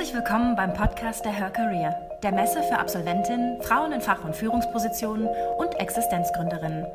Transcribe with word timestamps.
Herzlich 0.00 0.16
willkommen 0.16 0.56
beim 0.56 0.72
Podcast 0.72 1.26
der 1.26 1.32
Her 1.32 1.50
Career, 1.50 1.94
der 2.22 2.32
Messe 2.32 2.62
für 2.62 2.78
Absolventinnen, 2.78 3.60
Frauen 3.60 3.92
in 3.92 4.00
Fach- 4.00 4.24
und 4.24 4.34
Führungspositionen 4.34 5.28
und 5.58 5.74
Existenzgründerinnen. 5.78 6.86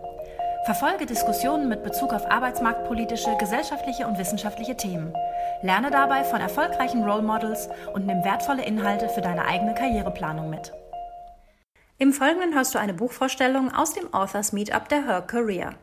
Verfolge 0.65 1.05
Diskussionen 1.05 1.69
mit 1.69 1.83
Bezug 1.83 2.13
auf 2.13 2.25
arbeitsmarktpolitische, 2.25 3.37
gesellschaftliche 3.37 4.07
und 4.07 4.17
wissenschaftliche 4.17 4.75
Themen. 4.75 5.13
Lerne 5.61 5.91
dabei 5.91 6.23
von 6.23 6.41
erfolgreichen 6.41 7.03
Role 7.03 7.21
Models 7.21 7.69
und 7.93 8.07
nimm 8.07 8.23
wertvolle 8.23 8.65
Inhalte 8.65 9.07
für 9.07 9.21
deine 9.21 9.45
eigene 9.45 9.75
Karriereplanung 9.75 10.49
mit. 10.49 10.73
Im 11.99 12.11
Folgenden 12.11 12.55
hörst 12.55 12.73
du 12.73 12.79
eine 12.79 12.95
Buchvorstellung 12.95 13.71
aus 13.71 13.93
dem 13.93 14.11
Authors 14.15 14.51
Meetup 14.51 14.89
der 14.89 15.05
Her 15.05 15.21
Career. 15.21 15.75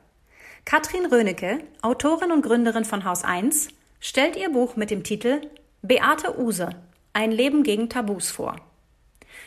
Katrin 0.64 1.06
Rönecke, 1.06 1.60
Autorin 1.82 2.32
und 2.32 2.42
Gründerin 2.42 2.84
von 2.84 3.04
Haus 3.04 3.22
1, 3.22 3.68
stellt 4.00 4.34
ihr 4.34 4.50
Buch 4.50 4.74
mit 4.74 4.90
dem 4.90 5.04
Titel 5.04 5.40
Beate 5.82 6.36
Use, 6.36 6.70
ein 7.12 7.30
Leben 7.30 7.62
gegen 7.62 7.88
Tabus 7.88 8.30
vor. 8.30 8.56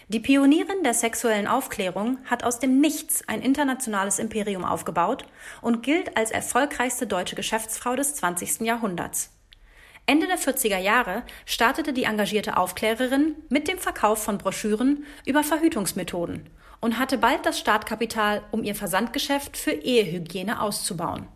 Die 0.08 0.20
Pionierin 0.20 0.84
der 0.84 0.94
sexuellen 0.94 1.48
Aufklärung 1.48 2.20
hat 2.26 2.44
aus 2.44 2.60
dem 2.60 2.80
Nichts 2.80 3.28
ein 3.28 3.42
internationales 3.42 4.20
Imperium 4.20 4.64
aufgebaut 4.64 5.26
und 5.62 5.82
gilt 5.82 6.16
als 6.16 6.30
erfolgreichste 6.30 7.08
deutsche 7.08 7.36
Geschäftsfrau 7.36 7.96
des 7.96 8.16
20. 8.16 8.62
Jahrhunderts. 8.62 9.32
Ende 10.06 10.28
der 10.28 10.38
40er 10.38 10.78
Jahre 10.78 11.24
startete 11.46 11.92
die 11.92 12.04
engagierte 12.04 12.58
Aufklärerin 12.58 13.36
mit 13.50 13.68
dem 13.68 13.80
Verkauf 13.80 14.24
von 14.24 14.38
Broschüren 14.38 15.04
über 15.26 15.44
Verhütungsmethoden 15.44 16.48
und 16.82 17.00
hatte 17.00 17.18
bald 17.18 17.44
das 17.48 17.58
Startkapital, 17.58 18.44
um 18.52 18.64
ihr 18.64 18.76
Versandgeschäft 18.76 19.58
für 19.58 19.72
Ehehygiene 19.72 20.62
auszubauen. 20.62 21.28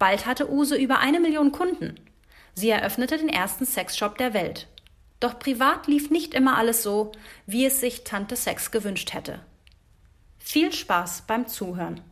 Bald 0.00 0.26
hatte 0.26 0.50
Use 0.50 0.74
über 0.76 0.98
eine 0.98 1.20
Million 1.20 1.52
Kunden. 1.52 2.00
Sie 2.54 2.70
eröffnete 2.70 3.18
den 3.18 3.28
ersten 3.28 3.64
Sexshop 3.64 4.18
der 4.18 4.34
Welt. 4.34 4.66
Doch 5.24 5.38
privat 5.38 5.86
lief 5.86 6.10
nicht 6.10 6.34
immer 6.34 6.58
alles 6.58 6.82
so, 6.82 7.12
wie 7.46 7.64
es 7.64 7.80
sich 7.80 8.04
Tante 8.04 8.36
Sex 8.36 8.70
gewünscht 8.70 9.14
hätte. 9.14 9.40
Viel 10.36 10.70
Spaß 10.70 11.22
beim 11.26 11.48
Zuhören. 11.48 12.02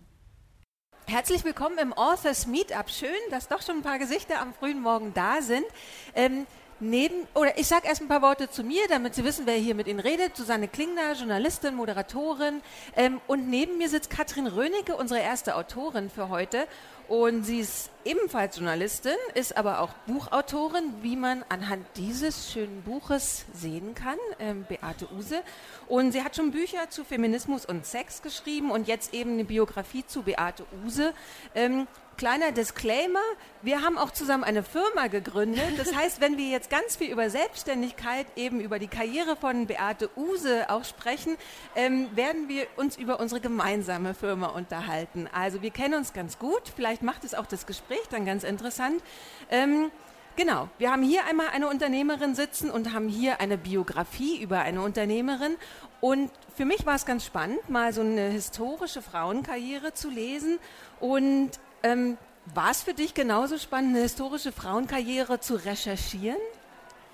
Herzlich 1.06 1.44
willkommen 1.44 1.76
im 1.76 1.92
Authors 1.92 2.46
Meetup. 2.46 2.88
Schön, 2.88 3.10
dass 3.30 3.48
doch 3.48 3.60
schon 3.60 3.76
ein 3.76 3.82
paar 3.82 3.98
Gesichter 3.98 4.40
am 4.40 4.54
frühen 4.54 4.80
Morgen 4.80 5.12
da 5.12 5.42
sind. 5.42 5.66
Ähm, 6.14 6.46
neben, 6.80 7.26
oder 7.34 7.58
ich 7.58 7.66
sage 7.66 7.86
erst 7.86 8.00
ein 8.00 8.08
paar 8.08 8.22
Worte 8.22 8.48
zu 8.48 8.64
mir, 8.64 8.88
damit 8.88 9.14
Sie 9.14 9.24
wissen, 9.24 9.44
wer 9.44 9.56
hier 9.56 9.74
mit 9.74 9.88
Ihnen 9.88 10.00
redet. 10.00 10.34
Susanne 10.34 10.66
Klingner, 10.66 11.12
Journalistin, 11.12 11.74
Moderatorin. 11.74 12.62
Ähm, 12.96 13.20
und 13.26 13.46
neben 13.50 13.76
mir 13.76 13.90
sitzt 13.90 14.08
Katrin 14.08 14.46
Rönecke, 14.46 14.96
unsere 14.96 15.20
erste 15.20 15.56
Autorin 15.56 16.08
für 16.08 16.30
heute. 16.30 16.66
Und 17.12 17.44
sie 17.44 17.60
ist 17.60 17.90
ebenfalls 18.06 18.56
Journalistin, 18.56 19.12
ist 19.34 19.54
aber 19.58 19.80
auch 19.80 19.92
Buchautorin, 20.06 20.94
wie 21.02 21.16
man 21.16 21.44
anhand 21.50 21.84
dieses 21.96 22.50
schönen 22.50 22.80
Buches 22.84 23.44
sehen 23.52 23.94
kann, 23.94 24.16
ähm, 24.38 24.64
Beate 24.66 25.06
Use. 25.12 25.42
Und 25.88 26.12
sie 26.12 26.24
hat 26.24 26.36
schon 26.36 26.52
Bücher 26.52 26.88
zu 26.88 27.04
Feminismus 27.04 27.66
und 27.66 27.84
Sex 27.84 28.22
geschrieben 28.22 28.70
und 28.70 28.88
jetzt 28.88 29.12
eben 29.12 29.32
eine 29.32 29.44
Biografie 29.44 30.06
zu 30.06 30.22
Beate 30.22 30.64
Use. 30.86 31.12
Ähm, 31.54 31.86
kleiner 32.22 32.52
Disclaimer, 32.52 33.18
wir 33.62 33.82
haben 33.82 33.98
auch 33.98 34.12
zusammen 34.12 34.44
eine 34.44 34.62
Firma 34.62 35.08
gegründet. 35.08 35.76
Das 35.76 35.92
heißt, 35.92 36.20
wenn 36.20 36.38
wir 36.38 36.50
jetzt 36.50 36.70
ganz 36.70 36.94
viel 36.94 37.10
über 37.10 37.28
Selbstständigkeit, 37.30 38.26
eben 38.36 38.60
über 38.60 38.78
die 38.78 38.86
Karriere 38.86 39.34
von 39.34 39.66
Beate 39.66 40.08
Use 40.16 40.70
auch 40.70 40.84
sprechen, 40.84 41.36
ähm, 41.74 42.06
werden 42.14 42.48
wir 42.48 42.68
uns 42.76 42.96
über 42.96 43.18
unsere 43.18 43.40
gemeinsame 43.40 44.14
Firma 44.14 44.46
unterhalten. 44.46 45.28
Also 45.32 45.62
wir 45.62 45.72
kennen 45.72 45.94
uns 45.94 46.12
ganz 46.12 46.38
gut, 46.38 46.62
vielleicht 46.76 47.02
macht 47.02 47.24
es 47.24 47.34
auch 47.34 47.46
das 47.46 47.66
Gespräch 47.66 48.04
dann 48.08 48.24
ganz 48.24 48.44
interessant. 48.44 49.02
Ähm, 49.50 49.90
Genau, 50.34 50.70
wir 50.78 50.90
haben 50.90 51.02
hier 51.02 51.26
einmal 51.26 51.48
eine 51.52 51.68
Unternehmerin 51.68 52.34
sitzen 52.34 52.70
und 52.70 52.94
haben 52.94 53.06
hier 53.06 53.42
eine 53.42 53.58
Biografie 53.58 54.40
über 54.40 54.60
eine 54.60 54.80
Unternehmerin. 54.80 55.56
Und 56.00 56.30
für 56.56 56.64
mich 56.64 56.86
war 56.86 56.94
es 56.94 57.04
ganz 57.04 57.26
spannend, 57.26 57.68
mal 57.68 57.92
so 57.92 58.00
eine 58.00 58.30
historische 58.30 59.02
Frauenkarriere 59.02 59.92
zu 59.92 60.08
lesen. 60.08 60.58
Und 61.00 61.50
ähm, 61.82 62.18
war 62.46 62.70
es 62.70 62.82
für 62.82 62.94
dich 62.94 63.14
genauso 63.14 63.58
spannend, 63.58 63.94
eine 63.94 64.02
historische 64.02 64.52
Frauenkarriere 64.52 65.40
zu 65.40 65.54
recherchieren? 65.54 66.40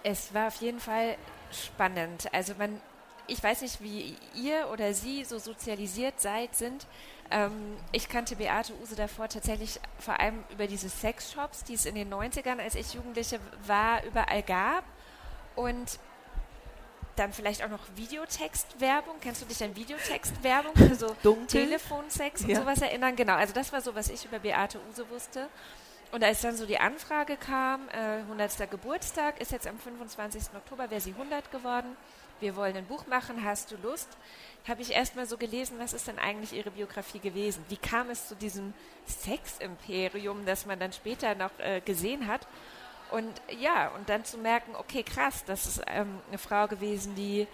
Es 0.02 0.32
war 0.32 0.48
auf 0.48 0.56
jeden 0.56 0.80
Fall 0.80 1.16
spannend. 1.52 2.32
Also 2.32 2.54
man, 2.58 2.80
ich 3.26 3.42
weiß 3.42 3.62
nicht, 3.62 3.82
wie 3.82 4.16
ihr 4.34 4.68
oder 4.72 4.94
Sie 4.94 5.24
so 5.24 5.38
sozialisiert 5.38 6.20
seid, 6.20 6.54
sind. 6.54 6.86
Ähm, 7.30 7.76
ich 7.92 8.08
kannte 8.08 8.36
Beate 8.36 8.72
Use 8.80 8.96
davor 8.96 9.28
tatsächlich 9.28 9.80
vor 9.98 10.18
allem 10.18 10.44
über 10.50 10.66
diese 10.66 10.88
Sexshops, 10.88 11.64
die 11.64 11.74
es 11.74 11.84
in 11.84 11.94
den 11.94 12.12
90ern, 12.12 12.58
als 12.58 12.74
ich 12.74 12.94
Jugendliche 12.94 13.38
war, 13.66 14.04
überall 14.04 14.42
gab. 14.42 14.84
Und 15.56 15.98
dann 17.18 17.32
vielleicht 17.32 17.64
auch 17.64 17.68
noch 17.68 17.84
Videotextwerbung. 17.96 19.16
Kennst 19.20 19.42
du 19.42 19.46
dich 19.46 19.62
an 19.62 19.74
Videotextwerbung 19.74 20.72
für 20.76 20.94
so 20.94 21.16
Telefonsex 21.46 22.42
und 22.42 22.50
ja. 22.50 22.60
sowas 22.60 22.80
erinnern? 22.80 23.16
Genau, 23.16 23.34
also 23.34 23.52
das 23.52 23.72
war 23.72 23.80
so, 23.80 23.94
was 23.94 24.08
ich 24.08 24.24
über 24.24 24.38
Beate 24.38 24.78
Use 24.90 25.08
wusste. 25.10 25.48
Und 26.10 26.24
als 26.24 26.40
dann 26.40 26.56
so 26.56 26.64
die 26.64 26.78
Anfrage 26.78 27.36
kam, 27.36 27.88
äh, 27.88 28.20
100. 28.22 28.70
Geburtstag, 28.70 29.40
ist 29.40 29.52
jetzt 29.52 29.66
am 29.66 29.78
25. 29.78 30.54
Oktober, 30.56 30.90
wäre 30.90 31.00
sie 31.00 31.12
100 31.12 31.50
geworden. 31.50 31.96
Wir 32.40 32.54
wollen 32.56 32.76
ein 32.76 32.86
Buch 32.86 33.06
machen, 33.08 33.44
hast 33.44 33.72
du 33.72 33.76
Lust? 33.82 34.08
Habe 34.66 34.80
ich 34.80 34.92
erstmal 34.92 35.26
so 35.26 35.36
gelesen, 35.36 35.78
was 35.78 35.92
ist 35.92 36.06
denn 36.06 36.18
eigentlich 36.18 36.52
ihre 36.52 36.70
Biografie 36.70 37.18
gewesen? 37.18 37.64
Wie 37.68 37.76
kam 37.76 38.10
es 38.10 38.28
zu 38.28 38.36
diesem 38.36 38.72
Seximperium, 39.06 40.46
das 40.46 40.64
man 40.64 40.78
dann 40.78 40.92
später 40.92 41.34
noch 41.34 41.50
äh, 41.58 41.80
gesehen 41.80 42.26
hat? 42.28 42.46
Und 43.10 43.40
ja, 43.60 43.88
und 43.88 44.08
dann 44.08 44.24
zu 44.24 44.38
merken, 44.38 44.74
okay, 44.76 45.02
krass, 45.02 45.44
das 45.44 45.66
ist 45.66 45.82
ähm, 45.86 46.20
eine 46.28 46.38
Frau 46.38 46.66
gewesen, 46.66 47.14
die 47.14 47.46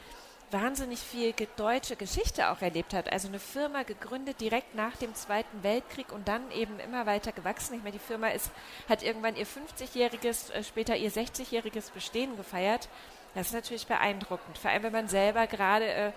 wahnsinnig 0.51 1.01
viel 1.01 1.35
deutsche 1.57 1.97
Geschichte 1.97 2.51
auch 2.51 2.63
erlebt 2.63 2.95
hat. 2.95 3.13
Also 3.13 3.29
eine 3.29 3.39
Firma 3.39 3.83
gegründet 3.83 4.41
direkt 4.41 4.75
nach 4.75 4.97
dem 4.97 5.15
Zweiten 5.15 5.63
Weltkrieg 5.63 6.13
und 6.13 6.29
dann 6.29 6.51
eben 6.53 6.79
immer 6.81 7.07
weiter 7.07 7.33
gewachsen. 7.33 7.75
Ich 7.75 7.83
meine, 7.83 7.93
die 7.93 7.99
Firma 7.99 8.29
ist, 8.29 8.51
hat 8.89 9.03
irgendwann 9.03 9.37
ihr 9.37 9.47
50-jähriges, 9.47 10.53
äh, 10.53 10.63
später 10.63 10.97
ihr 10.97 11.11
60-jähriges 11.11 11.93
Bestehen 11.93 12.37
gefeiert. 12.37 12.89
Das 13.35 13.49
ist 13.49 13.53
natürlich 13.53 13.87
beeindruckend. 13.87 14.57
Vor 14.59 14.71
allem, 14.71 14.85
wenn 14.85 14.93
man 14.93 15.09
selber 15.09 15.47
gerade 15.47 15.87
äh, 15.87 16.13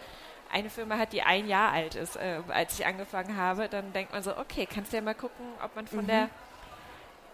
eine 0.51 0.69
Firma 0.69 0.97
hat, 0.97 1.13
die 1.13 1.23
ein 1.23 1.47
Jahr 1.47 1.71
alt 1.71 1.95
ist, 1.95 2.15
äh, 2.15 2.41
als 2.47 2.79
ich 2.79 2.85
angefangen 2.85 3.35
habe, 3.37 3.67
dann 3.69 3.91
denkt 3.93 4.13
man 4.13 4.23
so, 4.23 4.37
okay, 4.37 4.67
kannst 4.71 4.93
du 4.93 4.97
ja 4.97 5.01
mal 5.01 5.15
gucken, 5.15 5.45
ob 5.63 5.75
man 5.75 5.87
von 5.87 6.03
mhm. 6.03 6.07
der 6.07 6.29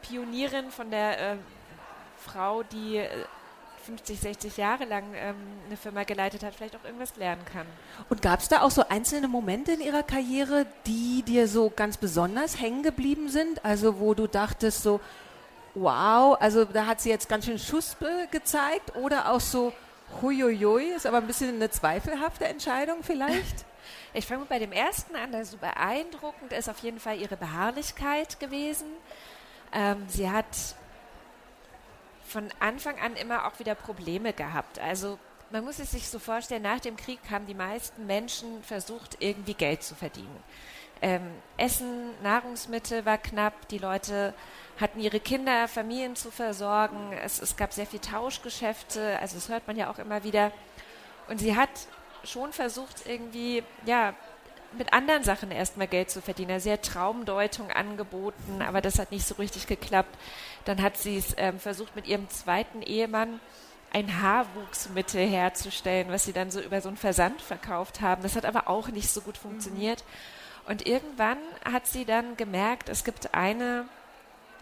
Pionierin, 0.02 0.72
von 0.72 0.90
der 0.90 1.34
äh, 1.34 1.36
Frau, 2.24 2.64
die 2.64 3.02
50, 3.86 4.18
äh, 4.18 4.22
60 4.22 4.58
Jahre 4.58 4.86
lang 4.86 5.04
ähm, 5.16 5.36
eine 5.68 5.78
Firma 5.78 6.04
geleitet 6.04 6.44
hat, 6.44 6.56
vielleicht 6.56 6.76
auch 6.76 6.84
irgendwas 6.84 7.16
lernen 7.18 7.44
kann. 7.46 7.68
Und 8.10 8.22
gab 8.22 8.40
es 8.40 8.48
da 8.48 8.62
auch 8.62 8.72
so 8.72 8.88
einzelne 8.88 9.28
Momente 9.28 9.74
in 9.74 9.82
ihrer 9.82 10.04
Karriere, 10.04 10.66
die 10.86 11.24
dir 11.24 11.48
so 11.48 11.72
ganz 11.76 11.98
besonders 11.98 12.60
hängen 12.60 12.84
geblieben 12.84 13.30
sind? 13.30 13.64
Also 13.66 14.00
wo 14.00 14.14
du 14.14 14.28
dachtest 14.28 14.84
so, 14.84 15.00
wow, 15.76 16.38
also 16.40 16.66
da 16.66 16.86
hat 16.86 17.02
sie 17.02 17.10
jetzt 17.10 17.30
ganz 17.30 17.46
schön 17.46 17.60
Schuss 17.60 17.98
gezeigt 18.32 18.96
oder 18.96 19.32
auch 19.32 19.42
so, 19.42 19.74
huiuiui, 20.22 20.94
ist 20.96 21.06
aber 21.06 21.18
ein 21.18 21.28
bisschen 21.28 21.56
eine 21.56 21.70
zweifelhafte 21.70 22.46
Entscheidung 22.46 23.04
vielleicht? 23.04 23.66
Ich 24.16 24.28
fange 24.28 24.46
bei 24.46 24.60
dem 24.60 24.72
ersten 24.72 25.16
an, 25.16 25.32
der 25.32 25.44
so 25.44 25.58
beeindruckend 25.58 26.54
ist 26.54 26.70
auf 26.70 26.78
jeden 26.80 27.00
Fall 27.00 27.20
ihre 27.20 27.36
Beharrlichkeit 27.36 28.40
gewesen. 28.40 28.86
Ähm, 29.74 30.06
sie 30.08 30.30
hat 30.30 30.46
von 32.34 32.50
Anfang 32.60 33.00
an 33.00 33.16
immer 33.16 33.46
auch 33.48 33.60
wieder 33.60 33.76
Probleme 33.76 34.34
gehabt. 34.34 34.80
Also 34.80 35.20
man 35.52 35.64
muss 35.64 35.78
es 35.78 35.92
sich 35.92 36.10
so 36.10 36.18
vorstellen, 36.18 36.64
nach 36.64 36.80
dem 36.80 36.98
Krieg 36.98 37.20
haben 37.30 37.46
die 37.46 37.54
meisten 37.54 38.08
Menschen 38.08 38.64
versucht, 38.64 39.18
irgendwie 39.20 39.54
Geld 39.54 39.84
zu 39.84 39.94
verdienen. 39.94 40.44
Ähm, 41.00 41.22
Essen, 41.58 42.10
Nahrungsmittel 42.24 43.06
war 43.06 43.20
knapp, 43.20 43.68
die 43.68 43.78
Leute 43.78 44.34
hatten 44.82 45.00
ihre 45.00 45.20
Kinder, 45.20 45.68
Familien 45.68 46.16
zu 46.16 46.32
versorgen, 46.32 47.14
es, 47.24 47.40
es 47.40 47.56
gab 47.56 47.72
sehr 47.72 47.86
viel 47.86 48.00
Tauschgeschäfte, 48.00 49.20
also 49.20 49.36
das 49.36 49.50
hört 49.50 49.68
man 49.68 49.76
ja 49.76 49.92
auch 49.92 50.00
immer 50.00 50.24
wieder. 50.24 50.52
Und 51.28 51.40
sie 51.40 51.56
hat 51.56 51.70
schon 52.24 52.52
versucht, 52.52 53.06
irgendwie, 53.06 53.64
ja, 53.86 54.16
mit 54.78 54.94
anderen 54.94 55.24
Sachen 55.24 55.52
erstmal 55.52 55.88
Geld 55.88 56.10
zu 56.10 56.22
verdienen. 56.22 56.60
Sie 56.60 56.72
hat 56.72 56.84
Traumdeutung 56.84 57.72
angeboten, 57.72 58.62
aber 58.62 58.82
das 58.82 59.00
hat 59.00 59.12
nicht 59.12 59.26
so 59.26 59.36
richtig 59.36 59.68
geklappt. 59.68 60.16
Dann 60.66 60.82
hat 60.82 60.98
sie 60.98 61.18
es 61.18 61.34
ähm, 61.38 61.60
versucht, 61.60 61.96
mit 61.96 62.08
ihrem 62.08 62.30
zweiten 62.30 62.82
Ehemann 62.82 63.40
ein 63.92 64.22
Haarwuchsmittel 64.22 65.28
herzustellen, 65.28 66.10
was 66.10 66.26
sie 66.26 66.34
dann 66.34 66.50
so 66.50 66.60
über 66.60 66.82
so 66.82 66.88
einen 66.88 66.98
Versand 66.98 67.42
verkauft 67.42 68.02
haben. 68.02 68.24
Das 68.24 68.36
hat 68.36 68.46
aber 68.46 68.68
auch 68.68 68.88
nicht 68.88 69.10
so 69.10 69.22
gut 69.22 69.38
funktioniert. 69.38 70.04
Und 70.66 70.88
irgendwann 70.88 71.38
hat 71.66 71.86
sie 71.88 72.06
dann 72.06 72.36
gemerkt, 72.38 72.90
es 72.90 73.04
gibt 73.04 73.34
eine 73.34 73.86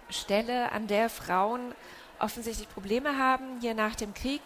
Stelle, 0.10 0.72
an 0.72 0.88
der 0.88 1.10
Frauen 1.10 1.74
offensichtlich 2.20 2.70
Probleme 2.70 3.18
haben, 3.18 3.60
hier 3.62 3.74
nach 3.74 3.96
dem 3.96 4.14
Krieg. 4.14 4.42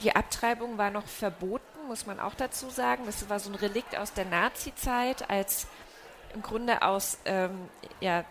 Die 0.00 0.16
Abtreibung 0.16 0.78
war 0.78 0.90
noch 0.90 1.06
verboten 1.06 1.71
muss 1.88 2.06
man 2.06 2.20
auch 2.20 2.34
dazu 2.34 2.70
sagen. 2.70 3.04
Das 3.06 3.28
war 3.28 3.40
so 3.40 3.50
ein 3.50 3.54
Relikt 3.54 3.96
aus 3.96 4.12
der 4.12 4.24
Nazi-Zeit, 4.24 5.28
als 5.30 5.66
im 6.34 6.42
Grunde 6.42 6.82
aus 6.82 7.18
ähm, 7.24 7.68
ja, 8.00 8.24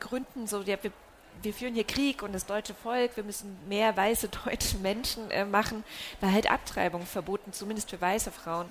Gründen 0.00 0.46
so, 0.46 0.62
ja, 0.62 0.82
wir 0.82 0.92
wir 1.40 1.54
führen 1.54 1.74
hier 1.74 1.84
Krieg 1.84 2.22
und 2.22 2.32
das 2.32 2.46
deutsche 2.46 2.74
Volk, 2.74 3.16
wir 3.16 3.24
müssen 3.24 3.56
mehr 3.68 3.96
weiße 3.96 4.28
deutsche 4.44 4.76
Menschen 4.78 5.30
äh, 5.30 5.44
machen, 5.44 5.84
war 6.20 6.32
halt 6.32 6.50
Abtreibung 6.50 7.06
verboten, 7.06 7.52
zumindest 7.52 7.90
für 7.90 8.00
weiße 8.00 8.30
Frauen. 8.30 8.66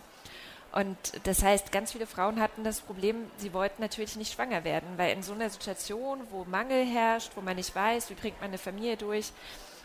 Und 0.72 0.98
das 1.24 1.44
heißt, 1.44 1.74
ganz 1.74 1.92
viele 1.92 2.08
Frauen 2.08 2.40
hatten 2.40 2.64
das 2.64 2.80
Problem, 2.80 3.30
sie 3.38 3.54
wollten 3.54 3.82
natürlich 3.82 4.16
nicht 4.16 4.34
schwanger 4.34 4.64
werden, 4.64 4.88
weil 4.96 5.12
in 5.14 5.22
so 5.22 5.34
einer 5.34 5.50
Situation, 5.50 6.22
wo 6.30 6.46
Mangel 6.46 6.86
herrscht, 6.86 7.32
wo 7.36 7.42
man 7.42 7.58
nicht 7.58 7.76
weiß, 7.76 8.10
wie 8.10 8.14
bringt 8.14 8.40
man 8.40 8.52
eine 8.52 8.58
Familie 8.58 8.96
durch, 8.96 9.34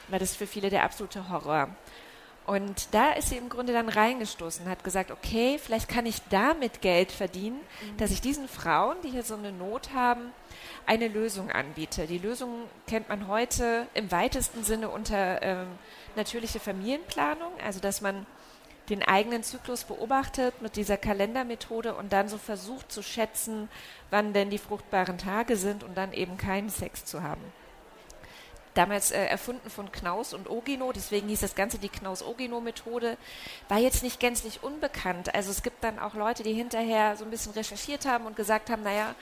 war 0.08 0.20
das 0.20 0.36
für 0.36 0.46
viele 0.46 0.70
der 0.70 0.84
absolute 0.84 1.28
Horror. 1.28 1.68
Und 2.46 2.94
da 2.94 3.12
ist 3.12 3.30
sie 3.30 3.36
im 3.36 3.48
Grunde 3.48 3.72
dann 3.72 3.88
reingestoßen, 3.88 4.68
hat 4.68 4.84
gesagt, 4.84 5.10
okay, 5.10 5.58
vielleicht 5.58 5.88
kann 5.88 6.06
ich 6.06 6.22
damit 6.30 6.80
Geld 6.80 7.10
verdienen, 7.10 7.56
mhm. 7.56 7.96
dass 7.96 8.12
ich 8.12 8.20
diesen 8.20 8.46
Frauen, 8.46 8.96
die 9.02 9.10
hier 9.10 9.24
so 9.24 9.34
eine 9.34 9.50
Not 9.50 9.92
haben, 9.92 10.30
eine 10.86 11.08
Lösung 11.08 11.50
anbiete. 11.50 12.06
Die 12.06 12.18
Lösung 12.18 12.68
kennt 12.86 13.08
man 13.08 13.26
heute 13.26 13.88
im 13.94 14.12
weitesten 14.12 14.62
Sinne 14.62 14.90
unter 14.90 15.42
ähm, 15.42 15.66
natürliche 16.14 16.60
Familienplanung, 16.60 17.50
also 17.64 17.80
dass 17.80 18.00
man 18.00 18.26
den 18.90 19.02
eigenen 19.02 19.42
Zyklus 19.42 19.82
beobachtet 19.82 20.62
mit 20.62 20.76
dieser 20.76 20.96
Kalendermethode 20.96 21.94
und 21.96 22.12
dann 22.12 22.28
so 22.28 22.38
versucht 22.38 22.92
zu 22.92 23.02
schätzen, 23.02 23.68
wann 24.10 24.32
denn 24.32 24.50
die 24.50 24.58
fruchtbaren 24.58 25.18
Tage 25.18 25.56
sind 25.56 25.82
und 25.82 25.96
dann 25.96 26.12
eben 26.12 26.36
keinen 26.36 26.70
Sex 26.70 27.04
zu 27.04 27.24
haben. 27.24 27.42
Damals 28.76 29.10
äh, 29.10 29.24
erfunden 29.24 29.70
von 29.70 29.90
Knaus 29.90 30.34
und 30.34 30.50
Ogino, 30.50 30.92
deswegen 30.92 31.28
hieß 31.28 31.40
das 31.40 31.54
Ganze 31.54 31.78
die 31.78 31.88
Knaus-Ogino-Methode, 31.88 33.16
war 33.70 33.78
jetzt 33.78 34.02
nicht 34.02 34.20
gänzlich 34.20 34.62
unbekannt. 34.62 35.34
Also 35.34 35.50
es 35.50 35.62
gibt 35.62 35.82
dann 35.82 35.98
auch 35.98 36.12
Leute, 36.12 36.42
die 36.42 36.52
hinterher 36.52 37.16
so 37.16 37.24
ein 37.24 37.30
bisschen 37.30 37.52
recherchiert 37.52 38.04
haben 38.04 38.26
und 38.26 38.36
gesagt 38.36 38.68
haben, 38.68 38.82
naja, 38.82 39.14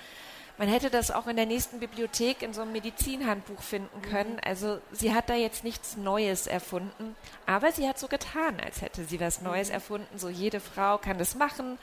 man 0.58 0.68
hätte 0.68 0.90
das 0.90 1.12
auch 1.12 1.28
in 1.28 1.36
der 1.36 1.46
nächsten 1.46 1.78
Bibliothek 1.78 2.42
in 2.42 2.52
so 2.52 2.62
einem 2.62 2.72
Medizinhandbuch 2.72 3.62
finden 3.62 3.96
mhm. 3.98 4.10
können. 4.10 4.40
Also 4.44 4.80
sie 4.90 5.14
hat 5.14 5.28
da 5.30 5.36
jetzt 5.36 5.62
nichts 5.62 5.96
Neues 5.96 6.48
erfunden, 6.48 7.14
aber 7.46 7.70
sie 7.70 7.88
hat 7.88 7.98
so 7.98 8.08
getan, 8.08 8.58
als 8.60 8.82
hätte 8.82 9.04
sie 9.04 9.20
was 9.20 9.40
Neues 9.40 9.68
mhm. 9.68 9.74
erfunden. 9.74 10.18
So 10.18 10.28
jede 10.28 10.58
Frau 10.58 10.98
kann 10.98 11.18
das 11.18 11.36
machen. 11.36 11.78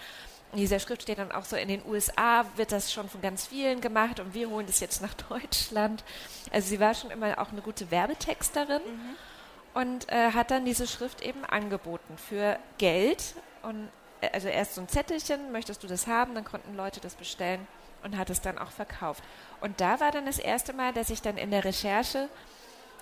In 0.52 0.58
dieser 0.58 0.80
Schrift 0.80 1.04
steht 1.04 1.18
dann 1.18 1.32
auch 1.32 1.46
so, 1.46 1.56
in 1.56 1.70
den 1.70 1.82
USA 1.86 2.46
wird 2.58 2.72
das 2.72 2.92
schon 2.92 3.08
von 3.10 3.22
ganz 3.22 3.48
vielen 3.48 3.80
gemacht 3.80 4.20
und 4.20 4.34
wir 4.34 4.50
holen 4.50 4.66
das 4.68 4.80
jetzt 4.80 5.02
nach 5.02 5.14
Deutschland. 5.30 6.04
Also 6.52 6.68
sie 6.68 6.80
war 6.80 6.94
schon 6.94 7.12
immer 7.12 7.40
auch 7.40 7.52
eine 7.52 7.62
gute 7.62 7.90
Werbetexterin 7.90 8.82
mhm. 8.82 9.16
und 9.74 10.10
äh, 10.10 10.32
hat 10.32 10.52
dann 10.52 10.66
diese 10.66 10.88
Schrift 10.88 11.22
eben 11.22 11.46
angeboten 11.46 12.18
für 12.18 12.60
Geld. 12.78 13.36
Und 13.62 13.90
äh, 14.20 14.30
also 14.34 14.50
erst 14.50 14.76
so 14.76 14.82
ein 14.82 14.90
Zettelchen, 14.90 15.52
möchtest 15.54 15.84
du 15.84 15.88
das 15.88 16.08
haben? 16.08 16.36
Dann 16.36 16.44
konnten 16.44 16.76
Leute 16.76 17.00
das 17.00 17.16
bestellen 17.16 17.66
und 18.04 18.18
hat 18.18 18.30
es 18.30 18.42
dann 18.42 18.58
auch 18.58 18.72
verkauft. 18.72 19.24
Und 19.62 19.80
da 19.80 20.00
war 20.02 20.12
dann 20.12 20.26
das 20.26 20.40
erste 20.40 20.74
Mal, 20.74 20.92
dass 20.92 21.10
ich 21.10 21.22
dann 21.22 21.38
in 21.38 21.52
der 21.52 21.64
Recherche 21.64 22.28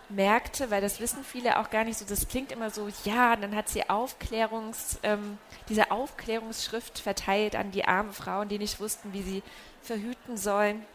merkte, 0.10 0.72
weil 0.72 0.82
das 0.82 1.00
wissen 1.00 1.24
viele 1.24 1.60
auch 1.60 1.70
gar 1.70 1.84
nicht 1.84 1.98
so, 1.98 2.06
das 2.06 2.28
klingt 2.28 2.52
immer 2.52 2.70
so, 2.70 2.90
ja, 3.06 3.36
dann 3.36 3.56
hat 3.56 3.70
sie 3.70 3.90
Aufklärungs, 3.90 5.00
ähm, 5.04 5.38
diese 5.70 5.92
Aufklärungsschrift 5.92 7.00
verteilt 7.00 7.56
an 7.56 7.72
die 7.72 7.86
armen 7.86 8.14
Frauen, 8.14 8.50
die 8.50 8.58
nicht 8.58 8.80
wussten, 8.80 9.14
wie 9.14 9.22
sie 9.22 9.44
verhüten 9.82 10.38
sollen. 10.38 10.86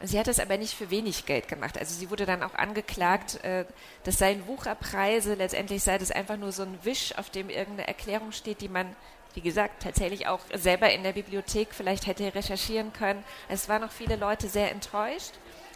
Und 0.00 0.08
sie 0.08 0.18
hat 0.18 0.26
das 0.26 0.40
aber 0.40 0.56
nicht 0.56 0.74
für 0.74 0.90
wenig 0.90 1.26
Geld 1.26 1.46
gemacht. 1.46 1.78
Also 1.78 1.94
sie 1.94 2.10
wurde 2.10 2.26
dann 2.26 2.42
auch 2.42 2.54
angeklagt, 2.54 3.42
äh, 3.44 3.64
das 4.02 4.18
seien 4.18 4.46
Wucherpreise, 4.48 5.34
letztendlich 5.34 5.82
sei 5.84 5.96
das 5.96 6.10
einfach 6.10 6.36
nur 6.36 6.50
so 6.50 6.64
ein 6.64 6.78
Wisch, 6.82 7.16
auf 7.16 7.30
dem 7.30 7.48
irgendeine 7.48 7.86
Erklärung 7.86 8.32
steht, 8.32 8.60
die 8.60 8.68
man 8.68 8.96
wie 9.34 9.40
gesagt, 9.40 9.82
tatsächlich 9.82 10.26
auch 10.26 10.40
selber 10.54 10.90
in 10.92 11.02
der 11.02 11.12
Bibliothek 11.12 11.68
vielleicht 11.72 12.06
hätte 12.06 12.34
recherchieren 12.34 12.92
können. 12.92 13.24
Es 13.48 13.68
waren 13.68 13.82
noch 13.82 13.90
viele 13.90 14.16
Leute 14.16 14.48
sehr 14.48 14.70
enttäuscht, 14.70 15.32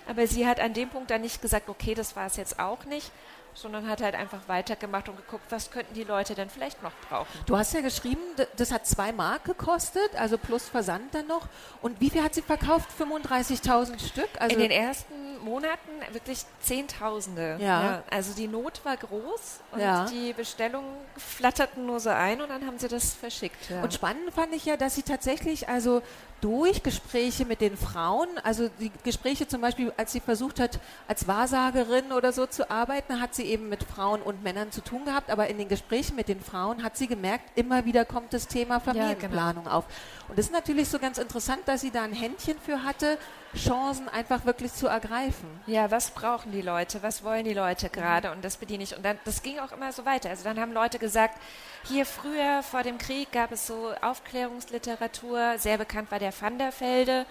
aber 0.08 0.26
sie 0.26 0.46
hat 0.46 0.60
an 0.60 0.74
dem 0.74 0.88
Punkt 0.88 1.10
dann 1.10 1.20
nicht 1.20 1.42
gesagt, 1.42 1.68
okay, 1.68 1.94
das 1.94 2.16
war 2.16 2.26
es 2.26 2.36
jetzt 2.36 2.58
auch 2.58 2.84
nicht, 2.84 3.10
sondern 3.54 3.88
hat 3.88 4.02
halt 4.02 4.14
einfach 4.14 4.40
weitergemacht 4.48 5.08
und 5.08 5.16
geguckt, 5.16 5.44
was 5.50 5.70
könnten 5.70 5.94
die 5.94 6.04
Leute 6.04 6.34
denn 6.34 6.50
vielleicht 6.50 6.82
noch 6.82 6.92
brauchen. 7.08 7.26
Du 7.46 7.56
hast 7.56 7.72
ja 7.74 7.80
geschrieben, 7.80 8.20
das 8.56 8.70
hat 8.70 8.86
zwei 8.86 9.12
Mark 9.12 9.44
gekostet, 9.44 10.14
also 10.16 10.36
plus 10.36 10.68
Versand 10.68 11.14
dann 11.14 11.26
noch. 11.26 11.48
Und 11.80 12.00
wie 12.00 12.10
viel 12.10 12.22
hat 12.22 12.34
sie 12.34 12.42
verkauft? 12.42 12.88
35.000 13.00 13.98
Stück? 14.06 14.28
Also 14.38 14.54
In 14.54 14.60
den 14.60 14.70
ersten 14.70 15.14
Monaten 15.44 15.90
wirklich 16.12 16.44
Zehntausende. 16.60 17.58
Ja. 17.60 17.82
ja. 17.82 18.02
Also 18.10 18.34
die 18.34 18.48
Not 18.48 18.80
war 18.84 18.96
groß 18.96 19.60
und 19.72 19.80
ja. 19.80 20.06
die 20.06 20.32
Bestellungen 20.32 20.90
flatterten 21.16 21.86
nur 21.86 22.00
so 22.00 22.10
ein 22.10 22.40
und 22.40 22.48
dann 22.48 22.66
haben 22.66 22.78
sie 22.78 22.88
das 22.88 23.14
verschickt. 23.14 23.70
Ja. 23.70 23.82
Und 23.82 23.94
spannend 23.94 24.32
fand 24.34 24.54
ich 24.54 24.64
ja, 24.64 24.76
dass 24.76 24.94
sie 24.94 25.02
tatsächlich 25.02 25.68
also 25.68 26.02
durch 26.40 26.82
Gespräche 26.82 27.46
mit 27.46 27.60
den 27.60 27.76
Frauen, 27.76 28.28
also 28.42 28.68
die 28.78 28.92
Gespräche 29.04 29.48
zum 29.48 29.62
Beispiel, 29.62 29.92
als 29.96 30.12
sie 30.12 30.20
versucht 30.20 30.60
hat, 30.60 30.78
als 31.08 31.26
Wahrsagerin 31.26 32.12
oder 32.12 32.32
so 32.32 32.46
zu 32.46 32.70
arbeiten, 32.70 33.20
hat 33.20 33.34
sie 33.34 33.44
eben 33.44 33.68
mit 33.68 33.82
Frauen 33.84 34.20
und 34.20 34.42
Männern 34.42 34.70
zu 34.70 34.82
tun 34.82 35.06
gehabt, 35.06 35.30
aber 35.30 35.48
in 35.48 35.56
den 35.56 35.68
Gesprächen 35.68 36.14
mit 36.14 36.28
den 36.28 36.40
Frauen 36.40 36.82
hat 36.82 36.96
sie 36.96 37.06
gemerkt, 37.06 37.44
immer 37.56 37.84
wieder 37.86 38.04
kommt 38.04 38.32
das 38.34 38.48
Thema 38.48 38.80
Familienplanung 38.80 39.64
ja, 39.64 39.70
genau. 39.70 39.78
auf. 39.78 39.84
Und 40.28 40.38
es 40.38 40.46
ist 40.46 40.52
natürlich 40.52 40.88
so 40.88 40.98
ganz 40.98 41.18
interessant, 41.18 41.60
dass 41.66 41.80
sie 41.80 41.90
da 41.90 42.02
ein 42.02 42.12
Händchen 42.12 42.58
für 42.64 42.84
hatte, 42.84 43.18
Chancen 43.54 44.08
einfach 44.08 44.44
wirklich 44.44 44.72
zu 44.74 44.86
ergreifen. 44.86 45.48
Ja, 45.66 45.90
was 45.90 46.10
brauchen 46.10 46.52
die 46.52 46.62
Leute? 46.62 47.02
Was 47.02 47.24
wollen 47.24 47.44
die 47.44 47.54
Leute 47.54 47.88
gerade? 47.88 48.32
Und 48.32 48.44
das 48.44 48.56
bediene 48.56 48.84
ich. 48.84 48.96
Und 48.96 49.04
dann, 49.04 49.18
das 49.24 49.42
ging 49.42 49.58
auch 49.58 49.72
immer 49.72 49.92
so 49.92 50.04
weiter. 50.04 50.30
Also 50.30 50.44
dann 50.44 50.60
haben 50.60 50.72
Leute 50.72 50.98
gesagt, 50.98 51.38
hier 51.84 52.04
früher 52.06 52.62
vor 52.62 52.82
dem 52.82 52.98
Krieg 52.98 53.32
gab 53.32 53.52
es 53.52 53.66
so 53.66 53.92
Aufklärungsliteratur. 54.02 55.58
Sehr 55.58 55.78
bekannt 55.78 56.10
war 56.10 56.18
der 56.18 56.32
Van 56.38 56.58
der 56.58 56.72
Velde. 56.78 57.26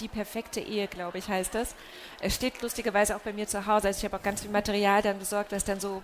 Die 0.00 0.08
perfekte 0.08 0.60
Ehe, 0.60 0.88
glaube 0.88 1.18
ich, 1.18 1.28
heißt 1.28 1.54
das. 1.54 1.74
Es 2.20 2.34
steht 2.34 2.60
lustigerweise 2.62 3.16
auch 3.16 3.20
bei 3.20 3.32
mir 3.32 3.46
zu 3.46 3.66
Hause. 3.66 3.88
Also 3.88 3.98
ich 3.98 4.04
habe 4.04 4.16
auch 4.16 4.22
ganz 4.22 4.42
viel 4.42 4.50
Material 4.50 5.02
dann 5.02 5.18
besorgt, 5.18 5.52
was 5.52 5.64
dann 5.64 5.80
so 5.80 6.02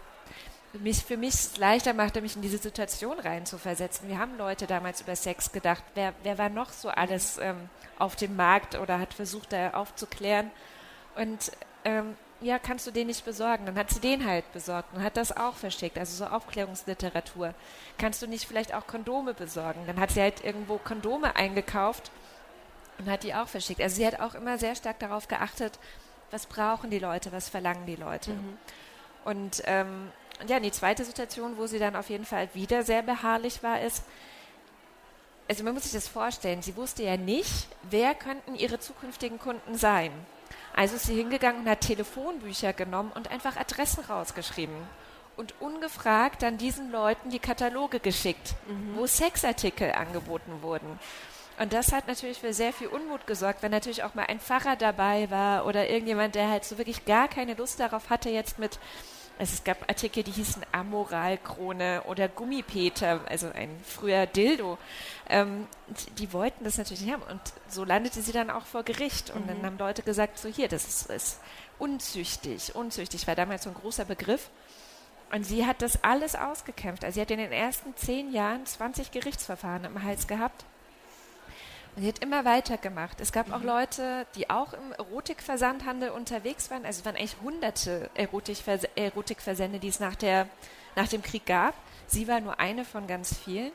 mich, 0.79 1.05
für 1.05 1.17
mich 1.17 1.57
leichter 1.57 1.95
machte, 1.95 2.21
mich 2.21 2.37
in 2.37 2.43
diese 2.43 2.59
Situation 2.59 3.19
reinzuversetzen. 3.19 4.09
Wir 4.09 4.19
haben 4.19 4.37
Leute 4.39 4.67
damals 4.67 5.01
über 5.01 5.17
Sex 5.17 5.53
gedacht. 5.53 5.83
Wer, 5.95 6.15
wer 6.23 6.39
war 6.39 6.49
noch 6.49 6.71
so 6.71 6.89
alles 6.89 7.39
ähm, 7.39 7.69
auf 7.99 8.17
dem 8.17 8.37
Markt 8.37 8.77
oder 8.77 8.99
hat 8.99 9.15
versucht, 9.15 9.53
da 9.53 9.71
aufzuklären? 9.71 10.51
Und 11.15 11.53
ähm, 11.85 12.17
ja, 12.41 12.59
kannst 12.59 12.87
du 12.87 12.91
den 12.91 13.07
nicht 13.07 13.25
besorgen? 13.25 13.67
Dann 13.67 13.77
hat 13.77 13.91
sie 13.91 14.01
den 14.01 14.27
halt 14.27 14.51
besorgt 14.53 14.95
und 14.95 15.03
hat 15.03 15.17
das 15.17 15.37
auch 15.37 15.55
verschickt, 15.55 15.99
also 15.99 16.25
so 16.25 16.31
Aufklärungsliteratur. 16.31 17.55
Kannst 17.99 18.21
du 18.23 18.27
nicht 18.27 18.47
vielleicht 18.47 18.75
auch 18.75 18.87
Kondome 18.87 19.35
besorgen? 19.35 19.81
Dann 19.87 19.99
hat 19.99 20.11
sie 20.11 20.21
halt 20.21 20.45
irgendwo 20.45 20.79
Kondome 20.79 21.35
eingekauft 21.37 22.11
und 22.99 23.09
hat 23.11 23.23
die 23.23 23.35
auch 23.35 23.49
verschickt. 23.49 23.81
Also 23.81 23.97
sie 23.97 24.07
hat 24.07 24.21
auch 24.21 24.35
immer 24.35 24.59
sehr 24.59 24.75
stark 24.75 24.99
darauf 24.99 25.29
geachtet, 25.29 25.79
was 26.31 26.47
brauchen 26.47 26.91
die 26.91 26.99
Leute, 26.99 27.33
was 27.33 27.49
verlangen 27.49 27.87
die 27.87 27.97
Leute. 27.97 28.33
Mhm. 28.33 28.59
Und 29.25 29.63
ähm, 29.65 30.11
ja, 30.47 30.61
die 30.61 30.71
zweite 30.71 31.05
Situation, 31.05 31.57
wo 31.57 31.67
sie 31.67 31.79
dann 31.79 31.97
auf 31.97 32.11
jeden 32.11 32.25
Fall 32.25 32.49
wieder 32.55 32.83
sehr 32.83 33.03
beharrlich 33.03 33.63
war, 33.63 33.81
ist, 33.81 34.03
also 35.49 35.65
man 35.65 35.75
muss 35.75 35.85
sich 35.85 35.93
das 35.93 36.09
vorstellen, 36.09 36.63
sie 36.63 36.77
wusste 36.77 37.03
ja 37.03 37.17
nicht, 37.17 37.69
wer 37.91 38.15
könnten 38.15 38.55
ihre 38.55 38.79
zukünftigen 38.79 39.39
Kunden 39.39 39.77
sein. 39.77 40.13
Also 40.75 40.97
ist 40.97 41.07
sie 41.07 41.17
hingegangen 41.17 41.63
und 41.63 41.71
hat 41.71 41.81
Telefonbücher 41.81 42.73
genommen 42.73 43.13
und 43.15 43.31
einfach 43.31 43.57
Adressen 43.57 44.05
rausgeschrieben. 44.05 44.77
Und 45.37 45.55
ungefragt 45.61 46.43
dann 46.43 46.59
diesen 46.59 46.91
Leuten 46.91 47.31
die 47.31 47.39
Kataloge 47.39 48.01
geschickt, 48.01 48.55
mhm. 48.67 48.97
wo 48.97 49.07
Sexartikel 49.07 49.93
angeboten 49.93 50.63
wurden. 50.63 50.99
Und 51.59 51.73
das 51.73 51.93
hat 51.93 52.07
natürlich 52.07 52.39
für 52.39 52.53
sehr 52.53 52.73
viel 52.73 52.89
Unmut 52.89 53.27
gesorgt, 53.27 53.63
wenn 53.63 53.71
natürlich 53.71 54.03
auch 54.03 54.15
mal 54.15 54.27
ein 54.27 54.41
Pfarrer 54.41 54.77
dabei 54.77 55.31
war 55.31 55.67
oder 55.67 55.89
irgendjemand, 55.89 56.35
der 56.35 56.51
halt 56.51 56.65
so 56.65 56.77
wirklich 56.77 57.07
gar 57.07 57.29
keine 57.29 57.55
Lust 57.55 57.81
darauf 57.81 58.11
hatte, 58.11 58.29
jetzt 58.29 58.59
mit 58.59 58.79
also 59.39 59.53
es 59.53 59.65
gab 59.65 59.89
Artikel, 59.89 60.23
die 60.23 60.31
hießen 60.31 60.65
Amoralkrone 60.73 62.05
oder 62.05 62.27
Gummipeter, 62.29 63.21
also 63.29 63.51
ein 63.53 63.69
früher 63.85 64.27
Dildo. 64.27 64.79
Ähm, 65.29 65.67
die 66.19 66.33
wollten 66.33 66.65
das 66.65 66.79
natürlich 66.79 67.03
nicht 67.03 67.13
haben. 67.13 67.23
Und 67.23 67.41
so 67.69 67.85
landete 67.85 68.23
sie 68.23 68.33
dann 68.33 68.51
auch 68.51 68.65
vor 68.65 68.83
Gericht. 68.83 69.31
Und 69.31 69.45
mhm. 69.45 69.49
dann 69.49 69.67
haben 69.67 69.79
Leute 69.79 70.03
gesagt, 70.03 70.39
so 70.39 70.49
hier, 70.49 70.69
das 70.69 70.87
ist, 70.87 71.11
ist 71.11 71.41
unzüchtig. 71.79 72.75
Unzüchtig 72.75 73.27
war 73.27 73.35
damals 73.35 73.65
so 73.65 73.71
ein 73.71 73.75
großer 73.75 74.07
Begriff. 74.07 74.49
Und 75.33 75.45
sie 75.45 75.67
hat 75.67 75.83
das 75.83 76.03
alles 76.03 76.35
ausgekämpft. 76.35 77.05
Also 77.05 77.17
sie 77.17 77.21
hat 77.21 77.31
in 77.31 77.39
den 77.39 77.53
ersten 77.53 77.95
zehn 77.97 78.33
Jahren 78.33 78.65
20 78.65 79.11
Gerichtsverfahren 79.11 79.85
im 79.85 80.03
Hals 80.03 80.27
gehabt. 80.27 80.65
Und 81.97 82.03
sie 82.03 82.09
hat 82.09 82.19
immer 82.19 82.45
weitergemacht. 82.45 83.23
Es 83.23 83.33
gab 83.33 83.49
mhm. 83.49 83.55
auch 83.55 83.63
Leute, 83.63 84.27
die 84.37 84.51
auch 84.51 84.75
im 84.75 84.93
Erotikversandhandel 84.93 86.11
unterwegs 86.11 86.71
waren. 86.71 86.85
Also 86.85 87.01
es 87.01 87.07
waren 87.07 87.17
eigentlich 87.17 87.37
hunderte 87.43 88.11
Erotikvers 88.15 88.85
Erotikversände, 88.95 89.79
die 89.79 89.89
es 89.89 89.99
nach, 89.99 90.15
der, 90.15 90.47
nach 90.95 91.09
dem 91.09 91.23
Krieg 91.23 91.47
gab. 91.47 91.75
Sie 92.07 92.29
war 92.29 92.41
nur 92.41 92.61
eine 92.61 92.85
von 92.85 93.07
ganz 93.07 93.35
vielen. 93.35 93.73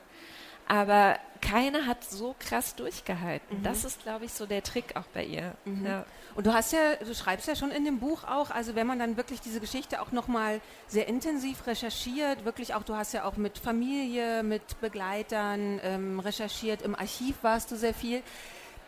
Aber 0.67 1.17
keine 1.41 1.87
hat 1.87 2.03
so 2.03 2.35
krass 2.39 2.75
durchgehalten. 2.75 3.59
Mhm. 3.59 3.63
Das 3.63 3.83
ist, 3.83 4.03
glaube 4.03 4.25
ich, 4.25 4.33
so 4.33 4.45
der 4.45 4.63
Trick 4.63 4.95
auch 4.95 5.05
bei 5.13 5.25
ihr. 5.25 5.55
Mhm. 5.65 5.85
Ja. 5.85 6.05
Und 6.35 6.47
du 6.47 6.53
hast 6.53 6.71
ja, 6.71 6.95
du 6.95 7.13
schreibst 7.13 7.47
ja 7.47 7.55
schon 7.55 7.71
in 7.71 7.83
dem 7.83 7.99
Buch 7.99 8.23
auch, 8.23 8.51
also 8.51 8.75
wenn 8.75 8.87
man 8.87 8.99
dann 8.99 9.17
wirklich 9.17 9.41
diese 9.41 9.59
Geschichte 9.59 10.01
auch 10.01 10.11
nochmal 10.11 10.61
sehr 10.87 11.07
intensiv 11.07 11.67
recherchiert, 11.67 12.45
wirklich 12.45 12.73
auch, 12.73 12.83
du 12.83 12.95
hast 12.95 13.13
ja 13.13 13.25
auch 13.25 13.37
mit 13.37 13.57
Familie, 13.57 14.43
mit 14.43 14.79
Begleitern 14.79 15.79
ähm, 15.83 16.19
recherchiert, 16.19 16.81
im 16.83 16.95
Archiv 16.95 17.35
warst 17.41 17.71
du 17.71 17.75
sehr 17.75 17.93
viel 17.93 18.21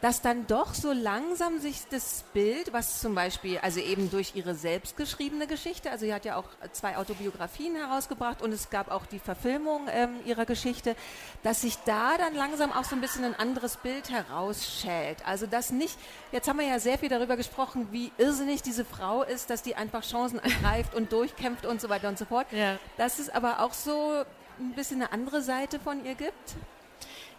dass 0.04 0.20
dann 0.20 0.46
doch 0.48 0.74
so 0.74 0.92
langsam 0.92 1.60
sich 1.60 1.88
das 1.90 2.26
Bild, 2.34 2.74
was 2.74 3.00
zum 3.00 3.16
Beispiel, 3.16 3.60
also 3.60 3.80
eben 3.80 4.12
durch 4.12 4.36
ihre 4.36 4.54
selbstgeschriebene 4.54 5.48
Geschichte, 5.48 5.90
also 5.90 6.06
sie 6.06 6.14
hat 6.14 6.26
ja 6.26 6.36
auch 6.36 6.44
zwei 6.74 6.98
Autobiografien 6.98 7.78
herausgebracht 7.78 8.42
und 8.42 8.52
es 8.52 8.70
gab 8.70 8.92
auch 8.92 9.06
die 9.06 9.20
Verfilmung 9.20 9.88
ähm, 9.90 10.10
ihrer 10.26 10.46
Geschichte, 10.46 10.98
dass 11.42 11.62
sich 11.62 11.78
da 11.86 12.18
dann 12.18 12.36
langsam 12.36 12.74
auch 12.74 12.84
so 12.84 12.98
ein 12.98 13.02
bisschen 13.02 13.24
ein 13.24 13.34
anderes 13.34 13.78
Bild 13.78 14.10
herausschält. 14.10 15.26
Also 15.26 15.46
das 15.46 15.72
nicht, 15.72 15.98
jetzt 16.34 16.50
haben 16.50 16.60
wir 16.60 16.68
ja 16.68 16.80
sehr 16.80 16.98
viel 16.98 17.08
darüber 17.08 17.38
gesprochen, 17.38 17.88
wie 17.92 18.12
irrsinnig 18.18 18.62
diese 18.62 18.84
Frau 18.84 19.24
ist, 19.24 19.50
dass 19.50 19.64
die 19.64 19.78
einfach 19.78 20.04
Chancen 20.04 20.40
ergreift 20.40 20.96
und 20.96 21.14
durchkämpft 21.14 21.66
und 21.66 21.80
so 21.80 21.88
weiter 21.88 22.10
und 22.10 22.18
so 22.18 22.26
fort. 22.26 22.48
Ja. 22.52 22.78
Dass 22.98 23.20
es 23.20 23.30
aber 23.30 23.62
auch 23.62 23.72
so 23.72 24.26
ein 24.60 24.74
bisschen 24.74 25.02
eine 25.02 25.14
andere 25.14 25.42
Seite 25.42 25.80
von 25.80 26.04
ihr 26.04 26.16
gibt. 26.16 26.56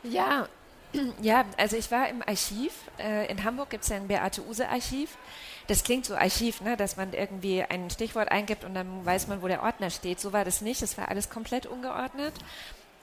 Ja, 0.02 0.48
ja, 1.22 1.44
also 1.56 1.76
ich 1.76 1.90
war 1.90 2.08
im 2.08 2.22
Archiv. 2.22 2.72
Äh, 2.98 3.30
in 3.30 3.44
Hamburg 3.44 3.70
gibt 3.70 3.84
es 3.84 3.90
ja 3.90 3.96
ein 3.96 4.08
Beate-Use-Archiv. 4.08 5.16
Das 5.66 5.82
klingt 5.82 6.04
so 6.04 6.14
Archiv, 6.14 6.60
ne, 6.60 6.76
dass 6.76 6.96
man 6.96 7.12
irgendwie 7.12 7.62
ein 7.62 7.90
Stichwort 7.90 8.30
eingibt 8.30 8.64
und 8.64 8.74
dann 8.74 9.04
weiß 9.04 9.28
man, 9.28 9.42
wo 9.42 9.48
der 9.48 9.62
Ordner 9.62 9.90
steht. 9.90 10.20
So 10.20 10.32
war 10.32 10.44
das 10.44 10.60
nicht. 10.60 10.82
Es 10.82 10.98
war 10.98 11.08
alles 11.08 11.30
komplett 11.30 11.66
ungeordnet. 11.66 12.34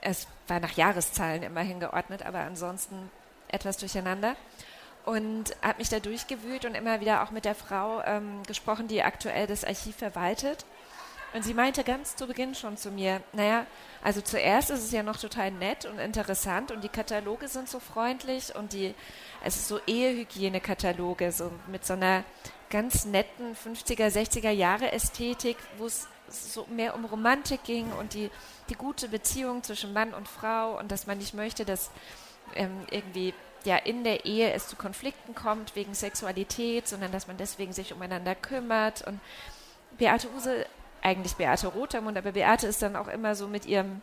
Es 0.00 0.26
war 0.48 0.60
nach 0.60 0.72
Jahreszahlen 0.72 1.42
immerhin 1.42 1.80
geordnet, 1.80 2.24
aber 2.24 2.40
ansonsten 2.40 3.10
etwas 3.48 3.76
durcheinander. 3.76 4.36
Und 5.04 5.56
habe 5.62 5.78
mich 5.78 5.88
da 5.88 5.98
durchgewühlt 5.98 6.64
und 6.64 6.76
immer 6.76 7.00
wieder 7.00 7.24
auch 7.24 7.32
mit 7.32 7.44
der 7.44 7.56
Frau 7.56 8.02
ähm, 8.04 8.42
gesprochen, 8.46 8.86
die 8.86 9.02
aktuell 9.02 9.48
das 9.48 9.64
Archiv 9.64 9.96
verwaltet. 9.96 10.64
Und 11.34 11.44
sie 11.44 11.54
meinte 11.54 11.82
ganz 11.82 12.14
zu 12.14 12.26
Beginn 12.26 12.54
schon 12.54 12.76
zu 12.76 12.90
mir, 12.90 13.22
naja, 13.32 13.66
also 14.02 14.20
zuerst 14.20 14.70
ist 14.70 14.84
es 14.84 14.92
ja 14.92 15.02
noch 15.02 15.16
total 15.16 15.50
nett 15.50 15.86
und 15.86 15.98
interessant 15.98 16.70
und 16.70 16.84
die 16.84 16.90
Kataloge 16.90 17.48
sind 17.48 17.68
so 17.68 17.80
freundlich 17.80 18.54
und 18.54 18.74
die, 18.74 18.94
es 19.42 19.56
ist 19.56 19.68
so 19.68 19.80
Ehehygienekataloge, 19.86 21.32
so 21.32 21.50
mit 21.68 21.86
so 21.86 21.94
einer 21.94 22.24
ganz 22.68 23.06
netten 23.06 23.56
50er, 23.56 24.08
60er 24.08 24.50
Jahre 24.50 24.92
Ästhetik, 24.92 25.56
wo 25.78 25.86
es 25.86 26.06
so 26.28 26.66
mehr 26.70 26.94
um 26.94 27.04
Romantik 27.04 27.64
ging 27.64 27.92
und 27.92 28.14
die, 28.14 28.30
die 28.68 28.74
gute 28.74 29.08
Beziehung 29.08 29.62
zwischen 29.62 29.92
Mann 29.92 30.14
und 30.14 30.28
Frau 30.28 30.78
und 30.78 30.90
dass 30.90 31.06
man 31.06 31.18
nicht 31.18 31.34
möchte, 31.34 31.64
dass 31.64 31.90
ähm, 32.54 32.86
irgendwie 32.90 33.34
ja 33.64 33.76
in 33.76 34.04
der 34.04 34.24
Ehe 34.24 34.52
es 34.52 34.68
zu 34.68 34.76
Konflikten 34.76 35.34
kommt 35.34 35.76
wegen 35.76 35.94
Sexualität, 35.94 36.88
sondern 36.88 37.12
dass 37.12 37.26
man 37.26 37.36
deswegen 37.36 37.72
sich 37.72 37.92
umeinander 37.92 38.34
kümmert. 38.34 39.06
Und 39.06 39.20
Beate 39.98 40.28
Use 40.34 40.66
eigentlich 41.02 41.34
Beate 41.34 41.66
Rotermund, 41.66 42.16
aber 42.16 42.32
Beate 42.32 42.66
ist 42.66 42.80
dann 42.82 42.96
auch 42.96 43.08
immer 43.08 43.34
so 43.34 43.48
mit 43.48 43.66
ihrem 43.66 44.00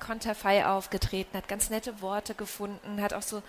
Konterfei 0.00 0.66
aufgetreten, 0.66 1.36
hat 1.36 1.48
ganz 1.48 1.70
nette 1.70 2.00
Worte 2.00 2.34
gefunden, 2.34 3.00
hat 3.00 3.14
auch 3.14 3.22
so, 3.22 3.42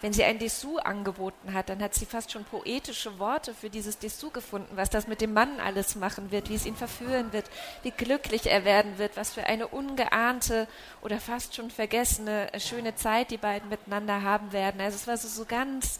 wenn 0.00 0.12
sie 0.12 0.22
ein 0.22 0.38
Dessous 0.38 0.78
angeboten 0.78 1.52
hat, 1.52 1.68
dann 1.68 1.82
hat 1.82 1.92
sie 1.92 2.06
fast 2.06 2.30
schon 2.30 2.44
poetische 2.44 3.18
Worte 3.18 3.52
für 3.52 3.68
dieses 3.68 3.98
Dessous 3.98 4.32
gefunden, 4.32 4.76
was 4.76 4.90
das 4.90 5.08
mit 5.08 5.20
dem 5.20 5.32
Mann 5.32 5.58
alles 5.58 5.96
machen 5.96 6.30
wird, 6.30 6.48
wie 6.48 6.54
es 6.54 6.66
ihn 6.66 6.76
verführen 6.76 7.32
wird, 7.32 7.50
wie 7.82 7.90
glücklich 7.90 8.46
er 8.46 8.64
werden 8.64 8.98
wird, 8.98 9.16
was 9.16 9.34
für 9.34 9.44
eine 9.44 9.66
ungeahnte 9.66 10.68
oder 11.02 11.18
fast 11.18 11.56
schon 11.56 11.70
vergessene 11.70 12.52
äh, 12.54 12.60
schöne 12.60 12.94
Zeit 12.94 13.32
die 13.32 13.38
beiden 13.38 13.68
miteinander 13.68 14.22
haben 14.22 14.52
werden. 14.52 14.80
Also 14.80 14.94
es 14.94 15.08
war 15.08 15.16
so, 15.16 15.26
so 15.26 15.44
ganz 15.44 15.98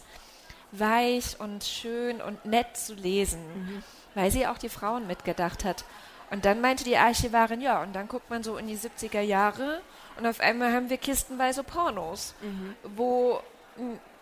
weich 0.71 1.37
und 1.39 1.65
schön 1.65 2.21
und 2.21 2.45
nett 2.45 2.77
zu 2.77 2.93
lesen. 2.93 3.41
Mhm 3.41 3.83
weil 4.15 4.31
sie 4.31 4.47
auch 4.47 4.57
die 4.57 4.69
Frauen 4.69 5.07
mitgedacht 5.07 5.65
hat. 5.65 5.85
Und 6.31 6.45
dann 6.45 6.61
meinte 6.61 6.83
die 6.83 6.97
Archivarin, 6.97 7.61
ja, 7.61 7.81
und 7.81 7.93
dann 7.93 8.07
guckt 8.07 8.29
man 8.29 8.43
so 8.43 8.57
in 8.57 8.67
die 8.67 8.77
70er 8.77 9.21
Jahre 9.21 9.81
und 10.17 10.27
auf 10.27 10.39
einmal 10.39 10.73
haben 10.73 10.89
wir 10.89 10.97
kistenweise 10.97 11.63
Pornos, 11.63 12.35
mhm. 12.41 12.75
wo 12.95 13.41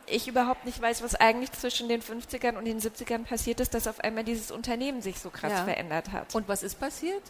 ich 0.06 0.28
überhaupt 0.28 0.66
nicht 0.66 0.82
weiß, 0.82 1.04
was 1.04 1.16
eigentlich 1.16 1.52
zwischen 1.52 1.90
den 1.90 2.02
50ern 2.02 2.56
und 2.56 2.66
den 2.66 2.80
70ern 2.80 3.26
passiert 3.26 3.60
ist, 3.60 3.74
dass 3.74 3.88
auf 3.88 4.00
einmal 4.00 4.24
dieses 4.24 4.52
Unternehmen 4.52 5.02
sich 5.02 5.20
so 5.20 5.30
krass 5.30 5.52
ja. 5.52 5.64
verändert 5.66 6.12
hat. 6.14 6.34
Und 6.34 6.48
was 6.48 6.64
ist 6.64 6.80
passiert? 6.80 7.24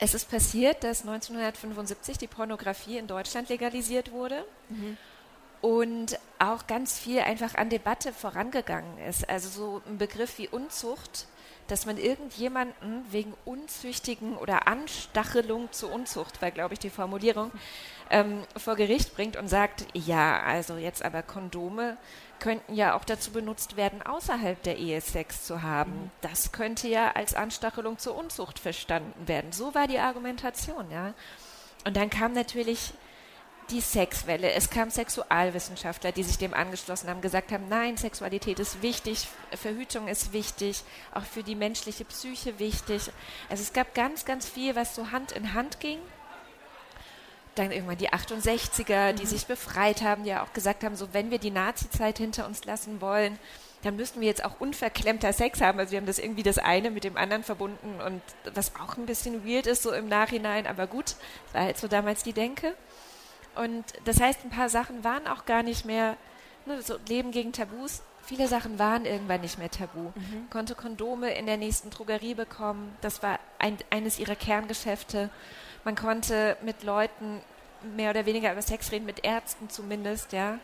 Es 0.00 0.12
ist 0.12 0.30
passiert, 0.30 0.84
dass 0.84 1.00
1975 1.00 2.18
die 2.18 2.26
Pornografie 2.26 2.98
in 2.98 3.06
Deutschland 3.06 3.48
legalisiert 3.48 4.12
wurde. 4.12 4.44
Mhm 4.68 4.98
und 5.64 6.18
auch 6.38 6.66
ganz 6.66 6.98
viel 6.98 7.20
einfach 7.20 7.54
an 7.54 7.70
Debatte 7.70 8.12
vorangegangen 8.12 8.98
ist. 8.98 9.26
Also 9.30 9.48
so 9.48 9.82
ein 9.86 9.96
Begriff 9.96 10.36
wie 10.36 10.46
Unzucht 10.46 11.26
dass 11.68 11.86
man 11.86 11.96
irgendjemanden 11.96 13.04
wegen 13.10 13.34
unzüchtigen 13.44 14.36
oder 14.36 14.68
Anstachelung 14.68 15.72
zur 15.72 15.92
Unzucht, 15.92 16.42
war 16.42 16.50
glaube 16.50 16.74
ich 16.74 16.80
die 16.80 16.90
Formulierung, 16.90 17.50
ähm, 18.10 18.42
vor 18.56 18.76
Gericht 18.76 19.14
bringt 19.14 19.36
und 19.36 19.48
sagt, 19.48 19.86
ja, 19.94 20.42
also 20.42 20.76
jetzt 20.76 21.04
aber 21.04 21.22
Kondome 21.22 21.96
könnten 22.38 22.74
ja 22.74 22.94
auch 22.94 23.04
dazu 23.04 23.30
benutzt 23.30 23.76
werden, 23.76 24.02
außerhalb 24.02 24.62
der 24.62 24.76
Ehe 24.76 25.00
Sex 25.00 25.44
zu 25.46 25.62
haben. 25.62 25.92
Mhm. 25.92 26.10
Das 26.20 26.52
könnte 26.52 26.88
ja 26.88 27.12
als 27.12 27.34
Anstachelung 27.34 27.98
zur 27.98 28.16
Unzucht 28.16 28.58
verstanden 28.58 29.26
werden. 29.26 29.52
So 29.52 29.74
war 29.74 29.86
die 29.86 29.98
Argumentation, 29.98 30.90
ja. 30.90 31.14
Und 31.86 31.96
dann 31.96 32.10
kam 32.10 32.32
natürlich 32.32 32.92
die 33.70 33.80
Sexwelle. 33.80 34.52
Es 34.52 34.70
kamen 34.70 34.90
Sexualwissenschaftler, 34.90 36.12
die 36.12 36.22
sich 36.22 36.38
dem 36.38 36.54
angeschlossen 36.54 37.08
haben, 37.08 37.20
gesagt 37.20 37.52
haben, 37.52 37.68
nein, 37.68 37.96
Sexualität 37.96 38.58
ist 38.58 38.82
wichtig, 38.82 39.28
Verhütung 39.52 40.08
ist 40.08 40.32
wichtig, 40.32 40.82
auch 41.12 41.24
für 41.24 41.42
die 41.42 41.54
menschliche 41.54 42.04
Psyche 42.04 42.58
wichtig. 42.58 43.10
Also 43.48 43.62
es 43.62 43.72
gab 43.72 43.94
ganz, 43.94 44.24
ganz 44.24 44.48
viel, 44.48 44.76
was 44.76 44.94
so 44.94 45.10
Hand 45.10 45.32
in 45.32 45.54
Hand 45.54 45.80
ging. 45.80 45.98
Dann 47.54 47.70
irgendwann 47.70 47.98
die 47.98 48.10
68er, 48.10 49.12
die 49.12 49.22
mhm. 49.22 49.28
sich 49.28 49.46
befreit 49.46 50.02
haben, 50.02 50.24
die 50.24 50.30
ja 50.30 50.42
auch 50.42 50.52
gesagt 50.52 50.82
haben, 50.82 50.96
so 50.96 51.12
wenn 51.12 51.30
wir 51.30 51.38
die 51.38 51.52
Nazi-Zeit 51.52 52.18
hinter 52.18 52.46
uns 52.46 52.64
lassen 52.64 53.00
wollen, 53.00 53.38
dann 53.84 53.96
müssten 53.96 54.20
wir 54.20 54.28
jetzt 54.28 54.44
auch 54.44 54.60
unverklemmter 54.60 55.32
Sex 55.32 55.60
haben. 55.60 55.78
Also 55.78 55.92
wir 55.92 55.98
haben 55.98 56.06
das 56.06 56.18
irgendwie 56.18 56.42
das 56.42 56.58
eine 56.58 56.90
mit 56.90 57.04
dem 57.04 57.16
anderen 57.16 57.44
verbunden 57.44 58.00
und 58.00 58.22
was 58.54 58.72
auch 58.76 58.96
ein 58.96 59.06
bisschen 59.06 59.46
weird 59.46 59.66
ist 59.66 59.82
so 59.82 59.92
im 59.92 60.08
Nachhinein, 60.08 60.66
aber 60.66 60.86
gut, 60.86 61.16
war 61.52 61.62
halt 61.62 61.78
so 61.78 61.86
damals 61.86 62.22
die 62.22 62.32
Denke. 62.32 62.74
Und 63.56 63.84
das 64.04 64.20
heißt, 64.20 64.44
ein 64.44 64.50
paar 64.50 64.68
Sachen 64.68 65.04
waren 65.04 65.26
auch 65.26 65.44
gar 65.44 65.62
nicht 65.62 65.84
mehr, 65.84 66.16
ne, 66.66 66.82
so 66.82 66.96
Leben 67.08 67.30
gegen 67.30 67.52
Tabus. 67.52 68.02
Viele 68.22 68.48
Sachen 68.48 68.78
waren 68.78 69.04
irgendwann 69.04 69.42
nicht 69.42 69.58
mehr 69.58 69.70
tabu. 69.70 70.12
Mhm. 70.14 70.48
Konnte 70.50 70.74
Kondome 70.74 71.34
in 71.34 71.44
der 71.44 71.58
nächsten 71.58 71.90
Drogerie 71.90 72.34
bekommen. 72.34 72.96
Das 73.02 73.22
war 73.22 73.38
ein, 73.58 73.76
eines 73.90 74.18
ihrer 74.18 74.34
Kerngeschäfte. 74.34 75.28
Man 75.84 75.94
konnte 75.94 76.56
mit 76.62 76.82
Leuten 76.82 77.42
mehr 77.96 78.10
oder 78.10 78.24
weniger 78.24 78.50
über 78.52 78.62
Sex 78.62 78.92
reden, 78.92 79.04
mit 79.04 79.24
Ärzten 79.24 79.68
zumindest, 79.68 80.32
ja. 80.32 80.58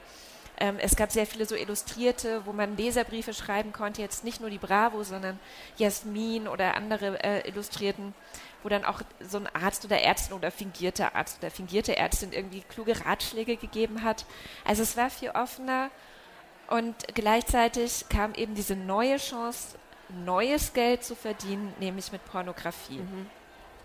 Ähm, 0.58 0.76
es 0.78 0.94
gab 0.94 1.10
sehr 1.10 1.26
viele 1.26 1.46
so 1.46 1.54
Illustrierte, 1.54 2.44
wo 2.44 2.52
man 2.52 2.76
Leserbriefe 2.76 3.32
schreiben 3.32 3.72
konnte, 3.72 4.02
jetzt 4.02 4.24
nicht 4.24 4.40
nur 4.40 4.50
die 4.50 4.58
Bravo, 4.58 5.02
sondern 5.02 5.38
Jasmin 5.78 6.46
oder 6.46 6.76
andere 6.76 7.22
äh, 7.24 7.48
Illustrierten 7.48 8.14
wo 8.62 8.68
dann 8.68 8.84
auch 8.84 9.00
so 9.20 9.38
ein 9.38 9.48
Arzt 9.54 9.84
oder 9.84 10.00
Ärztin 10.00 10.36
oder 10.36 10.50
fingierte 10.50 11.14
Arzt 11.14 11.38
oder 11.38 11.50
fingierte 11.50 11.96
Ärztin 11.96 12.32
irgendwie 12.32 12.62
kluge 12.62 13.04
Ratschläge 13.04 13.56
gegeben 13.56 14.02
hat. 14.02 14.24
Also 14.64 14.82
es 14.82 14.96
war 14.96 15.10
viel 15.10 15.30
offener 15.30 15.90
und 16.68 16.94
gleichzeitig 17.14 18.06
kam 18.08 18.34
eben 18.34 18.54
diese 18.54 18.76
neue 18.76 19.16
Chance, 19.16 19.76
neues 20.24 20.72
Geld 20.72 21.04
zu 21.04 21.14
verdienen, 21.14 21.74
nämlich 21.80 22.12
mit 22.12 22.24
Pornografie. 22.24 22.98
Mhm. 22.98 23.30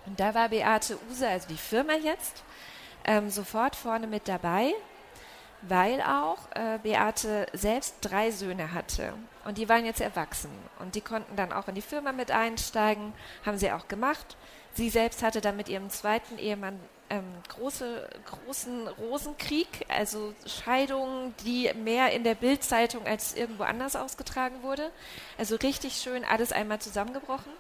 Und 0.06 0.20
da 0.20 0.34
war 0.36 0.50
Beate 0.50 0.98
Use, 1.10 1.28
also 1.28 1.48
die 1.48 1.58
Firma 1.58 1.94
jetzt, 1.94 2.44
ähm, 3.06 3.30
sofort 3.30 3.76
vorne 3.76 4.08
mit 4.08 4.28
dabei, 4.28 4.74
weil 5.62 6.02
auch 6.02 6.38
äh, 6.54 6.78
Beate 6.84 7.48
selbst 7.54 7.98
drei 8.02 8.30
Söhne 8.32 8.74
hatte. 8.74 9.14
Und 9.46 9.58
die 9.58 9.68
waren 9.68 9.86
jetzt 9.86 10.02
erwachsen. 10.02 10.52
Und 10.80 10.96
die 10.96 11.02
konnten 11.02 11.36
dann 11.36 11.54
auch 11.54 11.68
in 11.68 11.76
die 11.76 11.82
Firma 11.82 12.12
mit 12.12 12.32
einsteigen, 12.32 13.14
haben 13.46 13.58
sie 13.58 13.72
auch 13.72 13.88
gemacht. 13.88 14.38
Sie 14.76 14.90
selbst 14.90 15.24
hatte 15.24 15.42
dann 15.42 15.56
mit 15.56 15.70
ihrem 15.70 15.90
zweiten 15.90 16.38
Ehemann 16.38 16.80
ähm, 17.10 17.24
große, 17.50 18.10
großen 18.26 18.88
Rosenkrieg, 18.88 19.68
also 19.88 20.34
Scheidungen, 20.46 21.34
die 21.46 21.72
mehr 21.84 22.12
in 22.12 22.24
der 22.24 22.36
Bildzeitung 22.36 23.06
als 23.06 23.36
irgendwo 23.36 23.64
anders 23.64 23.96
ausgetragen 23.96 24.64
wurde. 24.64 24.92
Also 25.38 25.56
richtig 25.56 25.96
schön 25.96 26.26
alles 26.26 26.52
einmal 26.52 26.80
zusammengebrochen. 26.80 27.52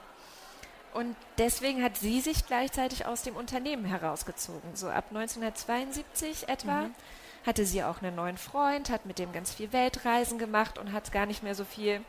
Und 0.93 1.15
deswegen 1.37 1.83
hat 1.83 1.97
sie 1.97 2.21
sich 2.21 2.47
gleichzeitig 2.47 3.05
aus 3.05 3.21
dem 3.21 3.35
Unternehmen 3.35 3.85
herausgezogen. 3.85 4.75
So 4.75 4.87
ab 4.87 5.05
1972 5.09 6.47
etwa 6.47 6.81
mhm. 6.81 6.95
hatte 7.45 7.65
sie 7.65 7.83
auch 7.83 8.01
einen 8.01 8.15
neuen 8.15 8.37
Freund, 8.37 8.89
hat 8.89 9.05
mit 9.05 9.19
dem 9.19 9.31
ganz 9.31 9.53
viel 9.53 9.71
Weltreisen 9.73 10.37
gemacht 10.37 10.77
und 10.77 10.93
hat 10.93 11.11
gar 11.11 11.25
nicht 11.25 11.43
mehr 11.43 11.55
so 11.55 11.65
viel 11.65 12.01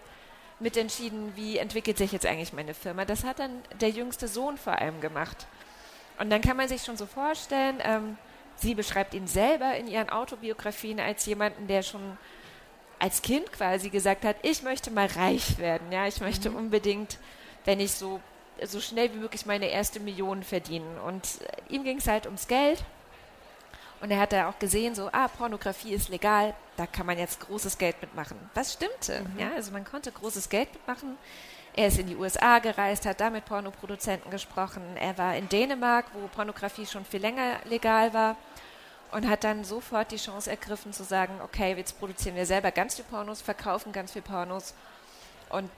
mitentschieden, 0.59 1.37
wie 1.37 1.59
entwickelt 1.59 1.99
sich 1.99 2.13
jetzt 2.13 2.27
eigentlich 2.27 2.53
meine 2.53 2.75
Firma. 2.75 3.05
Das 3.05 3.25
hat 3.25 3.39
dann 3.39 3.63
der 3.81 3.91
jüngste 3.91 4.29
Sohn 4.29 4.57
vor 4.57 4.79
allem 4.79 5.01
gemacht. 5.01 5.47
Und 6.19 6.31
dann 6.31 6.41
kann 6.41 6.57
man 6.57 6.69
sich 6.69 6.83
schon 6.83 6.97
so 6.97 7.07
vorstellen, 7.07 7.79
ähm, 7.83 8.17
sie 8.57 8.75
beschreibt 8.75 9.15
ihn 9.15 9.27
selber 9.27 9.77
in 9.77 9.87
ihren 9.87 10.09
Autobiografien 10.09 10.99
als 10.99 11.27
jemanden, 11.27 11.67
der 11.67 11.83
schon 11.83 12.17
als 12.99 13.21
Kind 13.21 13.53
quasi 13.53 13.91
gesagt 13.91 14.25
hat, 14.25 14.37
ich 14.43 14.63
möchte 14.63 14.91
mal 14.91 15.07
reich 15.07 15.59
werden, 15.59 15.93
ja, 15.93 16.07
ich 16.07 16.21
möchte 16.21 16.49
mhm. 16.49 16.57
unbedingt, 16.57 17.19
wenn 17.67 17.81
ich 17.81 17.93
so 17.93 18.21
so 18.63 18.81
schnell 18.81 19.13
wie 19.13 19.19
möglich 19.19 19.47
meine 19.47 19.69
erste 19.69 20.01
Million 20.01 20.43
verdienen. 20.43 20.99
Und 21.01 21.29
ihm 21.69 21.85
ging 21.85 21.99
es 21.99 22.09
halt 22.09 22.27
ums 22.27 22.49
Geld. 22.49 22.83
Und 24.07 24.13
er 24.13 24.21
hat 24.21 24.33
da 24.33 24.49
auch 24.49 24.61
gesehen, 24.61 24.95
so, 24.95 25.11
ah, 25.11 25.27
Pornografie 25.27 25.93
ist 25.93 26.11
legal, 26.11 26.55
da 26.77 26.87
kann 26.87 27.07
man 27.07 27.19
jetzt 27.19 27.41
großes 27.41 27.77
Geld 27.77 28.01
mitmachen. 28.01 28.39
Was 28.55 28.75
stimmte? 28.75 29.23
Mhm. 29.23 29.41
Ja, 29.41 29.51
also 29.57 29.73
man 29.73 29.85
konnte 29.85 30.13
großes 30.13 30.49
Geld 30.49 30.73
mitmachen. 30.73 31.19
Er 31.75 31.89
ist 31.89 31.99
in 31.99 32.07
die 32.07 32.15
USA 32.15 32.61
gereist, 32.61 33.05
hat 33.05 33.21
da 33.21 33.31
mit 33.31 33.47
Pornoproduzenten 33.47 34.31
gesprochen. 34.31 34.81
Er 34.95 35.19
war 35.19 35.35
in 35.35 35.49
Dänemark, 35.49 36.05
wo 36.15 36.29
Pornografie 36.29 36.87
schon 36.87 37.05
viel 37.05 37.21
länger 37.21 37.59
legal 37.65 38.15
war 38.15 38.37
und 39.11 39.29
hat 39.29 39.43
dann 39.43 39.65
sofort 39.65 40.13
die 40.13 40.19
Chance 40.19 40.51
ergriffen 40.51 40.93
zu 40.93 41.03
sagen, 41.03 41.41
okay, 41.43 41.75
jetzt 41.77 41.99
produzieren 41.99 42.37
wir 42.37 42.47
selber 42.47 42.71
ganz 42.71 42.95
viel 42.95 43.07
Pornos, 43.07 43.43
verkaufen 43.43 43.91
ganz 43.91 44.13
viel 44.13 44.23
Pornos. 44.23 44.75
Und 45.49 45.69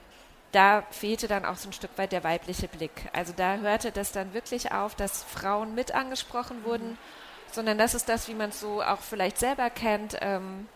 da 0.51 0.83
fehlte 0.91 1.27
dann 1.27 1.45
auch 1.45 1.57
so 1.57 1.69
ein 1.69 1.73
Stück 1.73 1.97
weit 1.97 2.11
der 2.11 2.23
weibliche 2.23 2.67
Blick. 2.67 3.09
Also 3.11 3.33
da 3.35 3.55
hörte 3.55 3.91
das 3.91 4.11
dann 4.11 4.35
wirklich 4.35 4.71
auf, 4.71 4.93
dass 4.93 5.23
Frauen 5.23 5.73
mit 5.73 5.95
angesprochen 5.95 6.63
wurden, 6.63 6.95
sondern 7.53 7.77
das 7.77 7.93
ist 7.93 8.09
das, 8.09 8.27
wie 8.27 8.33
man 8.33 8.49
es 8.49 8.59
so 8.59 8.81
auch 8.81 8.99
vielleicht 8.99 9.37
selber 9.37 9.69
kennt. 9.69 10.17
Ähm, 10.21 10.67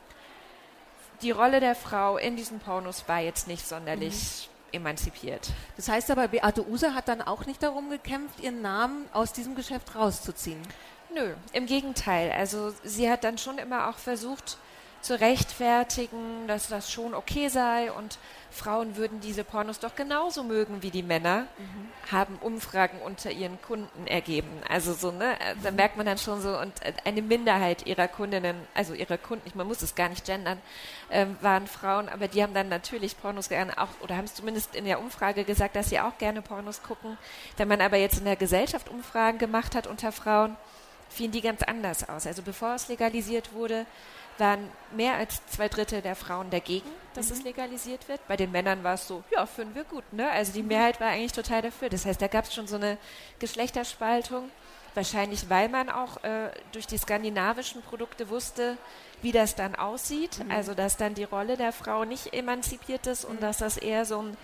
die 1.21 1.31
Rolle 1.31 1.59
der 1.59 1.75
Frau 1.75 2.17
in 2.17 2.35
diesen 2.35 2.59
Pornos 2.59 3.07
war 3.07 3.19
jetzt 3.19 3.47
nicht 3.47 3.67
sonderlich 3.67 4.47
mhm 4.47 4.53
emanzipiert. 4.73 5.51
Das 5.77 5.87
heißt 5.87 6.11
aber, 6.11 6.27
Beate 6.27 6.67
Use 6.67 6.93
hat 6.93 7.07
dann 7.07 7.21
auch 7.21 7.45
nicht 7.45 7.63
darum 7.63 7.89
gekämpft, 7.89 8.39
ihren 8.39 8.61
Namen 8.61 9.05
aus 9.13 9.31
diesem 9.31 9.55
Geschäft 9.55 9.95
rauszuziehen. 9.95 10.61
Nö, 11.13 11.33
im 11.53 11.67
Gegenteil. 11.67 12.31
Also 12.31 12.73
sie 12.83 13.09
hat 13.09 13.23
dann 13.23 13.37
schon 13.37 13.59
immer 13.59 13.87
auch 13.87 13.97
versucht 13.97 14.57
zu 15.03 15.19
rechtfertigen, 15.19 16.47
dass 16.47 16.69
das 16.69 16.89
schon 16.89 17.13
okay 17.13 17.49
sei 17.49 17.91
und 17.91 18.17
Frauen 18.51 18.95
würden 18.95 19.19
diese 19.19 19.43
Pornos 19.43 19.79
doch 19.79 19.95
genauso 19.95 20.43
mögen 20.43 20.81
wie 20.81 20.91
die 20.91 21.03
Männer, 21.03 21.47
mhm. 21.57 22.11
haben 22.11 22.37
Umfragen 22.39 22.99
unter 23.01 23.29
ihren 23.29 23.61
Kunden 23.61 24.07
ergeben. 24.07 24.49
Also 24.69 24.93
so, 24.93 25.11
ne, 25.11 25.35
da 25.61 25.71
mhm. 25.71 25.75
merkt 25.75 25.97
man 25.97 26.05
dann 26.05 26.17
schon 26.17 26.41
so, 26.41 26.57
und 26.57 26.73
eine 27.03 27.21
Minderheit 27.21 27.85
ihrer 27.85 28.07
Kundinnen, 28.07 28.55
also 28.73 28.93
ihrer 28.93 29.17
Kunden, 29.17 29.51
man 29.55 29.67
muss 29.67 29.81
es 29.81 29.93
gar 29.93 30.07
nicht 30.07 30.25
gendern, 30.25 30.61
ähm, 31.11 31.35
waren 31.41 31.67
Frauen, 31.67 32.07
aber 32.07 32.29
die 32.29 32.41
haben 32.41 32.53
dann 32.53 32.69
natürlich 32.69 33.19
Pornos 33.19 33.49
gerne 33.49 33.77
auch, 33.77 33.89
oder 34.01 34.15
haben 34.15 34.25
es 34.25 34.35
zumindest 34.35 34.73
in 34.73 34.85
der 34.85 34.99
Umfrage 34.99 35.43
gesagt, 35.43 35.75
dass 35.75 35.89
sie 35.89 35.99
auch 35.99 36.17
gerne 36.17 36.41
Pornos 36.41 36.81
gucken. 36.81 37.17
Wenn 37.57 37.67
man 37.67 37.81
aber 37.81 37.97
jetzt 37.97 38.19
in 38.19 38.25
der 38.25 38.37
Gesellschaft 38.37 38.87
Umfragen 38.87 39.37
gemacht 39.37 39.75
hat 39.75 39.85
unter 39.85 40.13
Frauen, 40.13 40.55
fielen 41.09 41.31
die 41.31 41.41
ganz 41.41 41.61
anders 41.63 42.07
aus. 42.09 42.25
Also 42.25 42.41
bevor 42.41 42.75
es 42.75 42.87
legalisiert 42.87 43.53
wurde, 43.53 43.85
waren 44.39 44.69
mehr 44.95 45.15
als 45.15 45.45
zwei 45.47 45.69
Drittel 45.69 46.01
der 46.01 46.15
Frauen 46.15 46.49
dagegen, 46.49 46.89
dass 47.13 47.29
mhm. 47.29 47.33
es 47.33 47.43
legalisiert 47.43 48.07
wird. 48.07 48.25
Bei 48.27 48.35
den 48.35 48.51
Männern 48.51 48.83
war 48.83 48.95
es 48.95 49.07
so, 49.07 49.23
ja, 49.31 49.45
finden 49.45 49.75
wir 49.75 49.83
gut. 49.83 50.03
Ne? 50.11 50.29
Also 50.29 50.53
die 50.53 50.61
mhm. 50.61 50.69
Mehrheit 50.69 50.99
war 50.99 51.09
eigentlich 51.09 51.33
total 51.33 51.61
dafür. 51.61 51.89
Das 51.89 52.05
heißt, 52.05 52.21
da 52.21 52.27
gab 52.27 52.45
es 52.45 52.53
schon 52.53 52.67
so 52.67 52.75
eine 52.75 52.97
Geschlechterspaltung. 53.39 54.49
Wahrscheinlich, 54.95 55.49
weil 55.49 55.69
man 55.69 55.89
auch 55.89 56.23
äh, 56.23 56.51
durch 56.71 56.85
die 56.85 56.99
skandinavischen 56.99 57.81
Produkte 57.81 58.29
wusste, 58.29 58.77
wie 59.23 59.31
das 59.31 59.55
dann 59.55 59.75
aussieht. 59.75 60.43
Mhm. 60.43 60.51
Also, 60.51 60.75
dass 60.75 60.97
dann 60.97 61.15
die 61.15 61.23
Rolle 61.23 61.57
der 61.57 61.73
Frau 61.73 62.05
nicht 62.05 62.33
emanzipiert 62.33 63.07
ist 63.07 63.25
und 63.25 63.37
mhm. 63.37 63.41
dass 63.41 63.57
das 63.57 63.77
eher 63.77 64.05
so 64.05 64.21
ein, 64.21 64.37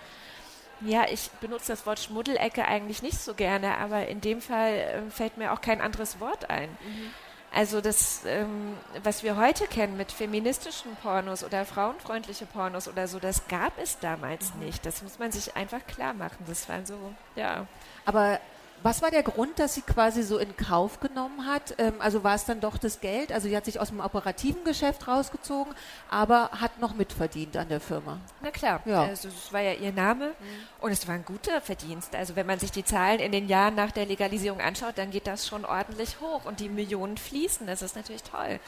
ja, 0.80 1.04
ich 1.08 1.30
benutze 1.40 1.68
das 1.68 1.86
Wort 1.86 2.00
Schmuddelecke 2.00 2.64
eigentlich 2.64 3.00
nicht 3.00 3.20
so 3.20 3.34
gerne, 3.34 3.78
aber 3.78 4.08
in 4.08 4.20
dem 4.20 4.40
Fall 4.40 4.72
äh, 4.72 5.10
fällt 5.10 5.36
mir 5.36 5.52
auch 5.52 5.60
kein 5.60 5.80
anderes 5.80 6.18
Wort 6.18 6.50
ein. 6.50 6.70
Mhm. 6.70 7.10
Also 7.52 7.80
das, 7.80 8.22
ähm, 8.26 8.76
was 9.02 9.24
wir 9.24 9.36
heute 9.36 9.66
kennen 9.66 9.96
mit 9.96 10.12
feministischen 10.12 10.94
Pornos 11.02 11.42
oder 11.42 11.64
frauenfreundliche 11.64 12.46
Pornos 12.46 12.86
oder 12.86 13.08
so, 13.08 13.18
das 13.18 13.48
gab 13.48 13.72
es 13.82 13.98
damals 13.98 14.54
mhm. 14.54 14.66
nicht. 14.66 14.86
Das 14.86 15.02
muss 15.02 15.18
man 15.18 15.32
sich 15.32 15.56
einfach 15.56 15.84
klar 15.86 16.14
machen. 16.14 16.44
Das 16.46 16.68
war 16.68 16.86
so, 16.86 16.96
ja. 17.34 17.66
Aber 18.04 18.38
was 18.82 19.02
war 19.02 19.10
der 19.10 19.22
Grund, 19.22 19.58
dass 19.58 19.74
sie 19.74 19.82
quasi 19.82 20.22
so 20.22 20.38
in 20.38 20.56
Kauf 20.56 21.00
genommen 21.00 21.46
hat? 21.46 21.74
Ähm, 21.78 21.94
also 21.98 22.24
war 22.24 22.34
es 22.34 22.44
dann 22.44 22.60
doch 22.60 22.78
das 22.78 23.00
Geld? 23.00 23.32
Also 23.32 23.48
sie 23.48 23.56
hat 23.56 23.64
sich 23.64 23.80
aus 23.80 23.88
dem 23.88 24.00
operativen 24.00 24.64
Geschäft 24.64 25.06
rausgezogen, 25.06 25.74
aber 26.10 26.50
hat 26.60 26.80
noch 26.80 26.94
mitverdient 26.94 27.56
an 27.56 27.68
der 27.68 27.80
Firma. 27.80 28.18
Na 28.42 28.50
klar, 28.50 28.80
ja. 28.84 29.02
also 29.02 29.28
das 29.28 29.52
war 29.52 29.60
ja 29.60 29.72
ihr 29.72 29.92
Name 29.92 30.28
mhm. 30.28 30.34
und 30.80 30.92
es 30.92 31.06
war 31.06 31.14
ein 31.14 31.24
guter 31.24 31.60
Verdienst. 31.60 32.14
Also 32.14 32.36
wenn 32.36 32.46
man 32.46 32.58
sich 32.58 32.72
die 32.72 32.84
Zahlen 32.84 33.20
in 33.20 33.32
den 33.32 33.48
Jahren 33.48 33.74
nach 33.74 33.90
der 33.90 34.06
Legalisierung 34.06 34.60
anschaut, 34.60 34.96
dann 34.96 35.10
geht 35.10 35.26
das 35.26 35.46
schon 35.46 35.64
ordentlich 35.64 36.20
hoch 36.20 36.44
und 36.44 36.60
die 36.60 36.68
Millionen 36.68 37.16
fließen. 37.16 37.66
Das 37.66 37.82
ist 37.82 37.96
natürlich 37.96 38.22
toll. 38.22 38.60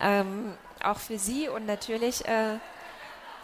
Ähm, 0.00 0.52
auch 0.82 0.98
für 0.98 1.18
sie 1.18 1.48
und 1.48 1.66
natürlich 1.66 2.26
äh, 2.26 2.58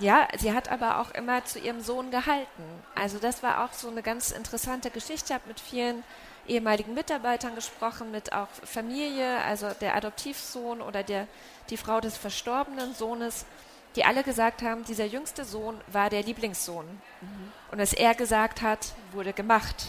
ja, 0.02 0.28
sie 0.36 0.52
hat 0.52 0.70
aber 0.70 0.98
auch 1.00 1.12
immer 1.12 1.44
zu 1.44 1.58
ihrem 1.58 1.80
Sohn 1.80 2.10
gehalten. 2.10 2.62
Also 2.94 3.18
das 3.18 3.42
war 3.42 3.64
auch 3.64 3.72
so 3.72 3.88
eine 3.88 4.02
ganz 4.02 4.30
interessante 4.32 4.90
Geschichte. 4.90 5.26
Ich 5.28 5.32
habe 5.32 5.48
mit 5.48 5.60
vielen 5.60 6.02
ehemaligen 6.46 6.92
Mitarbeitern 6.92 7.54
gesprochen, 7.54 8.10
mit 8.10 8.32
auch 8.32 8.48
Familie, 8.64 9.38
also 9.42 9.68
der 9.80 9.94
Adoptivsohn 9.94 10.80
oder 10.80 11.04
der, 11.04 11.28
die 11.70 11.76
Frau 11.76 12.00
des 12.00 12.16
verstorbenen 12.16 12.94
Sohnes, 12.94 13.46
die 13.94 14.04
alle 14.04 14.24
gesagt 14.24 14.62
haben, 14.62 14.84
dieser 14.84 15.04
jüngste 15.04 15.44
Sohn 15.44 15.80
war 15.86 16.10
der 16.10 16.22
Lieblingssohn. 16.22 16.86
Mhm. 16.86 17.52
Und 17.70 17.78
was 17.78 17.92
er 17.92 18.14
gesagt 18.14 18.60
hat, 18.60 18.94
wurde 19.12 19.32
gemacht. 19.32 19.86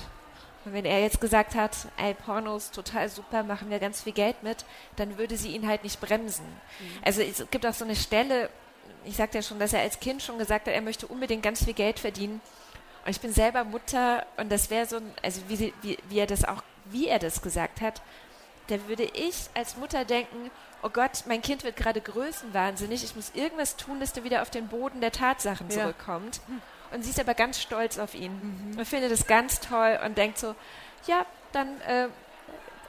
Und 0.65 0.73
wenn 0.73 0.85
er 0.85 1.01
jetzt 1.01 1.19
gesagt 1.19 1.55
hat, 1.55 1.75
ey, 1.97 2.13
Pornos 2.13 2.71
total 2.71 3.09
super, 3.09 3.43
machen 3.43 3.69
wir 3.69 3.79
ganz 3.79 4.03
viel 4.03 4.13
Geld 4.13 4.43
mit, 4.43 4.63
dann 4.95 5.17
würde 5.17 5.37
sie 5.37 5.55
ihn 5.55 5.67
halt 5.67 5.83
nicht 5.83 5.99
bremsen. 5.99 6.45
Mhm. 6.45 6.99
Also 7.03 7.21
es 7.21 7.43
gibt 7.49 7.65
auch 7.65 7.73
so 7.73 7.83
eine 7.83 7.95
Stelle, 7.95 8.49
ich 9.05 9.15
sagte 9.15 9.37
ja 9.37 9.41
schon, 9.41 9.59
dass 9.59 9.73
er 9.73 9.81
als 9.81 9.99
Kind 9.99 10.21
schon 10.21 10.37
gesagt 10.37 10.67
hat, 10.67 10.73
er 10.73 10.81
möchte 10.81 11.07
unbedingt 11.07 11.43
ganz 11.43 11.63
viel 11.63 11.73
Geld 11.73 11.99
verdienen. 11.99 12.41
Und 13.05 13.11
ich 13.11 13.19
bin 13.19 13.33
selber 13.33 13.63
Mutter 13.63 14.25
und 14.37 14.51
das 14.51 14.69
wäre 14.69 14.85
so, 14.85 14.99
also 15.21 15.41
wie, 15.47 15.55
sie, 15.55 15.73
wie, 15.81 15.97
wie 16.09 16.19
er 16.19 16.27
das 16.27 16.45
auch, 16.45 16.63
wie 16.85 17.07
er 17.07 17.19
das 17.19 17.41
gesagt 17.41 17.81
hat, 17.81 18.01
da 18.67 18.87
würde 18.87 19.03
ich 19.03 19.35
als 19.53 19.75
Mutter 19.75 20.05
denken, 20.05 20.49
oh 20.83 20.89
Gott, 20.89 21.23
mein 21.27 21.41
Kind 21.41 21.63
wird 21.63 21.75
gerade 21.75 21.99
größenwahnsinnig, 21.99 23.03
ich 23.03 23.15
muss 23.15 23.31
irgendwas 23.33 23.75
tun, 23.75 23.99
dass 23.99 24.15
er 24.15 24.23
wieder 24.23 24.41
auf 24.41 24.49
den 24.49 24.67
Boden 24.67 25.01
der 25.01 25.11
Tatsachen 25.11 25.69
ja. 25.69 25.81
zurückkommt. 25.81 26.41
Und 26.91 27.03
sie 27.03 27.09
ist 27.09 27.19
aber 27.19 27.33
ganz 27.33 27.59
stolz 27.59 27.97
auf 27.97 28.13
ihn 28.13 28.31
mhm. 28.71 28.77
und 28.77 28.85
findet 28.85 29.11
das 29.11 29.25
ganz 29.27 29.59
toll 29.59 29.99
und 30.05 30.17
denkt 30.17 30.37
so, 30.37 30.55
ja, 31.07 31.25
dann 31.51 31.81
äh, 31.81 32.07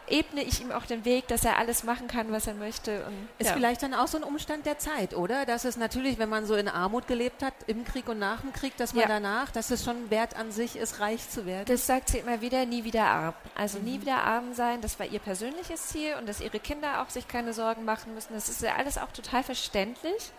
ebne 0.09 0.43
ich 0.43 0.61
ihm 0.61 0.73
auch 0.73 0.87
den 0.87 1.05
Weg, 1.05 1.29
dass 1.29 1.45
er 1.45 1.59
alles 1.59 1.85
machen 1.85 2.09
kann, 2.09 2.31
was 2.33 2.47
er 2.47 2.55
möchte. 2.55 3.05
Und, 3.07 3.29
ist 3.39 3.49
ja. 3.49 3.53
vielleicht 3.55 3.83
dann 3.83 3.95
auch 3.95 4.09
so 4.09 4.19
ein 4.19 4.25
Umstand 4.25 4.67
der 4.67 4.79
Zeit, 4.79 5.15
oder? 5.15 5.47
Dass 5.47 5.65
es 5.65 5.77
natürlich, 5.77 6.19
wenn 6.19 6.29
man 6.29 6.47
so 6.47 6.55
in 6.55 6.69
Armut 6.69 7.07
gelebt 7.07 7.43
hat, 7.43 7.55
im 7.67 7.85
Krieg 7.85 8.09
und 8.09 8.19
nach 8.19 8.41
dem 8.41 8.53
Krieg, 8.53 8.77
dass 8.77 8.93
man 8.93 9.03
ja. 9.03 9.09
danach, 9.09 9.51
dass 9.51 9.71
es 9.71 9.85
schon 9.85 10.11
wert 10.11 10.37
an 10.37 10.53
sich 10.53 10.77
ist, 10.77 11.01
reich 11.01 11.29
zu 11.29 11.47
werden. 11.47 11.65
Das 11.67 11.87
sagt 11.87 12.11
sie 12.11 12.19
immer 12.19 12.41
wieder, 12.41 12.67
nie 12.67 12.85
wieder 12.85 13.05
arm. 13.05 13.35
Also 13.55 13.79
mhm. 13.79 13.85
nie 13.85 14.01
wieder 14.01 14.23
arm 14.23 14.55
sein, 14.55 14.81
das 14.81 14.99
war 14.99 15.07
ihr 15.07 15.21
persönliches 15.21 15.89
Ziel 15.89 16.15
und 16.19 16.29
dass 16.29 16.41
ihre 16.41 16.61
Kinder 16.61 17.03
auch 17.03 17.11
sich 17.11 17.29
keine 17.29 17.53
Sorgen 17.53 17.85
machen 17.85 18.15
müssen. 18.15 18.35
Das 18.35 18.49
ist 18.49 18.63
ja 18.63 18.77
alles 18.77 18.99
auch 18.99 19.13
total 19.13 19.43
verständlich. 19.43 20.33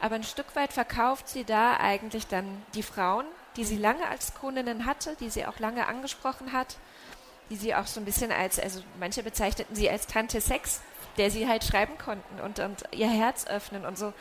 Aber 0.00 0.14
ein 0.14 0.24
Stück 0.24 0.54
weit 0.54 0.72
verkauft 0.72 1.28
sie 1.28 1.44
da 1.44 1.76
eigentlich 1.78 2.28
dann 2.28 2.46
die 2.74 2.84
Frauen, 2.84 3.26
die 3.56 3.64
sie 3.64 3.76
lange 3.76 4.06
als 4.06 4.34
Kundinnen 4.34 4.86
hatte, 4.86 5.16
die 5.18 5.28
sie 5.28 5.44
auch 5.46 5.58
lange 5.58 5.88
angesprochen 5.88 6.52
hat 6.52 6.76
die 7.50 7.56
sie 7.56 7.74
auch 7.74 7.86
so 7.86 8.00
ein 8.00 8.04
bisschen 8.04 8.32
als, 8.32 8.58
also 8.58 8.80
manche 8.98 9.22
bezeichneten 9.22 9.74
sie 9.74 9.88
als 9.90 10.06
Tante 10.06 10.40
Sex, 10.40 10.80
der 11.18 11.30
sie 11.30 11.48
halt 11.48 11.64
schreiben 11.64 11.98
konnten 11.98 12.40
und, 12.40 12.60
und 12.60 12.84
ihr 12.92 13.08
Herz 13.08 13.46
öffnen 13.46 13.84
und 13.84 13.98
so. 13.98 14.12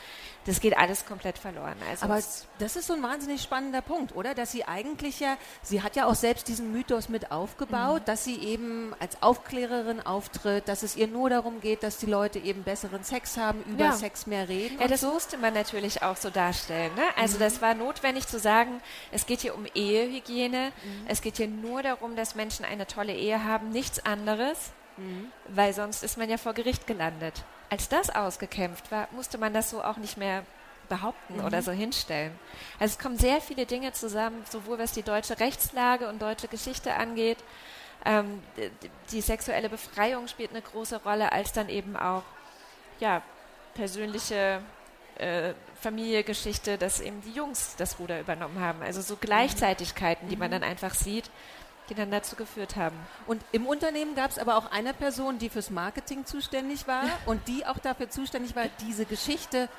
Das 0.46 0.62
geht 0.62 0.78
alles 0.78 1.06
komplett 1.06 1.38
verloren. 1.38 1.76
Also 1.90 2.06
Aber 2.06 2.22
das 2.60 2.76
ist 2.78 2.88
so 2.88 2.94
ein 2.94 3.04
wahnsinnig 3.04 3.42
spannender 3.42 3.82
Punkt, 3.82 4.16
oder? 4.16 4.34
Dass 4.34 4.54
sie 4.54 4.64
eigentlich 4.64 5.20
ja, 5.20 5.36
sie 5.62 5.84
hat 5.84 5.98
ja 5.98 6.06
auch 6.06 6.16
selbst 6.16 6.48
diesen 6.48 6.72
Mythos 6.72 7.10
mit 7.10 7.32
aufgebaut, 7.32 8.02
mhm. 8.02 8.06
dass 8.06 8.24
sie 8.24 8.40
eben 8.40 8.96
als 9.00 9.22
Aufklärerin 9.22 10.00
auftritt, 10.00 10.70
dass 10.70 10.84
es 10.84 10.96
ihr 10.96 11.08
nur 11.08 11.30
darum 11.30 11.60
geht, 11.60 11.84
dass 11.84 11.98
die 11.98 12.06
Leute 12.06 12.40
eben 12.40 12.64
besseren 12.64 13.04
Sex 13.04 13.36
haben, 13.36 13.62
über 13.64 13.86
ja. 13.86 13.92
Sex 13.92 14.26
mehr 14.26 14.48
reden. 14.48 14.80
Ja, 14.80 14.88
das 14.88 15.02
so. 15.02 15.12
musste 15.12 15.38
man 15.38 15.54
natürlich 15.54 16.02
auch 16.02 16.16
so 16.16 16.30
darstellen. 16.30 16.96
Ne? 16.96 17.04
Also 17.18 17.36
mhm. 17.36 17.42
das 17.42 17.62
war 17.62 17.74
notwendig 17.74 18.28
zu 18.28 18.40
sagen, 18.40 18.82
es 19.12 19.26
geht 19.26 19.42
hier 19.42 19.54
um 19.54 19.66
Ehehygiene, 19.76 20.72
mhm. 20.72 21.08
es 21.10 21.22
geht 21.22 21.38
hier 21.38 21.48
nur 21.50 21.84
darum, 21.84 22.16
dass 22.16 22.36
Menschen 22.36 22.64
eine 22.64 22.88
tolle 22.88 23.14
Ehe 23.14 23.44
haben, 23.44 23.70
nichts 23.70 24.06
anderes. 24.06 24.72
Mhm. 24.98 25.32
Weil 25.48 25.74
sonst 25.74 26.04
ist 26.04 26.18
man 26.18 26.30
ja 26.30 26.38
vor 26.38 26.54
Gericht 26.54 26.88
gelandet. 26.88 27.44
Als 27.70 27.90
das 27.90 28.10
ausgekämpft 28.10 28.92
war, 28.92 29.08
musste 29.12 29.38
man 29.38 29.54
das 29.54 29.70
so 29.70 29.84
auch 29.84 29.98
nicht 29.98 30.18
mehr 30.18 30.44
behaupten 30.90 31.38
mhm. 31.38 31.46
oder 31.46 31.62
so 31.62 31.72
hinstellen. 31.72 32.38
Also 32.80 32.94
es 32.94 33.00
kommen 33.00 33.18
sehr 33.18 33.42
viele 33.42 33.66
Dinge 33.66 33.92
zusammen, 33.94 34.44
sowohl 34.50 34.80
was 34.80 34.94
die 34.94 35.04
deutsche 35.04 35.40
Rechtslage 35.40 36.08
und 36.08 36.22
deutsche 36.22 36.48
Geschichte 36.48 36.94
angeht. 36.94 37.38
Ähm, 38.06 38.42
die, 38.56 38.90
die 39.12 39.22
sexuelle 39.22 39.70
Befreiung 39.70 40.28
spielt 40.28 40.52
eine 40.52 40.62
große 40.62 41.02
Rolle, 41.04 41.32
als 41.32 41.52
dann 41.52 41.68
eben 41.68 41.98
auch 41.98 42.24
ja, 43.00 43.22
persönliche 43.74 44.62
äh, 45.18 45.54
Familiengeschichte, 45.82 46.78
dass 46.78 47.00
eben 47.00 47.22
die 47.22 47.32
Jungs 47.32 47.76
das 47.78 48.00
Ruder 48.00 48.20
übernommen 48.20 48.60
haben. 48.60 48.82
Also 48.82 49.02
so 49.02 49.18
Gleichzeitigkeiten, 49.18 50.30
die 50.30 50.38
man 50.38 50.50
mhm. 50.50 50.54
dann 50.54 50.64
einfach 50.64 50.94
sieht 50.94 51.30
die 51.90 51.96
dann 51.96 52.12
dazu 52.12 52.36
geführt 52.36 52.76
haben. 52.76 52.96
Und 53.26 53.42
im 53.52 53.66
Unternehmen 53.66 54.16
gab 54.16 54.32
es 54.32 54.40
aber 54.40 54.58
auch 54.58 54.72
eine 54.72 54.94
Person, 54.94 55.40
die 55.40 55.50
fürs 55.50 55.70
Marketing 55.70 56.26
zuständig 56.26 56.88
war 56.88 57.04
und 57.26 57.48
die 57.48 57.66
auch 57.66 57.78
dafür 57.78 58.10
zuständig 58.10 58.56
war, 58.56 58.66
diese 58.82 59.06
Geschichte 59.06 59.70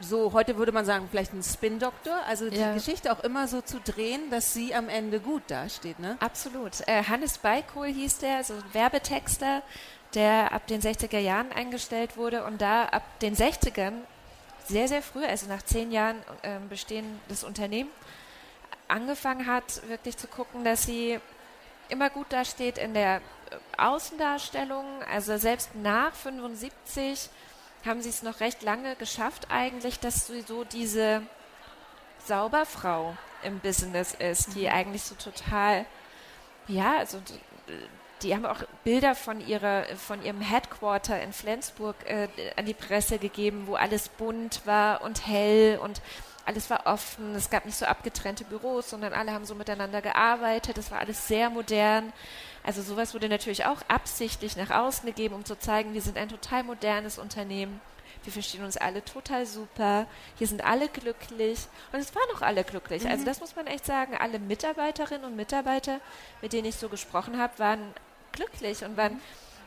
so, 0.00 0.32
heute 0.32 0.56
würde 0.56 0.72
man 0.72 0.84
sagen, 0.84 1.08
vielleicht 1.10 1.32
ein 1.32 1.42
Spin-Doktor, 1.42 2.14
also 2.26 2.48
die 2.50 2.58
ja. 2.58 2.72
Geschichte 2.72 3.12
auch 3.12 3.24
immer 3.24 3.48
so 3.48 3.60
zu 3.60 3.80
drehen, 3.80 4.30
dass 4.30 4.54
sie 4.54 4.74
am 4.74 4.88
Ende 4.88 5.18
gut 5.18 5.42
dasteht, 5.48 5.98
ne? 5.98 6.16
Absolut. 6.20 6.86
Äh, 6.86 7.02
Hannes 7.02 7.38
Beikohl 7.38 7.88
hieß 7.88 8.18
der, 8.18 8.44
so 8.44 8.54
ein 8.54 8.62
Werbetexter, 8.72 9.62
der 10.14 10.52
ab 10.52 10.66
den 10.68 10.80
60er 10.80 11.18
Jahren 11.18 11.50
eingestellt 11.52 12.16
wurde 12.16 12.44
und 12.44 12.62
da 12.62 12.84
ab 12.84 13.02
den 13.20 13.34
60ern 13.34 13.94
sehr, 14.66 14.86
sehr 14.86 15.02
früh, 15.02 15.24
also 15.24 15.46
nach 15.46 15.62
zehn 15.62 15.90
Jahren 15.90 16.16
äh, 16.42 16.58
Bestehen 16.68 17.20
des 17.28 17.42
Unternehmens, 17.42 17.92
angefangen 18.88 19.46
hat, 19.46 19.86
wirklich 19.88 20.16
zu 20.16 20.26
gucken, 20.26 20.64
dass 20.64 20.84
sie 20.84 21.20
immer 21.88 22.10
gut 22.10 22.32
dasteht 22.32 22.78
in 22.78 22.94
der 22.94 23.16
äh, 23.16 23.20
Außendarstellung. 23.76 24.84
Also 25.10 25.36
selbst 25.36 25.74
nach 25.74 26.14
75 26.14 27.30
haben 27.86 28.02
sie 28.02 28.08
es 28.08 28.22
noch 28.22 28.40
recht 28.40 28.62
lange 28.62 28.96
geschafft 28.96 29.48
eigentlich, 29.50 30.00
dass 30.00 30.26
sie 30.26 30.42
so 30.42 30.64
diese 30.64 31.22
Sauberfrau 32.24 33.16
im 33.42 33.60
Business 33.60 34.14
ist, 34.14 34.54
die 34.54 34.66
mhm. 34.66 34.72
eigentlich 34.72 35.02
so 35.04 35.14
total, 35.14 35.86
ja, 36.66 36.98
also 36.98 37.20
die 38.22 38.34
haben 38.34 38.46
auch 38.46 38.62
Bilder 38.82 39.14
von 39.14 39.46
ihrer, 39.46 39.84
von 39.96 40.24
ihrem 40.24 40.40
Headquarter 40.40 41.22
in 41.22 41.32
Flensburg 41.32 41.96
äh, 42.06 42.28
an 42.56 42.66
die 42.66 42.74
Presse 42.74 43.18
gegeben, 43.18 43.64
wo 43.66 43.74
alles 43.74 44.08
bunt 44.08 44.66
war 44.66 45.02
und 45.02 45.26
hell 45.26 45.78
und 45.78 46.02
alles 46.48 46.70
war 46.70 46.86
offen. 46.86 47.34
Es 47.34 47.50
gab 47.50 47.66
nicht 47.66 47.76
so 47.76 47.84
abgetrennte 47.84 48.42
Büros, 48.42 48.88
sondern 48.88 49.12
alle 49.12 49.32
haben 49.32 49.44
so 49.44 49.54
miteinander 49.54 50.00
gearbeitet. 50.00 50.78
Es 50.78 50.90
war 50.90 50.98
alles 50.98 51.28
sehr 51.28 51.50
modern. 51.50 52.10
Also 52.64 52.80
sowas 52.80 53.12
wurde 53.12 53.28
natürlich 53.28 53.66
auch 53.66 53.82
absichtlich 53.86 54.56
nach 54.56 54.70
außen 54.70 55.04
gegeben, 55.06 55.34
um 55.34 55.44
zu 55.44 55.58
zeigen, 55.58 55.92
wir 55.92 56.00
sind 56.00 56.16
ein 56.16 56.30
total 56.30 56.64
modernes 56.64 57.18
Unternehmen. 57.18 57.82
Wir 58.24 58.32
verstehen 58.32 58.64
uns 58.64 58.78
alle 58.78 59.04
total 59.04 59.44
super. 59.44 60.06
Hier 60.38 60.46
sind 60.46 60.64
alle 60.64 60.88
glücklich. 60.88 61.58
Und 61.92 62.00
es 62.00 62.14
waren 62.14 62.34
auch 62.34 62.40
alle 62.40 62.64
glücklich. 62.64 63.02
Also 63.02 63.08
mhm. 63.08 63.12
Also 63.12 63.24
das 63.26 63.40
muss 63.40 63.54
man 63.54 63.66
echt 63.66 63.84
sagen. 63.84 64.16
Alle 64.16 64.38
Mitarbeiterinnen 64.38 65.26
und 65.26 65.36
Mitarbeiter, 65.36 66.00
mit 66.40 66.54
denen 66.54 66.66
ich 66.66 66.76
so 66.76 66.88
gesprochen 66.88 67.38
habe, 67.38 67.58
waren 67.58 67.92
glücklich 68.32 68.84
und 68.84 68.96
waren, 68.96 69.20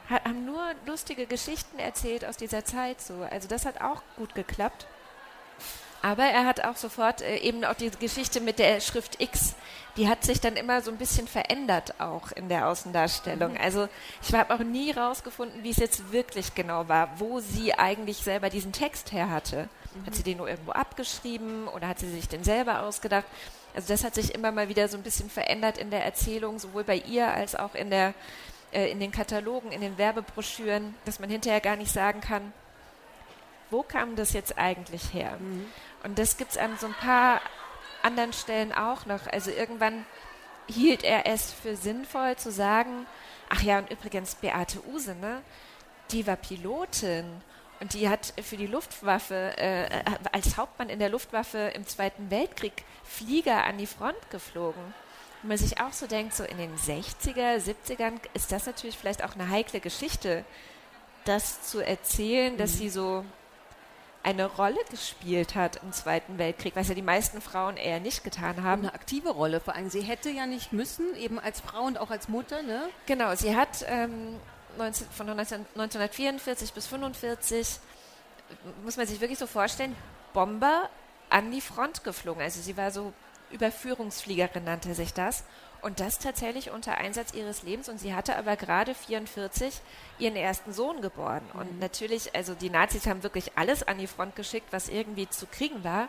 haben 0.09 0.45
nur 0.45 0.63
lustige 0.87 1.27
Geschichten 1.27 1.77
erzählt 1.77 2.25
aus 2.25 2.37
dieser 2.37 2.65
Zeit 2.65 3.01
so. 3.01 3.21
Also 3.29 3.47
das 3.47 3.67
hat 3.67 3.81
auch 3.81 4.01
gut 4.17 4.33
geklappt. 4.33 4.87
Aber 6.01 6.23
er 6.23 6.45
hat 6.45 6.63
auch 6.63 6.77
sofort 6.77 7.21
äh, 7.21 7.37
eben 7.37 7.63
auch 7.63 7.75
die 7.75 7.91
Geschichte 7.91 8.41
mit 8.41 8.59
der 8.59 8.79
Schrift 8.79 9.21
X, 9.21 9.55
die 9.97 10.07
hat 10.07 10.23
sich 10.23 10.39
dann 10.39 10.55
immer 10.55 10.81
so 10.81 10.89
ein 10.89 10.97
bisschen 10.97 11.27
verändert 11.27 11.99
auch 11.99 12.31
in 12.31 12.49
der 12.49 12.67
Außendarstellung. 12.67 13.53
Mhm. 13.53 13.59
Also 13.61 13.87
ich 14.21 14.33
habe 14.33 14.53
auch 14.53 14.59
nie 14.59 14.91
rausgefunden, 14.91 15.63
wie 15.63 15.69
es 15.69 15.77
jetzt 15.77 16.11
wirklich 16.11 16.55
genau 16.55 16.87
war, 16.87 17.19
wo 17.19 17.39
sie 17.39 17.73
eigentlich 17.73 18.17
selber 18.17 18.49
diesen 18.49 18.71
Text 18.71 19.11
her 19.11 19.29
hatte. 19.29 19.69
Mhm. 19.93 20.05
Hat 20.05 20.15
sie 20.15 20.23
den 20.23 20.37
nur 20.37 20.49
irgendwo 20.49 20.71
abgeschrieben 20.71 21.67
oder 21.67 21.87
hat 21.87 21.99
sie 21.99 22.09
sich 22.09 22.27
den 22.27 22.43
selber 22.43 22.83
ausgedacht? 22.83 23.25
Also 23.75 23.87
das 23.89 24.03
hat 24.03 24.15
sich 24.15 24.33
immer 24.33 24.51
mal 24.51 24.69
wieder 24.69 24.87
so 24.87 24.97
ein 24.97 25.03
bisschen 25.03 25.29
verändert 25.29 25.77
in 25.77 25.91
der 25.91 26.03
Erzählung, 26.03 26.59
sowohl 26.59 26.83
bei 26.83 26.97
ihr 26.97 27.27
als 27.27 27.55
auch 27.55 27.75
in 27.75 27.89
der 27.89 28.13
äh, 28.71 28.89
in 28.89 28.99
den 28.99 29.11
Katalogen, 29.11 29.71
in 29.71 29.81
den 29.81 29.97
Werbebroschüren, 29.97 30.95
dass 31.05 31.19
man 31.19 31.29
hinterher 31.29 31.61
gar 31.61 31.75
nicht 31.75 31.91
sagen 31.91 32.21
kann, 32.21 32.53
wo 33.69 33.83
kam 33.83 34.15
das 34.15 34.33
jetzt 34.33 34.57
eigentlich 34.57 35.13
her? 35.13 35.37
Mhm. 35.39 35.65
Und 36.03 36.17
das 36.17 36.37
gibt 36.37 36.51
es 36.51 36.57
an 36.57 36.77
so 36.79 36.87
ein 36.87 36.93
paar 36.93 37.41
anderen 38.01 38.33
Stellen 38.33 38.73
auch 38.73 39.05
noch. 39.05 39.27
Also 39.27 39.51
irgendwann 39.51 40.05
hielt 40.67 41.03
er 41.03 41.27
es 41.27 41.51
für 41.51 41.75
sinnvoll 41.75 42.35
zu 42.35 42.51
sagen, 42.51 43.05
ach 43.49 43.61
ja, 43.61 43.79
und 43.79 43.91
übrigens 43.91 44.35
Beate 44.35 44.79
Use, 44.87 45.15
ne? 45.15 45.41
Die 46.11 46.25
war 46.27 46.35
Pilotin 46.35 47.25
und 47.79 47.93
die 47.93 48.09
hat 48.09 48.33
für 48.41 48.57
die 48.57 48.67
Luftwaffe, 48.67 49.57
äh, 49.57 50.03
als 50.31 50.57
Hauptmann 50.57 50.89
in 50.89 50.99
der 50.99 51.09
Luftwaffe 51.09 51.71
im 51.73 51.87
Zweiten 51.87 52.29
Weltkrieg 52.29 52.83
Flieger 53.03 53.63
an 53.63 53.77
die 53.77 53.87
Front 53.87 54.29
geflogen. 54.29 54.93
Und 55.41 55.49
man 55.49 55.57
sich 55.57 55.79
auch 55.81 55.93
so 55.93 56.07
denkt, 56.07 56.35
so 56.35 56.43
in 56.43 56.57
den 56.57 56.75
60er, 56.77 57.57
70ern 57.57 58.19
ist 58.33 58.51
das 58.51 58.65
natürlich 58.65 58.97
vielleicht 58.97 59.23
auch 59.23 59.35
eine 59.35 59.49
heikle 59.49 59.79
Geschichte, 59.79 60.45
das 61.25 61.63
zu 61.63 61.79
erzählen, 61.79 62.57
dass 62.57 62.73
mhm. 62.73 62.77
sie 62.77 62.89
so 62.89 63.25
eine 64.23 64.45
Rolle 64.45 64.77
gespielt 64.89 65.55
hat 65.55 65.81
im 65.83 65.91
Zweiten 65.91 66.37
Weltkrieg, 66.37 66.75
was 66.75 66.87
ja 66.87 66.93
die 66.93 67.01
meisten 67.01 67.41
Frauen 67.41 67.77
eher 67.77 67.99
nicht 67.99 68.23
getan 68.23 68.63
haben. 68.63 68.83
Eine 68.83 68.93
aktive 68.93 69.29
Rolle, 69.29 69.59
vor 69.59 69.75
allem 69.75 69.89
sie 69.89 70.01
hätte 70.01 70.29
ja 70.29 70.45
nicht 70.45 70.73
müssen, 70.73 71.15
eben 71.15 71.39
als 71.39 71.61
Frau 71.61 71.83
und 71.83 71.97
auch 71.97 72.11
als 72.11 72.27
Mutter, 72.27 72.61
ne? 72.61 72.89
Genau, 73.07 73.33
sie 73.35 73.55
hat 73.55 73.83
ähm, 73.87 74.35
19, 74.77 75.07
von 75.07 75.25
19, 75.25 75.65
1944 75.75 76.73
bis 76.73 76.85
1945, 76.93 77.79
muss 78.83 78.97
man 78.97 79.07
sich 79.07 79.21
wirklich 79.21 79.39
so 79.39 79.47
vorstellen, 79.47 79.95
Bomber 80.33 80.89
an 81.29 81.51
die 81.51 81.61
Front 81.61 82.03
geflogen. 82.03 82.41
Also 82.41 82.61
sie 82.61 82.77
war 82.77 82.91
so 82.91 83.13
Überführungsfliegerin, 83.51 84.63
nannte 84.63 84.93
sich 84.93 85.13
das. 85.13 85.43
Und 85.81 85.99
das 85.99 86.19
tatsächlich 86.19 86.69
unter 86.69 86.97
Einsatz 86.97 87.33
ihres 87.33 87.63
Lebens. 87.63 87.89
Und 87.89 87.99
sie 87.99 88.13
hatte 88.13 88.37
aber 88.37 88.55
gerade 88.55 88.93
44 88.93 89.81
ihren 90.19 90.35
ersten 90.35 90.73
Sohn 90.73 91.01
geboren. 91.01 91.43
Mhm. 91.53 91.59
Und 91.59 91.79
natürlich, 91.79 92.35
also 92.35 92.53
die 92.53 92.69
Nazis 92.69 93.07
haben 93.07 93.23
wirklich 93.23 93.57
alles 93.57 93.83
an 93.83 93.97
die 93.97 94.07
Front 94.07 94.35
geschickt, 94.35 94.67
was 94.71 94.89
irgendwie 94.89 95.27
zu 95.29 95.47
kriegen 95.47 95.83
war. 95.83 96.07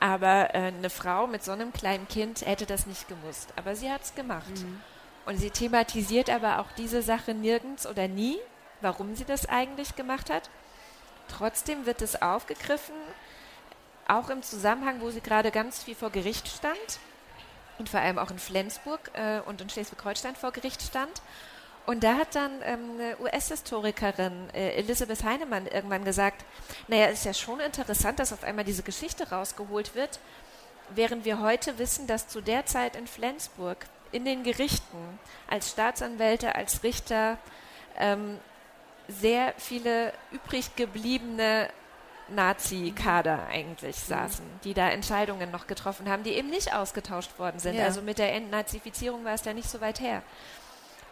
Aber 0.00 0.54
äh, 0.54 0.58
eine 0.68 0.90
Frau 0.90 1.26
mit 1.26 1.42
so 1.42 1.52
einem 1.52 1.72
kleinen 1.72 2.08
Kind 2.08 2.44
hätte 2.44 2.66
das 2.66 2.86
nicht 2.86 3.08
gemusst. 3.08 3.52
Aber 3.56 3.74
sie 3.74 3.90
hat 3.90 4.02
es 4.02 4.14
gemacht. 4.14 4.50
Mhm. 4.50 4.80
Und 5.26 5.36
sie 5.36 5.50
thematisiert 5.50 6.28
aber 6.28 6.58
auch 6.58 6.72
diese 6.76 7.02
Sache 7.02 7.34
nirgends 7.34 7.86
oder 7.86 8.08
nie, 8.08 8.38
warum 8.80 9.14
sie 9.16 9.24
das 9.24 9.48
eigentlich 9.48 9.96
gemacht 9.96 10.30
hat. 10.30 10.50
Trotzdem 11.28 11.86
wird 11.86 12.02
es 12.02 12.20
aufgegriffen, 12.20 12.94
auch 14.08 14.28
im 14.30 14.42
Zusammenhang, 14.42 15.00
wo 15.00 15.10
sie 15.10 15.20
gerade 15.20 15.50
ganz 15.50 15.84
viel 15.84 15.94
vor 15.94 16.10
Gericht 16.10 16.48
stand 16.48 16.98
und 17.80 17.88
vor 17.88 18.00
allem 18.00 18.18
auch 18.18 18.30
in 18.30 18.38
Flensburg 18.38 19.10
äh, 19.14 19.40
und 19.40 19.60
in 19.60 19.68
Schleswig-Holstein 19.68 20.36
vor 20.36 20.52
Gericht 20.52 20.82
stand. 20.82 21.22
Und 21.86 22.04
da 22.04 22.16
hat 22.16 22.34
dann 22.34 22.52
ähm, 22.62 22.90
eine 22.94 23.18
US-Historikerin 23.18 24.50
äh, 24.54 24.74
Elisabeth 24.74 25.24
Heinemann 25.24 25.66
irgendwann 25.66 26.04
gesagt, 26.04 26.44
naja, 26.86 27.06
ist 27.06 27.24
ja 27.24 27.34
schon 27.34 27.58
interessant, 27.58 28.18
dass 28.18 28.32
auf 28.32 28.44
einmal 28.44 28.64
diese 28.64 28.82
Geschichte 28.82 29.30
rausgeholt 29.30 29.94
wird, 29.94 30.20
während 30.94 31.24
wir 31.24 31.40
heute 31.40 31.78
wissen, 31.78 32.06
dass 32.06 32.28
zu 32.28 32.42
der 32.42 32.66
Zeit 32.66 32.96
in 32.96 33.06
Flensburg 33.06 33.78
in 34.12 34.24
den 34.24 34.44
Gerichten 34.44 35.18
als 35.48 35.70
Staatsanwälte, 35.70 36.54
als 36.54 36.82
Richter 36.82 37.38
ähm, 37.98 38.38
sehr 39.08 39.54
viele 39.56 40.12
übrig 40.32 40.76
gebliebene 40.76 41.70
Nazi-Kader 42.34 43.46
eigentlich 43.48 43.96
mhm. 43.96 44.08
saßen, 44.08 44.44
die 44.64 44.74
da 44.74 44.90
Entscheidungen 44.90 45.50
noch 45.50 45.66
getroffen 45.66 46.08
haben, 46.08 46.22
die 46.22 46.30
eben 46.30 46.50
nicht 46.50 46.74
ausgetauscht 46.74 47.38
worden 47.38 47.58
sind. 47.58 47.76
Ja. 47.76 47.84
Also 47.84 48.02
mit 48.02 48.18
der 48.18 48.34
Entnazifizierung 48.34 49.24
war 49.24 49.34
es 49.34 49.42
da 49.42 49.52
nicht 49.52 49.68
so 49.68 49.80
weit 49.80 50.00
her. 50.00 50.22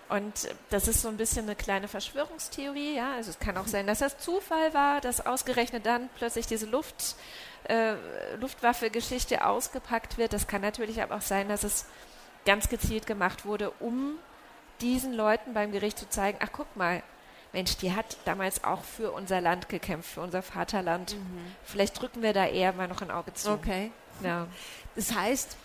Und 0.08 0.48
das 0.70 0.88
ist 0.88 1.02
so 1.02 1.08
ein 1.08 1.18
bisschen 1.18 1.44
eine 1.44 1.54
kleine 1.54 1.86
Verschwörungstheorie, 1.86 2.96
ja. 2.96 3.12
Also 3.14 3.30
es 3.30 3.38
kann 3.38 3.56
auch 3.58 3.66
sein, 3.66 3.86
dass 3.86 3.98
das 3.98 4.18
Zufall 4.18 4.72
war, 4.72 5.00
dass 5.00 5.26
ausgerechnet 5.26 5.84
dann 5.84 6.08
plötzlich 6.16 6.46
diese 6.46 6.66
Luft, 6.66 7.16
äh, 7.64 7.94
Luftwaffe-Geschichte 8.40 9.44
ausgepackt 9.44 10.16
wird. 10.16 10.32
Das 10.32 10.46
kann 10.46 10.62
natürlich 10.62 11.02
aber 11.02 11.16
auch 11.16 11.22
sein, 11.22 11.48
dass 11.48 11.62
es 11.62 11.84
ganz 12.46 12.70
gezielt 12.70 13.06
gemacht 13.06 13.44
wurde, 13.44 13.70
um 13.80 14.14
diesen 14.80 15.12
Leuten 15.12 15.52
beim 15.52 15.72
Gericht 15.72 15.98
zu 15.98 16.08
zeigen, 16.08 16.38
ach 16.40 16.50
guck 16.52 16.74
mal, 16.76 17.02
Mensch, 17.52 17.76
die 17.78 17.94
hat 17.94 18.18
damals 18.24 18.62
auch 18.64 18.82
für 18.82 19.10
unser 19.10 19.40
Land 19.40 19.68
gekämpft, 19.68 20.10
für 20.10 20.20
unser 20.20 20.42
Vaterland. 20.42 21.14
Mhm. 21.14 21.40
Vielleicht 21.64 22.00
drücken 22.00 22.22
wir 22.22 22.32
da 22.32 22.46
eher 22.46 22.72
mal 22.72 22.88
noch 22.88 23.00
ein 23.02 23.10
Auge 23.10 23.32
zu. 23.34 23.52
Okay. 23.52 23.90
Ja. 24.22 24.46
Das 24.94 25.14
heißt, 25.14 25.56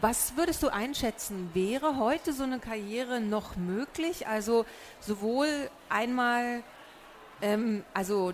was 0.00 0.36
würdest 0.36 0.62
du 0.62 0.68
einschätzen? 0.68 1.50
Wäre 1.54 1.96
heute 1.96 2.32
so 2.32 2.42
eine 2.42 2.58
Karriere 2.58 3.20
noch 3.20 3.56
möglich? 3.56 4.26
Also 4.26 4.66
sowohl 5.00 5.70
einmal, 5.88 6.62
ähm, 7.40 7.84
also 7.94 8.32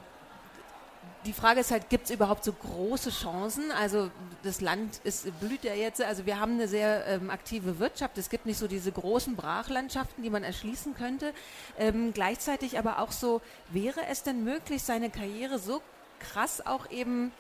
die 1.29 1.35
Frage 1.35 1.61
ist 1.61 1.71
halt, 1.71 1.91
gibt 1.91 2.07
es 2.07 2.11
überhaupt 2.11 2.43
so 2.43 2.55
große 2.55 3.11
Chancen? 3.11 3.71
Also 3.71 4.11
das 4.45 4.63
Land 4.63 4.99
ist, 5.05 5.39
blüht 5.41 5.63
ja 5.63 5.75
jetzt, 5.75 6.01
also 6.01 6.25
wir 6.25 6.41
haben 6.41 6.55
eine 6.55 6.69
sehr 6.69 7.07
ähm, 7.07 7.29
aktive 7.29 7.79
Wirtschaft. 7.79 8.17
Es 8.17 8.31
gibt 8.31 8.47
nicht 8.47 8.57
so 8.57 8.67
diese 8.67 8.91
großen 8.91 9.37
Brachlandschaften, 9.37 10.23
die 10.23 10.31
man 10.31 10.43
erschließen 10.43 10.95
könnte. 10.95 11.35
Ähm, 11.79 12.15
gleichzeitig 12.15 12.79
aber 12.79 13.01
auch 13.01 13.13
so, 13.13 13.43
wäre 13.69 14.07
es 14.11 14.23
denn 14.23 14.43
möglich, 14.43 14.83
seine 14.83 15.11
Karriere 15.11 15.59
so 15.59 15.83
krass 16.19 16.67
auch 16.67 16.91
eben 16.91 17.31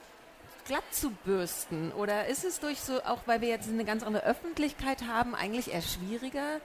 glatt 0.66 0.84
zu 0.90 1.10
bürsten? 1.24 1.90
Oder 1.92 2.26
ist 2.26 2.44
es 2.44 2.60
durch 2.60 2.80
so, 2.80 3.02
auch 3.04 3.22
weil 3.24 3.40
wir 3.40 3.48
jetzt 3.48 3.70
eine 3.70 3.86
ganz 3.86 4.02
andere 4.02 4.22
Öffentlichkeit 4.26 5.06
haben, 5.06 5.34
eigentlich 5.34 5.72
eher 5.72 5.80
schwieriger, 5.80 6.60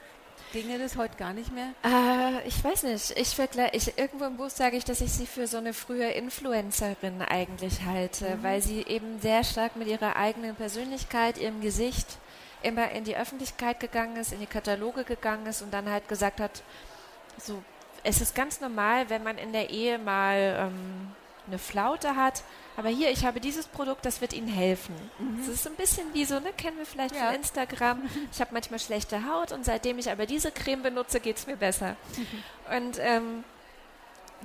Ginge 0.53 0.77
das 0.77 0.95
heute 0.97 1.17
gar 1.17 1.33
nicht 1.33 1.51
mehr? 1.51 1.69
Äh, 1.83 2.47
ich 2.47 2.63
weiß 2.63 2.83
nicht. 2.83 3.17
Ich 3.17 3.29
vergleiche, 3.29 3.91
irgendwo 3.95 4.25
im 4.25 4.37
Buch 4.37 4.51
sage 4.51 4.77
ich, 4.77 4.85
dass 4.85 5.01
ich 5.01 5.11
sie 5.11 5.25
für 5.25 5.47
so 5.47 5.57
eine 5.57 5.73
frühe 5.73 6.11
Influencerin 6.11 7.23
eigentlich 7.23 7.81
halte, 7.85 8.35
mhm. 8.35 8.43
weil 8.43 8.61
sie 8.61 8.83
eben 8.83 9.19
sehr 9.19 9.43
stark 9.43 9.75
mit 9.75 9.87
ihrer 9.87 10.15
eigenen 10.15 10.55
Persönlichkeit, 10.55 11.39
ihrem 11.39 11.59
Gesicht 11.61 12.19
immer 12.61 12.91
in 12.91 13.03
die 13.03 13.17
Öffentlichkeit 13.17 13.79
gegangen 13.79 14.15
ist, 14.15 14.31
in 14.31 14.41
die 14.41 14.45
Kataloge 14.45 15.03
gegangen 15.03 15.47
ist 15.47 15.63
und 15.63 15.73
dann 15.73 15.89
halt 15.89 16.07
gesagt 16.07 16.39
hat, 16.39 16.61
so, 17.39 17.63
es 18.03 18.21
ist 18.21 18.35
ganz 18.35 18.61
normal, 18.61 19.09
wenn 19.09 19.23
man 19.23 19.39
in 19.39 19.53
der 19.53 19.71
Ehe 19.71 19.97
mal 19.97 20.69
ähm, 20.69 21.11
eine 21.47 21.57
Flaute 21.57 22.15
hat, 22.15 22.43
aber 22.75 22.89
hier, 22.89 23.11
ich 23.11 23.25
habe 23.25 23.39
dieses 23.39 23.67
Produkt, 23.67 24.05
das 24.05 24.19
wird 24.21 24.33
Ihnen 24.33 24.47
helfen. 24.47 24.95
Mhm. 25.19 25.37
Das 25.39 25.47
ist 25.47 25.67
ein 25.67 25.75
bisschen 25.75 26.11
wie 26.13 26.25
so, 26.25 26.39
ne, 26.39 26.51
kennen 26.53 26.77
wir 26.77 26.85
vielleicht 26.85 27.15
ja. 27.15 27.27
von 27.27 27.35
Instagram. 27.35 28.01
Ich 28.31 28.41
habe 28.41 28.51
manchmal 28.53 28.79
schlechte 28.79 29.27
Haut 29.27 29.51
und 29.51 29.63
seitdem 29.63 29.99
ich 29.99 30.09
aber 30.09 30.25
diese 30.25 30.51
Creme 30.51 30.81
benutze, 30.81 31.19
geht 31.19 31.37
es 31.37 31.47
mir 31.47 31.55
besser. 31.55 31.95
Mhm. 32.17 32.43
Und 32.77 32.97
ähm, 32.99 33.43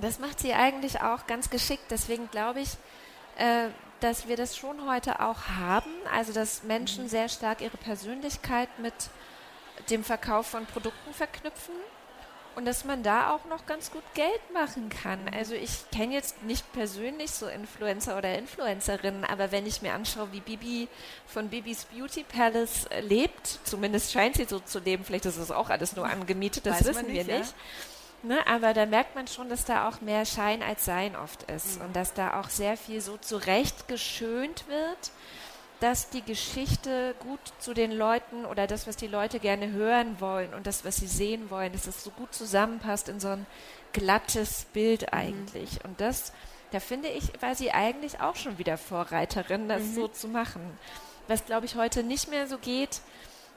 Das 0.01 0.19
macht 0.19 0.39
sie 0.39 0.53
eigentlich 0.53 1.01
auch 1.01 1.25
ganz 1.25 1.49
geschickt. 1.49 1.85
Deswegen 1.89 2.29
glaube 2.29 2.61
ich, 2.61 2.69
äh, 3.37 3.69
dass 4.01 4.27
wir 4.27 4.37
das 4.37 4.55
schon 4.55 4.89
heute 4.89 5.19
auch 5.21 5.47
haben. 5.57 5.91
Also 6.13 6.31
dass 6.31 6.63
Menschen 6.63 7.05
mhm. 7.05 7.09
sehr 7.09 7.29
stark 7.29 7.61
ihre 7.61 7.77
Persönlichkeit 7.77 8.69
mit 8.79 8.93
dem 9.89 10.03
Verkauf 10.03 10.47
von 10.47 10.65
Produkten 10.65 11.13
verknüpfen 11.13 11.73
und 12.59 12.65
dass 12.65 12.83
man 12.83 13.03
da 13.03 13.31
auch 13.31 13.45
noch 13.45 13.65
ganz 13.65 13.89
gut 13.89 14.03
Geld 14.15 14.41
machen 14.53 14.89
kann. 14.89 15.19
Also 15.33 15.55
ich 15.55 15.89
kenne 15.91 16.13
jetzt 16.13 16.43
nicht 16.43 16.69
persönlich 16.73 17.31
so 17.31 17.47
Influencer 17.47 18.17
oder 18.17 18.37
Influencerinnen, 18.37 19.23
aber 19.23 19.53
wenn 19.53 19.65
ich 19.65 19.81
mir 19.81 19.93
anschaue, 19.93 20.33
wie 20.33 20.41
Bibi 20.41 20.89
von 21.25 21.47
Bibis 21.47 21.85
Beauty 21.85 22.25
Palace 22.25 22.85
äh, 22.87 22.99
lebt, 22.99 23.59
zumindest 23.63 24.11
scheint 24.11 24.35
sie 24.35 24.43
so 24.43 24.59
zu 24.59 24.79
leben, 24.79 25.05
vielleicht 25.05 25.25
ist 25.25 25.37
es 25.37 25.51
auch 25.51 25.69
alles 25.69 25.95
nur 25.95 26.05
angemietet, 26.05 26.65
das 26.65 26.81
Weiß 26.81 26.87
wissen 26.87 27.07
nicht, 27.07 27.27
wir 27.27 27.39
nicht. 27.39 27.55
Ja. 28.23 28.35
Ne, 28.35 28.45
aber 28.45 28.73
da 28.73 28.85
merkt 28.85 29.15
man 29.15 29.27
schon, 29.29 29.47
dass 29.47 29.63
da 29.63 29.87
auch 29.87 30.01
mehr 30.01 30.25
Schein 30.25 30.61
als 30.61 30.83
Sein 30.83 31.15
oft 31.15 31.43
ist 31.43 31.79
mhm. 31.79 31.85
und 31.85 31.95
dass 31.95 32.13
da 32.13 32.41
auch 32.41 32.49
sehr 32.49 32.75
viel 32.75 32.99
so 32.99 33.15
zurecht 33.15 33.87
geschönt 33.87 34.67
wird 34.67 35.11
dass 35.79 36.09
die 36.09 36.21
Geschichte 36.21 37.15
gut 37.19 37.39
zu 37.59 37.73
den 37.73 37.91
Leuten 37.91 38.45
oder 38.45 38.67
das, 38.67 38.85
was 38.85 38.97
die 38.97 39.07
Leute 39.07 39.39
gerne 39.39 39.71
hören 39.71 40.19
wollen 40.19 40.53
und 40.53 40.67
das, 40.67 40.83
was 40.83 40.97
sie 40.97 41.07
sehen 41.07 41.49
wollen, 41.49 41.71
dass 41.71 41.87
es 41.87 42.03
so 42.03 42.11
gut 42.11 42.33
zusammenpasst 42.33 43.07
in 43.07 43.19
so 43.19 43.29
ein 43.29 43.45
glattes 43.93 44.65
Bild 44.73 45.03
mhm. 45.03 45.07
eigentlich. 45.11 45.71
Mhm. 45.71 45.89
Und 45.89 46.01
das, 46.01 46.33
da 46.71 46.79
finde 46.79 47.09
ich, 47.09 47.31
war 47.41 47.55
sie 47.55 47.71
eigentlich 47.71 48.19
auch 48.19 48.35
schon 48.35 48.57
wieder 48.57 48.77
Vorreiterin, 48.77 49.69
das 49.69 49.83
mhm. 49.83 49.95
so 49.95 50.07
zu 50.09 50.27
machen. 50.27 50.61
Was, 51.27 51.45
glaube 51.45 51.65
ich, 51.65 51.75
heute 51.75 52.03
nicht 52.03 52.29
mehr 52.29 52.47
so 52.47 52.57
geht. 52.57 53.01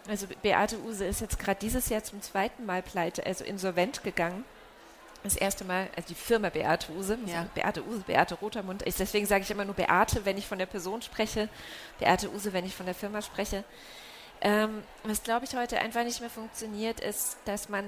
Also 0.09 0.27
Beate 0.43 0.79
Use 0.81 1.05
ist 1.05 1.21
jetzt 1.21 1.39
gerade 1.39 1.61
dieses 1.61 1.89
Jahr 1.89 2.03
zum 2.03 2.23
zweiten 2.23 2.67
Mal 2.67 2.83
pleite, 2.83 3.25
also 3.25 3.45
insolvent 3.45 4.03
gegangen 4.03 4.45
das 5.23 5.37
erste 5.37 5.65
Mal, 5.65 5.89
also 5.95 6.09
die 6.09 6.15
Firma 6.15 6.49
Beate 6.49 6.93
Use, 6.93 7.19
ja. 7.27 7.47
Beate 7.55 7.85
Use, 7.87 8.01
Beate 8.01 8.35
Rotermund. 8.35 8.87
Ich, 8.87 8.97
deswegen 8.97 9.27
sage 9.27 9.43
ich 9.43 9.51
immer 9.51 9.65
nur 9.65 9.75
Beate, 9.75 10.25
wenn 10.25 10.37
ich 10.37 10.47
von 10.47 10.59
der 10.59 10.67
Person 10.67 11.03
spreche, 11.03 11.49
Beate 11.99 12.31
Use, 12.31 12.53
wenn 12.53 12.65
ich 12.65 12.75
von 12.75 12.87
der 12.87 12.95
Firma 12.95 13.23
spreche. 13.23 13.65
Ähm, 14.41 14.83
was, 15.05 15.23
glaube 15.23 15.45
ich, 15.45 15.55
heute 15.55 15.79
einfach 15.79 16.03
nicht 16.03 16.21
mehr 16.21 16.31
funktioniert, 16.31 17.01
ist, 17.01 17.37
dass 17.45 17.69
man 17.69 17.85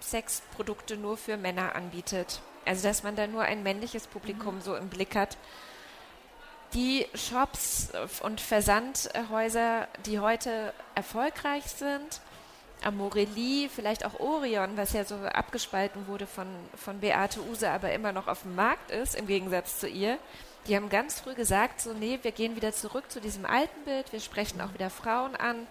Sexprodukte 0.00 0.96
nur 0.96 1.16
für 1.16 1.36
Männer 1.36 1.74
anbietet. 1.74 2.40
Also, 2.64 2.86
dass 2.86 3.02
man 3.02 3.16
da 3.16 3.26
nur 3.26 3.42
ein 3.42 3.64
männliches 3.64 4.06
Publikum 4.06 4.56
mhm. 4.56 4.60
so 4.60 4.76
im 4.76 4.88
Blick 4.88 5.16
hat. 5.16 5.36
Die 6.74 7.06
Shops 7.14 7.92
und 8.22 8.40
Versandhäuser, 8.40 9.88
die 10.06 10.20
heute 10.20 10.72
erfolgreich 10.94 11.64
sind, 11.64 12.20
Amorelie, 12.84 13.68
vielleicht 13.68 14.04
auch 14.04 14.20
Orion, 14.20 14.76
was 14.76 14.92
ja 14.92 15.04
so 15.04 15.16
abgespalten 15.16 16.06
wurde 16.06 16.26
von, 16.26 16.46
von 16.74 17.00
Beate 17.00 17.40
Use, 17.42 17.70
aber 17.70 17.92
immer 17.92 18.12
noch 18.12 18.28
auf 18.28 18.42
dem 18.42 18.54
Markt 18.54 18.90
ist, 18.90 19.14
im 19.14 19.26
Gegensatz 19.26 19.78
zu 19.78 19.88
ihr. 19.88 20.18
Die 20.66 20.76
haben 20.76 20.88
ganz 20.88 21.20
früh 21.20 21.34
gesagt, 21.34 21.80
so, 21.80 21.92
nee, 21.92 22.18
wir 22.22 22.32
gehen 22.32 22.56
wieder 22.56 22.72
zurück 22.72 23.10
zu 23.10 23.20
diesem 23.20 23.46
alten 23.46 23.84
Bild, 23.84 24.12
wir 24.12 24.20
sprechen 24.20 24.60
auch 24.60 24.74
wieder 24.74 24.90
Frauen 24.90 25.34
an. 25.34 25.66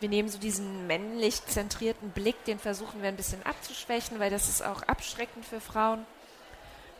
Wir 0.00 0.08
nehmen 0.08 0.28
so 0.28 0.38
diesen 0.38 0.86
männlich 0.86 1.44
zentrierten 1.46 2.10
Blick, 2.10 2.44
den 2.44 2.58
versuchen 2.58 3.02
wir 3.02 3.08
ein 3.08 3.16
bisschen 3.16 3.44
abzuschwächen, 3.44 4.20
weil 4.20 4.30
das 4.30 4.48
ist 4.48 4.62
auch 4.62 4.82
abschreckend 4.82 5.44
für 5.44 5.60
Frauen. 5.60 6.06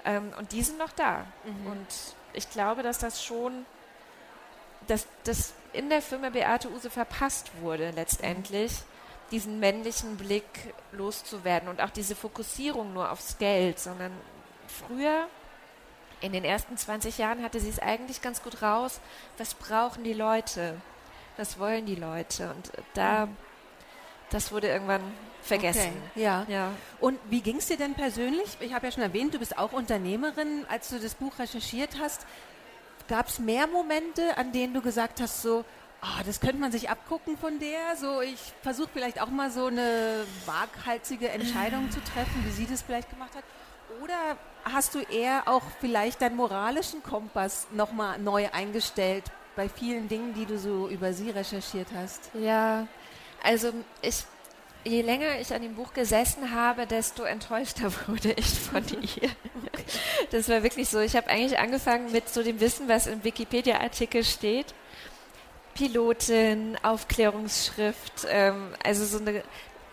Ähm, 0.05 0.33
und 0.39 0.53
die 0.53 0.63
sind 0.63 0.79
noch 0.79 0.93
da. 0.93 1.27
Mhm. 1.45 1.73
Und 1.73 1.87
ich 2.33 2.51
glaube, 2.51 2.83
dass 2.83 2.99
das 2.99 3.23
schon, 3.23 3.67
dass 4.89 5.07
das 5.25 5.53
in 5.73 5.91
der 5.91 6.03
Firma 6.03 6.31
Beate 6.31 6.71
Use 6.71 6.91
verpasst 6.91 7.51
wurde 7.61 7.91
letztendlich. 7.91 8.73
Mhm 8.73 8.98
diesen 9.31 9.61
männlichen 9.61 10.17
Blick 10.17 10.75
loszuwerden 10.93 11.69
und 11.69 11.81
auch 11.81 11.91
diese 11.91 12.15
Fokussierung 12.15 12.93
nur 12.93 13.11
aufs 13.11 13.39
Geld, 13.39 13.79
sondern 13.79 14.13
früher, 14.67 15.27
in 16.21 16.33
den 16.33 16.45
ersten 16.45 16.77
20 16.77 17.19
Jahren, 17.19 17.43
hatte 17.43 17.61
sie 17.61 17.69
es 17.69 17.79
eigentlich 17.79 18.23
ganz 18.23 18.43
gut 18.43 18.63
raus, 18.63 19.01
was 19.37 19.55
brauchen 19.55 20.05
die 20.05 20.15
Leute, 20.15 20.81
was 21.37 21.59
wollen 21.59 21.87
die 21.87 21.95
Leute 21.95 22.51
und 22.51 22.73
da, 22.95 23.29
das 24.31 24.51
wurde 24.51 24.69
irgendwann 24.69 25.03
vergessen. 25.43 25.93
Okay, 26.13 26.23
ja. 26.23 26.47
ja. 26.49 26.73
Und 27.01 27.19
wie 27.31 27.41
ging 27.41 27.57
es 27.57 27.67
dir 27.67 27.77
denn 27.77 27.95
persönlich? 27.95 28.57
Ich 28.61 28.73
habe 28.75 28.87
ja 28.87 28.93
schon 28.93 29.03
erwähnt, 29.03 29.35
du 29.35 29.39
bist 29.39 29.57
auch 29.59 29.73
Unternehmerin. 29.73 30.67
Als 30.69 30.89
du 30.89 30.99
das 30.99 31.15
Buch 31.15 31.39
recherchiert 31.39 31.99
hast, 32.01 32.27
gab 33.09 33.29
es 33.29 33.39
mehr 33.39 33.67
Momente, 33.67 34.37
an 34.37 34.53
denen 34.53 34.75
du 34.75 34.83
gesagt 34.83 35.21
hast, 35.21 35.43
so, 35.43 35.65
oh, 36.03 36.23
das 36.25 36.41
könnte 36.41 36.59
man 36.59 36.73
sich 36.73 36.91
abgucken 36.91 37.37
von 37.37 37.59
der. 37.59 37.97
So, 37.97 38.21
ich 38.21 38.39
versuche 38.63 38.89
vielleicht 38.93 39.21
auch 39.21 39.31
mal 39.31 39.51
so 39.51 39.67
eine 39.67 40.25
waghalsige 40.47 41.29
Entscheidung 41.29 41.91
zu 41.91 42.01
treffen, 42.03 42.45
wie 42.45 42.51
sie 42.51 42.67
das 42.67 42.83
vielleicht 42.83 43.11
gemacht 43.11 43.35
hat. 43.35 43.45
Oder 44.03 44.37
hast 44.65 44.95
du 44.95 45.01
eher 45.01 45.49
auch 45.49 45.63
vielleicht 45.81 46.21
deinen 46.21 46.37
moralischen 46.37 47.03
Kompass 47.03 47.67
nochmal 47.73 48.19
neu 48.19 48.49
eingestellt 48.53 49.25
bei 49.57 49.69
vielen 49.69 50.09
Dingen, 50.09 50.35
die 50.35 50.47
du 50.47 50.59
so 50.59 50.89
über 50.89 51.13
sie 51.13 51.31
recherchiert 51.31 51.89
hast? 51.95 52.31
Ja, 52.35 52.87
also 53.43 53.73
ich 54.03 54.25
je 54.85 55.03
länger 55.03 55.41
ich 55.41 55.53
an 55.53 55.63
dem 55.63 55.75
Buch 55.75 55.93
gesessen 55.93 56.55
habe, 56.55 56.87
desto 56.87 57.25
enttäuschter 57.25 57.93
wurde 58.07 58.33
ich 58.33 58.59
von 58.59 58.85
ihr. 59.21 59.31
Das 60.31 60.49
war 60.49 60.63
wirklich 60.63 60.89
so. 60.89 61.01
Ich 61.01 61.17
habe 61.17 61.29
eigentlich 61.29 61.59
angefangen 61.59 62.13
mit 62.13 62.29
so 62.29 62.43
dem 62.43 62.61
Wissen, 62.61 62.89
was 62.89 63.07
im 63.07 63.23
Wikipedia-Artikel 63.25 64.25
steht. 64.25 64.67
Pilotin, 65.79 66.77
Aufklärungsschrift, 66.83 68.27
ähm, 68.29 68.75
also 68.83 69.05
so 69.05 69.19
eine, 69.19 69.45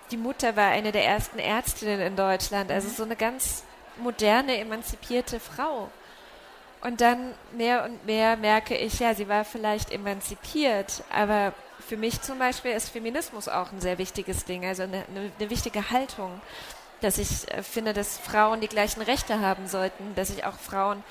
die 0.09 0.17
Mutter 0.17 0.55
war 0.55 0.69
eine 0.69 0.91
der 0.91 1.05
ersten 1.05 1.37
Ärztinnen 1.37 2.01
in 2.01 2.15
Deutschland, 2.15 2.71
also 2.71 2.89
so 2.89 3.03
eine 3.03 3.15
ganz 3.15 3.63
moderne, 3.97 4.57
emanzipierte 4.57 5.39
Frau. 5.39 5.91
Und 6.81 7.01
dann 7.01 7.35
mehr 7.55 7.83
und 7.83 8.03
mehr 8.03 8.35
merke 8.35 8.75
ich, 8.75 8.99
ja, 8.99 9.13
sie 9.13 9.29
war 9.29 9.45
vielleicht 9.45 9.91
emanzipiert, 9.91 11.03
aber 11.11 11.53
für 11.87 11.97
mich 11.97 12.19
zum 12.23 12.39
Beispiel 12.39 12.71
ist 12.71 12.89
Feminismus 12.89 13.47
auch 13.47 13.71
ein 13.71 13.79
sehr 13.79 13.99
wichtiges 13.99 14.43
Ding, 14.43 14.65
also 14.65 14.83
eine, 14.83 15.03
eine, 15.07 15.31
eine 15.39 15.49
wichtige 15.51 15.91
Haltung, 15.91 16.41
dass 17.01 17.19
ich 17.19 17.47
äh, 17.51 17.61
finde, 17.61 17.93
dass 17.93 18.17
Frauen 18.17 18.59
die 18.59 18.67
gleichen 18.67 19.03
Rechte 19.03 19.39
haben 19.39 19.67
sollten, 19.67 20.15
dass 20.15 20.31
ich 20.31 20.45
auch 20.45 20.57
Frauen, 20.57 21.03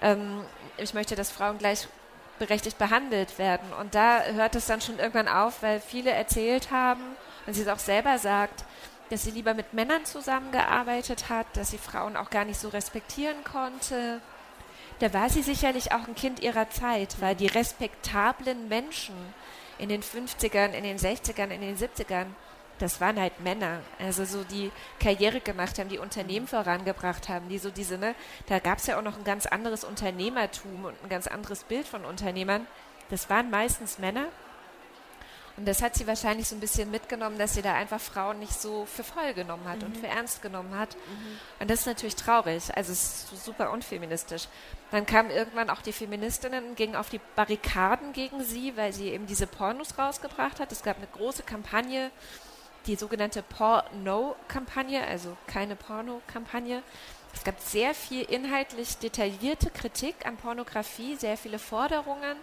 ähm, 0.00 0.44
ich 0.76 0.94
möchte, 0.94 1.16
dass 1.16 1.32
Frauen 1.32 1.58
gleich 1.58 1.88
berechtigt 2.38 2.78
behandelt 2.78 3.38
werden. 3.38 3.72
Und 3.80 3.94
da 3.94 4.22
hört 4.22 4.54
es 4.56 4.66
dann 4.66 4.80
schon 4.80 4.98
irgendwann 4.98 5.28
auf, 5.28 5.62
weil 5.62 5.80
viele 5.80 6.10
erzählt 6.10 6.70
haben, 6.70 7.02
und 7.46 7.54
sie 7.54 7.62
es 7.62 7.68
auch 7.68 7.78
selber 7.78 8.18
sagt, 8.18 8.64
dass 9.10 9.24
sie 9.24 9.30
lieber 9.30 9.54
mit 9.54 9.74
Männern 9.74 10.04
zusammengearbeitet 10.04 11.28
hat, 11.28 11.46
dass 11.54 11.70
sie 11.70 11.78
Frauen 11.78 12.16
auch 12.16 12.30
gar 12.30 12.44
nicht 12.44 12.58
so 12.58 12.68
respektieren 12.68 13.44
konnte. 13.44 14.20
Da 15.00 15.12
war 15.12 15.28
sie 15.28 15.42
sicherlich 15.42 15.92
auch 15.92 16.06
ein 16.06 16.14
Kind 16.14 16.40
ihrer 16.40 16.70
Zeit, 16.70 17.16
weil 17.20 17.34
die 17.34 17.48
respektablen 17.48 18.68
Menschen 18.68 19.16
in 19.78 19.88
den 19.88 20.02
50ern, 20.02 20.70
in 20.70 20.84
den 20.84 20.98
60ern, 20.98 21.50
in 21.50 21.60
den 21.60 21.76
70ern, 21.76 22.26
das 22.82 23.00
waren 23.00 23.20
halt 23.20 23.38
Männer, 23.38 23.78
also 24.00 24.24
so 24.24 24.42
die 24.42 24.72
Karriere 24.98 25.40
gemacht 25.40 25.78
haben, 25.78 25.88
die 25.88 26.00
Unternehmen 26.00 26.48
vorangebracht 26.48 27.28
haben, 27.28 27.48
die 27.48 27.58
so 27.58 27.70
diese, 27.70 27.96
ne, 27.96 28.16
da 28.48 28.58
gab 28.58 28.78
es 28.78 28.88
ja 28.88 28.98
auch 28.98 29.02
noch 29.02 29.16
ein 29.16 29.22
ganz 29.22 29.46
anderes 29.46 29.84
Unternehmertum 29.84 30.86
und 30.86 31.00
ein 31.00 31.08
ganz 31.08 31.28
anderes 31.28 31.62
Bild 31.62 31.86
von 31.86 32.04
Unternehmern. 32.04 32.66
Das 33.08 33.30
waren 33.30 33.50
meistens 33.50 34.00
Männer. 34.00 34.26
Und 35.56 35.68
das 35.68 35.80
hat 35.80 35.94
sie 35.94 36.08
wahrscheinlich 36.08 36.48
so 36.48 36.56
ein 36.56 36.60
bisschen 36.60 36.90
mitgenommen, 36.90 37.38
dass 37.38 37.54
sie 37.54 37.62
da 37.62 37.74
einfach 37.74 38.00
Frauen 38.00 38.40
nicht 38.40 38.60
so 38.60 38.84
für 38.86 39.04
voll 39.04 39.32
genommen 39.34 39.68
hat 39.68 39.80
mhm. 39.80 39.86
und 39.86 39.98
für 39.98 40.08
ernst 40.08 40.42
genommen 40.42 40.76
hat. 40.76 40.96
Mhm. 40.96 41.38
Und 41.60 41.70
das 41.70 41.80
ist 41.80 41.86
natürlich 41.86 42.16
traurig. 42.16 42.74
Also 42.74 42.90
es 42.90 43.26
ist 43.30 43.44
super 43.44 43.70
unfeministisch. 43.70 44.48
Dann 44.90 45.06
kamen 45.06 45.30
irgendwann 45.30 45.70
auch 45.70 45.82
die 45.82 45.92
Feministinnen 45.92 46.70
und 46.70 46.76
gingen 46.76 46.96
auf 46.96 47.10
die 47.10 47.20
Barrikaden 47.36 48.12
gegen 48.12 48.42
sie, 48.42 48.76
weil 48.76 48.92
sie 48.92 49.10
eben 49.10 49.26
diese 49.26 49.46
Pornos 49.46 49.98
rausgebracht 49.98 50.58
hat. 50.58 50.72
Es 50.72 50.82
gab 50.82 50.96
eine 50.96 51.06
große 51.06 51.44
Kampagne, 51.44 52.10
die 52.86 52.96
sogenannte 52.96 53.42
Porno-Kampagne, 53.42 55.06
also 55.06 55.36
keine 55.46 55.76
Porno-Kampagne. 55.76 56.82
Es 57.34 57.44
gab 57.44 57.60
sehr 57.60 57.94
viel 57.94 58.22
inhaltlich 58.22 58.98
detaillierte 58.98 59.70
Kritik 59.70 60.26
an 60.26 60.36
Pornografie, 60.36 61.16
sehr 61.16 61.36
viele 61.36 61.58
Forderungen, 61.58 62.36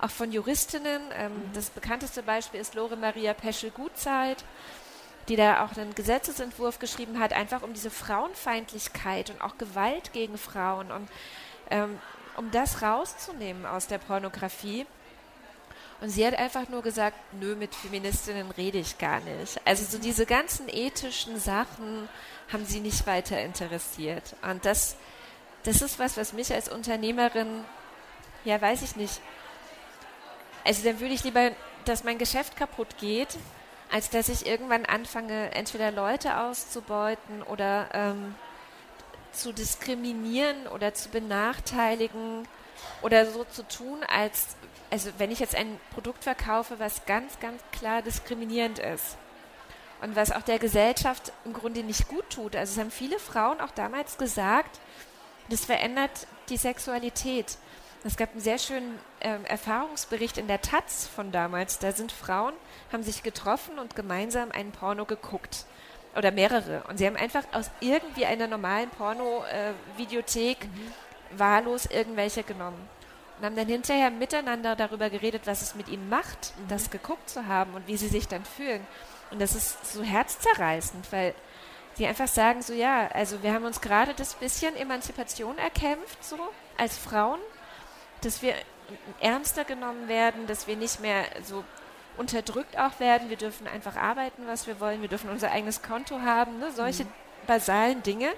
auch 0.00 0.10
von 0.10 0.32
Juristinnen. 0.32 1.02
Ähm, 1.14 1.32
mhm. 1.32 1.52
Das 1.52 1.70
bekannteste 1.70 2.22
Beispiel 2.22 2.60
ist 2.60 2.74
Lore 2.74 2.96
Maria 2.96 3.34
Peschel-Gutzeit, 3.34 4.44
die 5.28 5.36
da 5.36 5.64
auch 5.64 5.76
einen 5.76 5.94
Gesetzesentwurf 5.94 6.78
geschrieben 6.78 7.18
hat, 7.20 7.32
einfach 7.32 7.62
um 7.62 7.74
diese 7.74 7.90
Frauenfeindlichkeit 7.90 9.30
und 9.30 9.42
auch 9.42 9.58
Gewalt 9.58 10.12
gegen 10.12 10.38
Frauen 10.38 10.90
und 10.90 11.08
ähm, 11.70 11.98
um 12.36 12.50
das 12.50 12.82
rauszunehmen 12.82 13.66
aus 13.66 13.86
der 13.86 13.98
Pornografie. 13.98 14.86
Und 16.00 16.08
sie 16.08 16.26
hat 16.26 16.34
einfach 16.34 16.68
nur 16.68 16.82
gesagt, 16.82 17.16
nö, 17.32 17.54
mit 17.56 17.74
Feministinnen 17.74 18.50
rede 18.52 18.78
ich 18.78 18.96
gar 18.98 19.20
nicht. 19.20 19.60
Also 19.66 19.84
so 19.84 19.98
diese 19.98 20.24
ganzen 20.24 20.68
ethischen 20.68 21.38
Sachen 21.38 22.08
haben 22.50 22.64
sie 22.64 22.80
nicht 22.80 23.06
weiter 23.06 23.40
interessiert. 23.40 24.34
Und 24.42 24.64
das, 24.64 24.96
das 25.64 25.82
ist 25.82 25.98
was, 25.98 26.16
was 26.16 26.32
mich 26.32 26.52
als 26.52 26.70
Unternehmerin, 26.70 27.64
ja, 28.44 28.60
weiß 28.60 28.82
ich 28.82 28.96
nicht. 28.96 29.20
Also 30.64 30.84
dann 30.84 31.00
würde 31.00 31.14
ich 31.14 31.24
lieber, 31.24 31.50
dass 31.84 32.04
mein 32.04 32.18
Geschäft 32.18 32.56
kaputt 32.56 32.96
geht, 32.98 33.36
als 33.90 34.08
dass 34.08 34.28
ich 34.28 34.46
irgendwann 34.46 34.86
anfange, 34.86 35.52
entweder 35.54 35.90
Leute 35.90 36.38
auszubeuten 36.38 37.42
oder 37.42 37.88
ähm, 37.92 38.34
zu 39.32 39.52
diskriminieren 39.52 40.66
oder 40.68 40.94
zu 40.94 41.08
benachteiligen 41.08 42.46
oder 43.02 43.26
so 43.26 43.44
zu 43.44 43.66
tun, 43.66 44.02
als, 44.04 44.56
also 44.90 45.10
wenn 45.18 45.30
ich 45.30 45.38
jetzt 45.38 45.54
ein 45.54 45.78
Produkt 45.92 46.24
verkaufe, 46.24 46.78
was 46.78 47.06
ganz, 47.06 47.38
ganz 47.40 47.62
klar 47.72 48.02
diskriminierend 48.02 48.78
ist 48.78 49.16
und 50.00 50.16
was 50.16 50.32
auch 50.32 50.42
der 50.42 50.58
Gesellschaft 50.58 51.32
im 51.44 51.52
Grunde 51.52 51.82
nicht 51.82 52.08
gut 52.08 52.28
tut. 52.30 52.56
Also 52.56 52.72
es 52.72 52.78
haben 52.78 52.90
viele 52.90 53.18
Frauen 53.18 53.60
auch 53.60 53.70
damals 53.70 54.18
gesagt, 54.18 54.80
das 55.48 55.64
verändert 55.64 56.26
die 56.48 56.56
Sexualität. 56.56 57.58
Es 58.02 58.16
gab 58.16 58.30
einen 58.30 58.40
sehr 58.40 58.58
schönen 58.58 58.98
äh, 59.20 59.36
Erfahrungsbericht 59.44 60.38
in 60.38 60.48
der 60.48 60.62
Taz 60.62 61.06
von 61.06 61.32
damals. 61.32 61.78
Da 61.78 61.92
sind 61.92 62.12
Frauen, 62.12 62.54
haben 62.92 63.02
sich 63.02 63.22
getroffen 63.22 63.78
und 63.78 63.94
gemeinsam 63.94 64.50
einen 64.52 64.72
Porno 64.72 65.04
geguckt. 65.04 65.66
Oder 66.16 66.32
mehrere. 66.32 66.82
Und 66.88 66.96
sie 66.96 67.06
haben 67.06 67.16
einfach 67.16 67.44
aus 67.52 67.70
irgendwie 67.80 68.26
einer 68.26 68.48
normalen 68.48 68.88
Porno-Videothek 68.90 70.64
äh, 70.64 70.66
mhm. 70.66 71.38
wahllos 71.38 71.86
irgendwelche 71.86 72.42
genommen. 72.42 72.88
Und 73.40 73.46
haben 73.46 73.56
dann 73.56 73.68
hinterher 73.68 74.10
miteinander 74.10 74.76
darüber 74.76 75.08
geredet, 75.08 75.46
was 75.46 75.62
es 75.62 75.74
mit 75.74 75.88
ihnen 75.88 76.10
macht, 76.10 76.52
mhm. 76.58 76.68
das 76.68 76.90
geguckt 76.90 77.30
zu 77.30 77.46
haben 77.46 77.72
und 77.72 77.86
wie 77.86 77.96
sie 77.96 78.08
sich 78.08 78.28
dann 78.28 78.44
fühlen. 78.44 78.86
Und 79.30 79.40
das 79.40 79.54
ist 79.54 79.92
so 79.92 80.02
herzzerreißend, 80.02 81.10
weil 81.10 81.34
die 81.96 82.06
einfach 82.06 82.28
sagen, 82.28 82.60
so 82.60 82.74
ja, 82.74 83.08
also 83.08 83.42
wir 83.42 83.54
haben 83.54 83.64
uns 83.64 83.80
gerade 83.80 84.12
das 84.12 84.34
bisschen 84.34 84.76
Emanzipation 84.76 85.56
erkämpft, 85.56 86.22
so 86.22 86.36
als 86.76 86.98
Frauen, 86.98 87.40
dass 88.20 88.42
wir 88.42 88.54
ernster 89.20 89.64
genommen 89.64 90.08
werden, 90.08 90.46
dass 90.46 90.66
wir 90.66 90.76
nicht 90.76 91.00
mehr 91.00 91.24
so 91.42 91.64
unterdrückt 92.16 92.78
auch 92.78 93.00
werden. 93.00 93.30
Wir 93.30 93.36
dürfen 93.38 93.66
einfach 93.66 93.96
arbeiten, 93.96 94.42
was 94.46 94.66
wir 94.66 94.80
wollen. 94.80 95.00
Wir 95.00 95.08
dürfen 95.08 95.30
unser 95.30 95.50
eigenes 95.50 95.80
Konto 95.80 96.20
haben. 96.20 96.58
Ne? 96.58 96.70
Solche 96.72 97.04
mhm. 97.04 97.12
basalen 97.46 98.02
Dinge. 98.02 98.30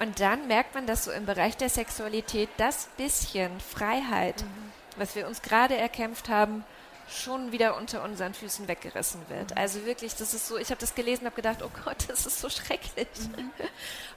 Und 0.00 0.18
dann 0.18 0.46
merkt 0.48 0.74
man, 0.74 0.86
dass 0.86 1.04
so 1.04 1.12
im 1.12 1.26
Bereich 1.26 1.58
der 1.58 1.68
Sexualität 1.68 2.48
das 2.56 2.86
bisschen 2.96 3.60
Freiheit, 3.60 4.42
mhm. 4.42 4.72
was 4.96 5.14
wir 5.14 5.26
uns 5.26 5.42
gerade 5.42 5.76
erkämpft 5.76 6.30
haben, 6.30 6.64
schon 7.06 7.52
wieder 7.52 7.76
unter 7.76 8.02
unseren 8.02 8.32
Füßen 8.32 8.66
weggerissen 8.66 9.20
wird. 9.28 9.50
Mhm. 9.50 9.58
Also 9.58 9.84
wirklich, 9.84 10.14
das 10.14 10.32
ist 10.32 10.46
so, 10.46 10.56
ich 10.56 10.70
habe 10.70 10.80
das 10.80 10.94
gelesen, 10.94 11.26
habe 11.26 11.36
gedacht, 11.36 11.58
oh 11.62 11.70
Gott, 11.84 11.96
das 12.08 12.24
ist 12.24 12.40
so 12.40 12.48
schrecklich. 12.48 13.08
Mhm. 13.36 13.50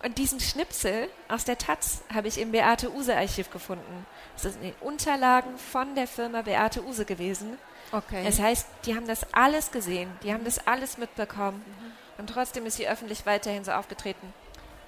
Und 0.04 0.18
diesen 0.18 0.40
Schnipsel 0.40 1.10
aus 1.28 1.44
der 1.44 1.58
Taz 1.58 2.02
habe 2.14 2.30
ich 2.30 2.40
im 2.40 2.52
Beate 2.52 2.90
Use 2.90 3.14
Archiv 3.14 3.50
gefunden. 3.50 4.06
Das 4.36 4.54
sind 4.54 4.64
die 4.64 4.74
Unterlagen 4.80 5.58
von 5.58 5.96
der 5.96 6.08
Firma 6.08 6.44
Beate 6.44 6.82
Use 6.86 7.04
gewesen. 7.04 7.58
Okay. 7.92 8.24
Das 8.24 8.40
heißt, 8.40 8.68
die 8.86 8.96
haben 8.96 9.06
das 9.06 9.34
alles 9.34 9.72
gesehen, 9.72 10.10
die 10.24 10.34
haben 10.34 10.46
das 10.46 10.66
alles 10.66 10.98
mitbekommen. 10.98 11.64
Mhm. 11.66 12.20
Und 12.20 12.28
trotzdem 12.30 12.66
ist 12.66 12.78
sie 12.78 12.88
öffentlich 12.88 13.26
weiterhin 13.26 13.66
so 13.66 13.72
aufgetreten. 13.72 14.34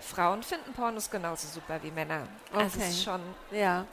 Frauen 0.06 0.44
finden 0.44 0.74
Pornos 0.74 1.10
genauso 1.10 1.48
super 1.48 1.82
wie 1.82 1.92
Männer. 1.92 2.28
Okay. 2.52 2.64
Also 2.64 2.80
ist 2.80 3.04
schon. 3.04 3.22
Ja. 3.52 3.86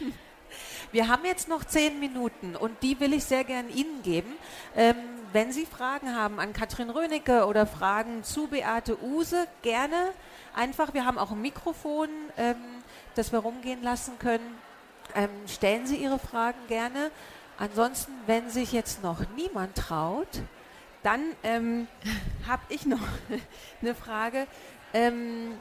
Wir 0.92 1.08
haben 1.08 1.24
jetzt 1.24 1.48
noch 1.48 1.64
zehn 1.64 1.98
Minuten 2.00 2.54
und 2.54 2.82
die 2.82 3.00
will 3.00 3.14
ich 3.14 3.24
sehr 3.24 3.44
gern 3.44 3.70
Ihnen 3.70 4.02
geben. 4.02 4.32
Ähm, 4.76 4.96
wenn 5.32 5.50
Sie 5.50 5.64
Fragen 5.64 6.14
haben 6.14 6.38
an 6.38 6.52
Katrin 6.52 6.90
Rönecke 6.90 7.46
oder 7.46 7.66
Fragen 7.66 8.22
zu 8.22 8.48
Beate 8.48 9.02
Use, 9.02 9.46
gerne 9.62 10.12
einfach. 10.54 10.92
Wir 10.92 11.06
haben 11.06 11.16
auch 11.16 11.30
ein 11.30 11.40
Mikrofon, 11.40 12.10
ähm, 12.36 12.56
das 13.14 13.32
wir 13.32 13.38
rumgehen 13.38 13.82
lassen 13.82 14.18
können. 14.18 14.58
Ähm, 15.14 15.30
stellen 15.46 15.86
Sie 15.86 15.96
Ihre 15.96 16.18
Fragen 16.18 16.58
gerne. 16.68 17.10
Ansonsten, 17.56 18.12
wenn 18.26 18.50
sich 18.50 18.72
jetzt 18.72 19.02
noch 19.02 19.20
niemand 19.36 19.76
traut, 19.76 20.42
dann 21.02 21.20
ähm, 21.42 21.88
habe 22.46 22.62
ich 22.68 22.86
noch 22.86 23.00
eine 23.80 23.94
Frage. 23.94 24.46
Ähm, 24.94 25.54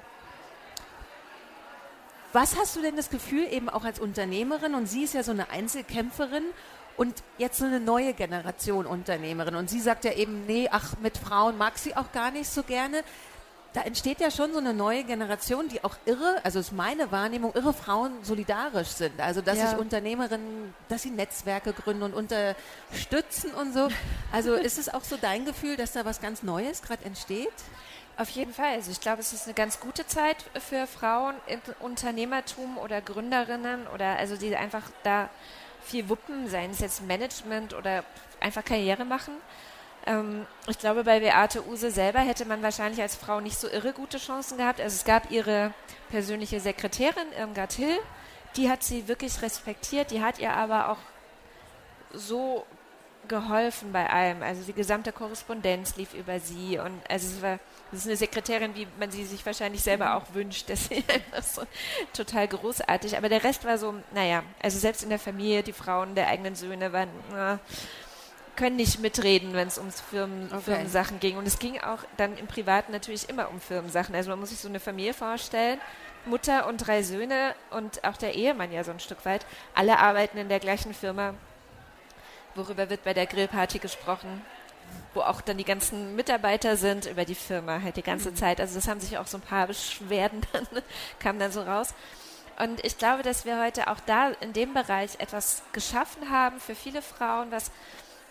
was 2.34 2.58
hast 2.58 2.76
du 2.76 2.82
denn 2.82 2.96
das 2.96 3.10
Gefühl, 3.10 3.46
eben 3.52 3.70
auch 3.70 3.84
als 3.84 4.00
Unternehmerin, 4.00 4.74
und 4.76 4.88
sie 4.88 5.04
ist 5.04 5.14
ja 5.14 5.24
so 5.24 5.32
eine 5.32 5.50
Einzelkämpferin 5.50 6.44
und 6.96 7.24
jetzt 7.38 7.58
so 7.58 7.66
eine 7.66 7.80
neue 7.80 8.14
Generation 8.14 8.86
Unternehmerin, 8.86 9.56
und 9.56 9.70
sie 9.70 9.82
sagt 9.82 10.06
ja 10.06 10.14
eben, 10.14 10.46
nee, 10.46 10.70
ach, 10.72 10.96
mit 11.02 11.18
Frauen 11.18 11.58
mag 11.58 11.78
sie 11.78 11.96
auch 11.96 12.12
gar 12.14 12.32
nicht 12.32 12.50
so 12.50 12.64
gerne. 12.64 13.04
Da 13.74 13.82
entsteht 13.82 14.20
ja 14.20 14.32
schon 14.32 14.52
so 14.52 14.60
eine 14.60 14.74
neue 14.74 15.06
Generation, 15.06 15.70
die 15.70 15.82
auch 15.84 15.96
irre, 16.06 16.42
also 16.44 16.60
ist 16.60 16.74
meine 16.74 17.10
Wahrnehmung, 17.12 17.54
irre 17.54 17.74
Frauen 17.74 18.12
solidarisch 18.22 18.90
sind. 18.90 19.18
Also, 19.22 19.42
dass 19.42 19.58
ja. 19.58 19.68
sich 19.68 19.78
Unternehmerinnen, 19.78 20.74
dass 20.90 21.04
sie 21.04 21.10
Netzwerke 21.10 21.72
gründen 21.72 22.04
und 22.04 22.14
unterstützen 22.14 23.54
und 23.54 23.74
so. 23.74 23.88
Also, 24.34 24.54
ist 24.56 24.78
es 24.78 24.94
auch 24.94 25.04
so 25.04 25.18
dein 25.22 25.46
Gefühl, 25.46 25.78
dass 25.78 25.94
da 25.94 26.04
was 26.04 26.22
ganz 26.22 26.44
Neues 26.44 26.82
gerade 26.82 27.04
entsteht? 27.06 27.52
Auf 28.18 28.30
jeden 28.30 28.54
Fall. 28.54 28.74
Also 28.76 28.92
ich 28.92 29.02
glaube, 29.02 29.22
es 29.22 29.34
ist 29.34 29.46
eine 29.46 29.54
ganz 29.54 29.80
gute 29.80 30.06
Zeit 30.06 30.38
für 30.60 30.86
Frauen 30.86 31.36
im 31.48 31.60
Unternehmertum 31.80 32.78
oder 32.78 33.02
Gründerinnen 33.02 33.88
oder 33.88 34.18
also 34.18 34.36
die 34.36 34.56
einfach 34.56 34.84
da 35.04 35.30
viel 35.84 36.10
wuppen, 36.10 36.48
seien 36.48 36.72
es 36.72 36.80
jetzt 36.80 37.06
Management 37.06 37.74
oder 37.74 38.04
einfach 38.40 38.64
Karriere 38.64 39.06
machen. 39.06 39.34
Ähm, 40.06 40.46
ich 40.68 40.80
glaube, 40.80 41.04
bei 41.04 41.20
Beate 41.20 41.66
Use 41.68 41.92
selber 41.92 42.20
hätte 42.20 42.46
man 42.46 42.62
wahrscheinlich 42.62 43.02
als 43.02 43.16
Frau 43.16 43.40
nicht 43.40 43.58
so 43.58 43.68
irre 43.68 43.94
gute 43.94 44.18
Chancen 44.18 44.58
gehabt. 44.58 44.80
Also 44.80 44.96
es 44.96 45.06
gab 45.06 45.32
ihre 45.32 45.74
persönliche 46.10 46.60
Sekretärin 46.60 47.32
Irmgard 47.38 47.74
Hill, 47.74 47.98
die 48.56 48.70
hat 48.70 48.84
sie 48.84 49.08
wirklich 49.08 49.42
respektiert, 49.42 50.12
die 50.12 50.22
hat 50.22 50.40
ihr 50.40 50.54
aber 50.54 50.90
auch 50.90 50.98
so 52.14 52.66
geholfen 53.28 53.92
bei 53.92 54.10
allem. 54.10 54.44
Also 54.44 54.64
die 54.64 54.74
gesamte 54.74 55.12
Korrespondenz 55.12 55.96
lief 55.96 56.14
über 56.14 56.40
sie 56.40 56.80
und 56.80 57.00
also 57.10 57.28
es 57.28 57.42
war 57.42 57.60
das 57.92 58.02
ist 58.02 58.08
eine 58.08 58.16
Sekretärin, 58.16 58.74
wie 58.76 58.88
man 59.00 59.12
sie 59.12 59.26
sich 59.26 59.46
wahrscheinlich 59.46 59.82
selber 59.82 60.16
auch 60.16 60.34
wünscht. 60.34 60.70
Das 60.70 60.88
ist 60.88 61.12
einfach 61.12 61.44
so 61.44 61.64
total 62.14 62.48
großartig. 62.48 63.18
Aber 63.18 63.28
der 63.28 63.44
Rest 63.44 63.66
war 63.66 63.78
so, 63.78 63.96
naja, 64.14 64.44
also 64.62 64.80
selbst 64.80 65.04
in 65.04 65.10
der 65.10 65.20
Familie, 65.20 65.62
die 65.62 65.74
Frauen 65.74 66.16
der 66.16 66.28
eigenen 66.28 66.56
Söhne 66.56 66.94
waren, 66.94 67.10
na, 67.32 67.60
können 68.56 68.76
nicht 68.76 69.00
mitreden, 69.00 69.54
wenn 69.54 69.68
es 69.68 69.78
um 69.78 69.92
Firmen, 69.92 70.48
okay. 70.48 70.62
Firmensachen 70.62 71.20
ging. 71.20 71.38
Und 71.38 71.48
es 71.48 71.60
ging 71.60 71.80
auch 71.82 72.00
dann 72.18 72.38
im 72.38 72.48
Privaten 72.48 72.92
natürlich 72.92 73.28
immer 73.28 73.50
um 73.50 73.60
Firmensachen. 73.60 74.16
Also 74.16 74.30
man 74.30 74.40
muss 74.40 74.50
sich 74.50 74.60
so 74.60 74.70
eine 74.70 74.80
Familie 74.80 75.14
vorstellen. 75.14 75.80
Mutter 76.26 76.68
und 76.68 76.78
drei 76.78 77.02
Söhne 77.02 77.56
und 77.72 78.04
auch 78.04 78.16
der 78.16 78.36
Ehemann 78.36 78.72
ja 78.72 78.84
so 78.84 78.92
ein 78.92 79.00
Stück 79.00 79.26
weit. 79.26 79.46
Alle 79.74 79.98
arbeiten 79.98 80.38
in 80.38 80.50
der 80.50 80.60
gleichen 80.60 80.94
Firma. 80.94 81.34
Worüber 82.54 82.90
wird 82.90 83.04
bei 83.04 83.14
der 83.14 83.26
Grillparty 83.26 83.80
gesprochen? 83.80 84.42
Wo 85.14 85.22
auch 85.22 85.42
dann 85.42 85.58
die 85.58 85.66
ganzen 85.66 86.16
Mitarbeiter 86.16 86.78
sind 86.78 87.06
über 87.06 87.26
die 87.26 87.36
Firma 87.36 87.82
halt 87.82 87.98
die 87.98 88.04
ganze 88.04 88.32
mhm. 88.32 88.36
Zeit. 88.36 88.60
Also 88.60 88.76
das 88.76 88.88
haben 88.88 89.00
sich 89.00 89.18
auch 89.18 89.28
so 89.28 89.38
ein 89.38 89.42
paar 89.42 89.68
Beschwerden 89.68 90.42
dann, 90.54 90.68
kamen 91.20 91.40
dann 91.40 91.52
so 91.52 91.62
raus. 91.62 91.94
Und 92.60 92.84
ich 92.86 92.98
glaube, 92.98 93.24
dass 93.24 93.46
wir 93.46 93.62
heute 93.62 93.88
auch 93.88 94.00
da 94.06 94.30
in 94.40 94.54
dem 94.54 94.74
Bereich 94.74 95.20
etwas 95.20 95.64
geschaffen 95.72 96.30
haben 96.30 96.60
für 96.60 96.76
viele 96.76 97.02
Frauen, 97.02 97.52
was 97.52 97.72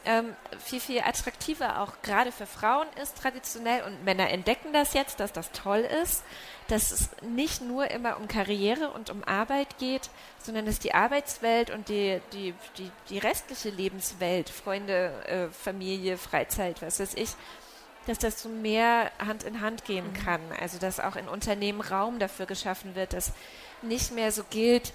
ähm, 0.04 0.34
viel, 0.58 0.80
viel 0.80 1.00
attraktiver 1.00 1.80
auch 1.80 2.02
gerade 2.02 2.32
für 2.32 2.46
Frauen 2.46 2.86
ist 3.02 3.18
traditionell 3.18 3.82
und 3.82 4.04
Männer 4.04 4.30
entdecken 4.30 4.72
das 4.72 4.94
jetzt, 4.94 5.20
dass 5.20 5.32
das 5.32 5.52
toll 5.52 5.86
ist, 6.02 6.22
dass 6.68 6.92
es 6.92 7.10
nicht 7.22 7.62
nur 7.62 7.90
immer 7.90 8.16
um 8.16 8.28
Karriere 8.28 8.90
und 8.90 9.10
um 9.10 9.24
Arbeit 9.24 9.78
geht, 9.78 10.10
sondern 10.38 10.66
dass 10.66 10.78
die 10.78 10.94
Arbeitswelt 10.94 11.70
und 11.70 11.88
die, 11.88 12.20
die, 12.32 12.54
die, 12.78 12.90
die 13.08 13.18
restliche 13.18 13.70
Lebenswelt, 13.70 14.48
Freunde, 14.48 15.12
äh, 15.26 15.48
Familie, 15.48 16.16
Freizeit, 16.16 16.80
was 16.82 17.00
weiß 17.00 17.14
ich, 17.14 17.30
dass 18.06 18.18
das 18.18 18.40
so 18.42 18.48
mehr 18.48 19.10
Hand 19.18 19.42
in 19.42 19.60
Hand 19.60 19.84
gehen 19.84 20.08
mhm. 20.08 20.14
kann. 20.14 20.40
Also 20.60 20.78
dass 20.78 21.00
auch 21.00 21.16
in 21.16 21.28
Unternehmen 21.28 21.80
Raum 21.80 22.18
dafür 22.18 22.46
geschaffen 22.46 22.94
wird, 22.94 23.12
dass 23.12 23.32
nicht 23.82 24.12
mehr 24.12 24.32
so 24.32 24.44
gilt, 24.48 24.92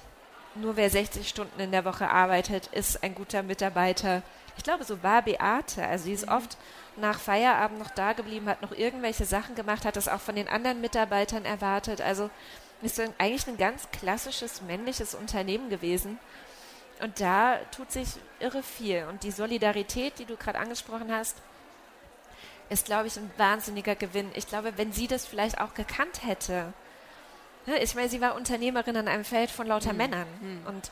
nur 0.56 0.78
wer 0.78 0.89
60 0.89 1.28
Stunden 1.28 1.60
in 1.60 1.72
der 1.72 1.86
Woche 1.86 2.10
arbeitet, 2.10 2.68
ist 2.68 3.04
ein 3.04 3.13
guter 3.13 3.44
Mitarbeiter. 3.44 4.24
Ich 4.58 4.63
glaube, 4.63 4.84
so 4.84 5.04
war 5.04 5.22
Beate. 5.22 5.86
Also 5.86 6.06
sie 6.06 6.13
ist 6.13 6.28
mhm. 6.28 6.34
oft 6.34 6.58
nach 6.98 7.20
Feierabend 7.20 7.80
noch 7.80 7.91
da 7.91 8.13
geblieben, 8.13 8.48
hat 8.48 8.62
noch 8.62 8.72
irgendwelche 8.72 9.26
Sachen 9.26 9.56
gemacht, 9.56 9.86
hat 9.86 9.96
das 9.96 10.08
auch 10.08 10.22
von 10.22 10.36
den 10.36 10.48
anderen 10.48 10.82
Mitarbeitern 10.82 11.46
erwartet. 11.46 12.02
Also 12.02 12.30
ist 12.82 13.00
eigentlich 13.00 13.48
ein 13.48 13.58
ganz 13.58 13.89
klassisches 13.91 14.62
männliches 14.62 15.16
Unternehmen 15.16 15.70
gewesen. 15.70 16.20
Und 17.01 17.20
da 17.20 17.58
tut 17.76 17.91
sich 17.91 18.08
irre 18.39 18.64
viel. 18.64 19.06
Und 19.10 19.24
die 19.24 19.32
Solidarität, 19.32 20.20
die 20.20 20.26
du 20.26 20.38
gerade 20.38 20.60
angesprochen 20.60 21.12
hast, 21.12 21.38
ist, 22.70 22.86
glaube 22.86 23.08
ich, 23.08 23.18
ein 23.18 23.30
wahnsinniger 23.38 23.95
Gewinn. 23.95 24.30
Ich 24.36 24.47
glaube, 24.47 24.74
wenn 24.78 24.91
sie 24.91 25.08
das 25.08 25.26
vielleicht 25.26 25.60
auch 25.60 25.74
gekannt 25.74 26.24
hätte, 26.24 26.74
ne, 27.66 27.78
ich 27.80 27.95
meine, 27.95 28.10
sie 28.10 28.22
war 28.22 28.36
Unternehmerin 28.36 28.95
in 28.95 29.08
einem 29.08 29.26
Feld 29.26 29.51
von 29.51 29.68
lauter 29.68 29.91
hm. 29.91 29.97
Männern. 29.97 30.28
Hm. 30.39 30.68
Und 30.68 30.91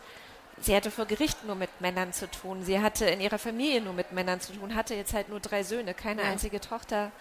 sie 0.62 0.76
hatte 0.76 0.92
vor 0.92 1.06
Gericht 1.06 1.44
nur 1.46 1.56
mit 1.56 1.70
Männern 1.80 2.14
zu 2.14 2.30
tun. 2.30 2.64
Sie 2.64 2.80
hatte 2.80 3.06
in 3.06 3.22
ihrer 3.22 3.40
Familie 3.40 3.82
nur 3.82 3.94
mit 3.94 4.12
Männern 4.12 4.40
zu 4.40 4.54
tun, 4.54 4.76
hatte 4.76 4.96
jetzt 4.96 5.14
halt 5.14 5.30
nur 5.30 5.40
drei 5.40 5.64
Söhne, 5.64 5.94
keine 5.94 6.24
ja. 6.24 6.30
einzige 6.30 6.60
Tochter. 6.60 7.12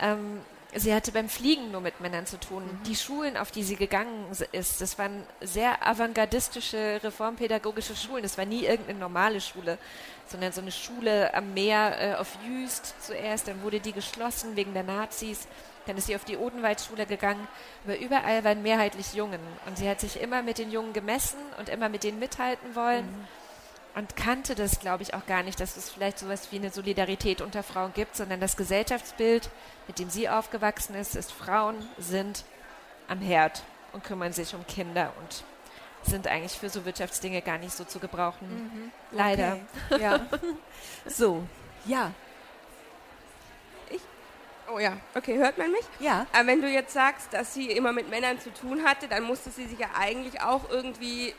Ähm, 0.00 0.40
sie 0.74 0.94
hatte 0.94 1.12
beim 1.12 1.28
Fliegen 1.28 1.70
nur 1.70 1.80
mit 1.80 2.00
Männern 2.00 2.26
zu 2.26 2.38
tun. 2.38 2.64
Mhm. 2.64 2.82
Die 2.84 2.96
Schulen, 2.96 3.36
auf 3.36 3.50
die 3.50 3.62
sie 3.62 3.76
gegangen 3.76 4.26
ist, 4.52 4.80
das 4.80 4.98
waren 4.98 5.24
sehr 5.40 5.86
avantgardistische, 5.86 7.00
reformpädagogische 7.02 7.96
Schulen. 7.96 8.22
Das 8.22 8.38
war 8.38 8.44
nie 8.44 8.64
irgendeine 8.64 8.98
normale 8.98 9.40
Schule, 9.40 9.78
sondern 10.26 10.52
so 10.52 10.60
eine 10.60 10.72
Schule 10.72 11.32
am 11.34 11.54
Meer 11.54 11.96
äh, 12.00 12.14
auf 12.14 12.38
Jüst 12.46 12.94
zuerst. 13.02 13.48
Dann 13.48 13.62
wurde 13.62 13.80
die 13.80 13.92
geschlossen 13.92 14.56
wegen 14.56 14.74
der 14.74 14.84
Nazis. 14.84 15.46
Dann 15.86 15.96
ist 15.96 16.06
sie 16.06 16.16
auf 16.16 16.24
die 16.24 16.36
Odenwaldschule 16.36 17.06
gegangen, 17.06 17.46
aber 17.84 17.98
überall 17.98 18.44
waren 18.44 18.62
mehrheitlich 18.62 19.14
Jungen. 19.14 19.40
Und 19.66 19.78
sie 19.78 19.88
hat 19.88 20.00
sich 20.00 20.20
immer 20.20 20.42
mit 20.42 20.58
den 20.58 20.70
Jungen 20.70 20.92
gemessen 20.92 21.38
und 21.58 21.68
immer 21.68 21.88
mit 21.88 22.04
denen 22.04 22.18
mithalten 22.18 22.74
wollen. 22.74 23.06
Mhm. 23.06 23.28
Und 23.94 24.14
kannte 24.14 24.54
das, 24.54 24.80
glaube 24.80 25.02
ich, 25.02 25.14
auch 25.14 25.24
gar 25.24 25.42
nicht, 25.42 25.58
dass 25.58 25.78
es 25.78 25.88
vielleicht 25.88 26.18
so 26.18 26.26
etwas 26.26 26.52
wie 26.52 26.56
eine 26.56 26.70
Solidarität 26.70 27.40
unter 27.40 27.62
Frauen 27.62 27.94
gibt, 27.94 28.14
sondern 28.14 28.40
das 28.40 28.58
Gesellschaftsbild, 28.58 29.48
mit 29.86 29.98
dem 29.98 30.10
sie 30.10 30.28
aufgewachsen 30.28 30.94
ist, 30.94 31.16
ist, 31.16 31.32
Frauen 31.32 31.76
sind 31.96 32.44
am 33.08 33.20
Herd 33.20 33.62
und 33.94 34.04
kümmern 34.04 34.34
sich 34.34 34.54
um 34.54 34.66
Kinder 34.66 35.12
und 35.18 35.44
sind 36.02 36.28
eigentlich 36.28 36.52
für 36.52 36.68
so 36.68 36.84
Wirtschaftsdinge 36.84 37.40
gar 37.40 37.56
nicht 37.56 37.72
so 37.72 37.84
zu 37.84 37.98
gebrauchen. 37.98 38.48
Mhm. 38.48 38.92
Leider. 39.12 39.60
Okay. 39.90 40.02
Ja. 40.02 40.26
so, 41.06 41.44
ja. 41.86 42.12
Oh 44.72 44.78
ja, 44.78 44.96
okay, 45.14 45.36
hört 45.38 45.58
man 45.58 45.70
mich? 45.70 45.84
Ja. 46.00 46.26
Aber 46.32 46.46
wenn 46.48 46.60
du 46.60 46.68
jetzt 46.68 46.92
sagst, 46.92 47.32
dass 47.32 47.54
sie 47.54 47.70
immer 47.70 47.92
mit 47.92 48.10
Männern 48.10 48.40
zu 48.40 48.52
tun 48.52 48.84
hatte, 48.84 49.08
dann 49.08 49.22
musste 49.22 49.50
sie 49.50 49.66
sich 49.66 49.78
ja 49.78 49.88
eigentlich 49.96 50.40
auch 50.40 50.70
irgendwie 50.70 51.34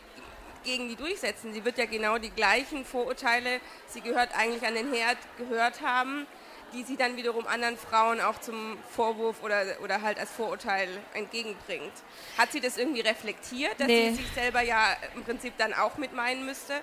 gegen 0.64 0.90
die 0.90 0.96
durchsetzen. 0.96 1.54
Sie 1.54 1.64
wird 1.64 1.78
ja 1.78 1.86
genau 1.86 2.18
die 2.18 2.30
gleichen 2.30 2.86
Vorurteile, 2.86 3.60
sie 3.88 4.02
gehört 4.02 4.30
eigentlich 4.38 4.66
an 4.66 4.76
den 4.76 4.92
Herd, 4.94 5.18
gehört 5.38 5.82
haben 5.82 6.28
die 6.74 6.84
sie 6.84 6.98
dann 6.98 7.16
wiederum 7.16 7.48
anderen 7.48 7.78
Frauen 7.78 8.20
auch 8.20 8.40
zum 8.40 8.78
Vorwurf 8.90 9.44
oder, 9.44 9.64
oder 9.84 10.02
halt 10.02 10.20
als 10.20 10.32
Vorurteil 10.32 10.90
entgegenbringt. 11.14 11.94
Hat 12.38 12.52
sie 12.52 12.60
das 12.60 12.78
irgendwie 12.78 13.02
reflektiert, 13.02 13.80
dass 13.80 13.88
nee. 13.88 14.10
sie 14.10 14.18
sich 14.18 14.32
selber 14.34 14.62
ja 14.62 14.96
im 15.16 15.24
Prinzip 15.24 15.54
dann 15.58 15.74
auch 15.74 15.98
mit 15.98 16.14
meinen 16.14 16.46
müsste? 16.46 16.74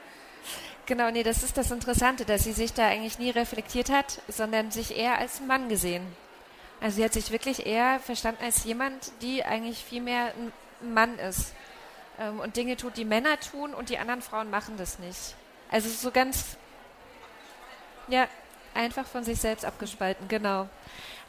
Genau, 0.86 1.10
nee, 1.10 1.22
das 1.22 1.42
ist 1.42 1.56
das 1.56 1.70
Interessante, 1.70 2.24
dass 2.24 2.44
sie 2.44 2.52
sich 2.52 2.72
da 2.72 2.86
eigentlich 2.86 3.18
nie 3.18 3.30
reflektiert 3.30 3.90
hat, 3.90 4.20
sondern 4.28 4.70
sich 4.70 4.96
eher 4.96 5.18
als 5.18 5.40
Mann 5.40 5.68
gesehen. 5.68 6.06
Also 6.84 6.96
sie 6.96 7.04
hat 7.04 7.14
sich 7.14 7.30
wirklich 7.30 7.64
eher 7.64 7.98
verstanden 7.98 8.44
als 8.44 8.64
jemand, 8.64 9.10
die 9.22 9.42
eigentlich 9.42 9.82
viel 9.82 10.02
mehr 10.02 10.34
ein 10.36 10.92
Mann 10.92 11.18
ist 11.18 11.54
ähm, 12.20 12.40
und 12.40 12.58
Dinge 12.58 12.76
tut, 12.76 12.98
die 12.98 13.06
Männer 13.06 13.40
tun 13.40 13.72
und 13.72 13.88
die 13.88 13.96
anderen 13.96 14.20
Frauen 14.20 14.50
machen 14.50 14.76
das 14.76 14.98
nicht. 14.98 15.34
Also 15.70 15.88
so 15.88 16.10
ganz, 16.10 16.58
ja, 18.08 18.28
einfach 18.74 19.06
von 19.06 19.24
sich 19.24 19.40
selbst 19.40 19.64
abgespalten, 19.64 20.28
genau. 20.28 20.68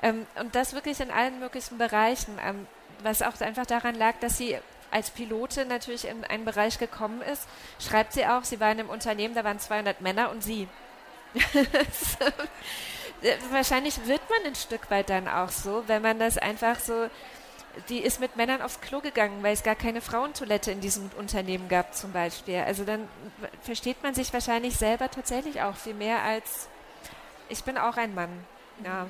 Ähm, 0.04 0.28
und 0.38 0.56
das 0.56 0.74
wirklich 0.74 1.00
in 1.00 1.10
allen 1.10 1.40
möglichen 1.40 1.78
Bereichen, 1.78 2.38
ähm, 2.46 2.68
was 3.02 3.22
auch 3.22 3.40
einfach 3.40 3.66
daran 3.66 3.96
lag, 3.96 4.16
dass 4.20 4.38
sie 4.38 4.58
als 4.92 5.10
Pilotin 5.10 5.70
natürlich 5.70 6.06
in 6.06 6.26
einen 6.26 6.44
Bereich 6.44 6.80
gekommen 6.80 7.22
ist, 7.22 7.48
schreibt 7.80 8.12
sie 8.12 8.26
auch, 8.28 8.44
sie 8.44 8.60
war 8.60 8.74
in 8.74 8.82
einem 8.82 8.90
Unternehmen, 8.90 9.36
da 9.36 9.46
waren 9.46 9.60
200 9.60 10.02
Männer 10.02 10.32
und 10.32 10.44
sie. 10.44 10.68
Wahrscheinlich 13.52 14.06
wird 14.06 14.22
man 14.30 14.46
ein 14.46 14.56
Stück 14.56 14.92
weit 14.92 15.10
dann 15.10 15.28
auch 15.28 15.50
so, 15.50 15.84
wenn 15.88 16.02
man 16.02 16.20
das 16.20 16.38
einfach 16.38 16.80
so, 16.80 17.10
die 17.90 18.00
ist 18.00 18.20
mit 18.20 18.36
Männern 18.36 18.62
aufs 18.62 18.82
Klo 18.82 19.02
gegangen, 19.02 19.42
weil 19.42 19.54
es 19.54 19.64
gar 19.64 19.76
keine 19.76 20.02
Frauentoilette 20.02 20.72
in 20.72 20.80
diesem 20.80 21.10
Unternehmen 21.18 21.68
gab 21.68 21.96
zum 21.96 22.12
Beispiel. 22.12 22.60
Also 22.60 22.84
dann 22.84 23.08
versteht 23.62 24.04
man 24.04 24.14
sich 24.14 24.32
wahrscheinlich 24.32 24.78
selber 24.78 25.10
tatsächlich 25.10 25.62
auch 25.62 25.76
viel 25.76 25.94
mehr 25.94 26.22
als 26.22 26.68
ich 27.50 27.64
bin 27.64 27.78
auch 27.78 27.98
ein 27.98 28.16
Mann. 28.16 28.30
Ja. 28.84 29.08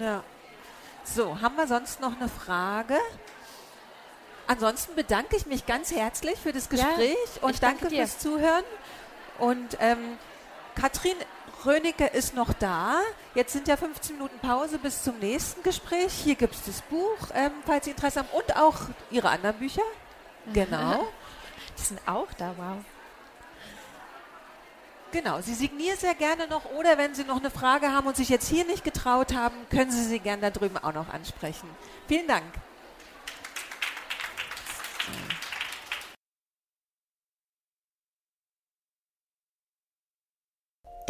Ja. 0.00 0.24
So, 1.04 1.40
haben 1.40 1.56
wir 1.56 1.66
sonst 1.66 2.00
noch 2.00 2.16
eine 2.18 2.28
Frage? 2.28 2.96
Ansonsten 4.46 4.94
bedanke 4.94 5.36
ich 5.36 5.46
mich 5.46 5.66
ganz 5.66 5.92
herzlich 5.92 6.38
für 6.38 6.52
das 6.52 6.68
Gespräch 6.68 7.16
ja, 7.36 7.42
und 7.42 7.62
danke, 7.62 7.82
danke 7.82 7.96
fürs 7.96 8.18
Zuhören. 8.18 8.64
Und 9.38 9.76
ähm, 9.80 10.18
Katrin 10.74 11.16
Rönecke 11.64 12.06
ist 12.06 12.34
noch 12.34 12.52
da. 12.52 13.00
Jetzt 13.34 13.52
sind 13.52 13.68
ja 13.68 13.76
15 13.76 14.16
Minuten 14.16 14.38
Pause 14.38 14.78
bis 14.78 15.02
zum 15.02 15.18
nächsten 15.18 15.62
Gespräch. 15.62 16.12
Hier 16.12 16.34
gibt 16.34 16.54
es 16.54 16.64
das 16.64 16.82
Buch, 16.82 17.18
ähm, 17.34 17.52
falls 17.64 17.84
Sie 17.84 17.92
Interesse 17.92 18.20
haben, 18.20 18.28
und 18.32 18.56
auch 18.56 18.76
Ihre 19.10 19.28
anderen 19.28 19.56
Bücher. 19.56 19.82
Genau. 20.52 21.06
Die 21.78 21.82
sind 21.82 22.00
auch 22.06 22.32
da, 22.36 22.54
wow. 22.56 22.76
Genau, 25.12 25.42
Sie 25.42 25.54
signieren 25.54 25.98
sehr 25.98 26.14
gerne 26.14 26.48
noch 26.48 26.64
oder 26.72 26.96
wenn 26.96 27.14
Sie 27.14 27.24
noch 27.24 27.36
eine 27.36 27.50
Frage 27.50 27.92
haben 27.92 28.06
und 28.06 28.16
sich 28.16 28.30
jetzt 28.30 28.48
hier 28.48 28.64
nicht 28.64 28.82
getraut 28.82 29.34
haben, 29.34 29.54
können 29.70 29.90
Sie 29.90 30.04
sie 30.04 30.18
gerne 30.18 30.40
da 30.42 30.50
drüben 30.50 30.78
auch 30.78 30.94
noch 30.94 31.12
ansprechen. 31.12 31.68
Vielen 32.08 32.26
Dank. 32.26 32.44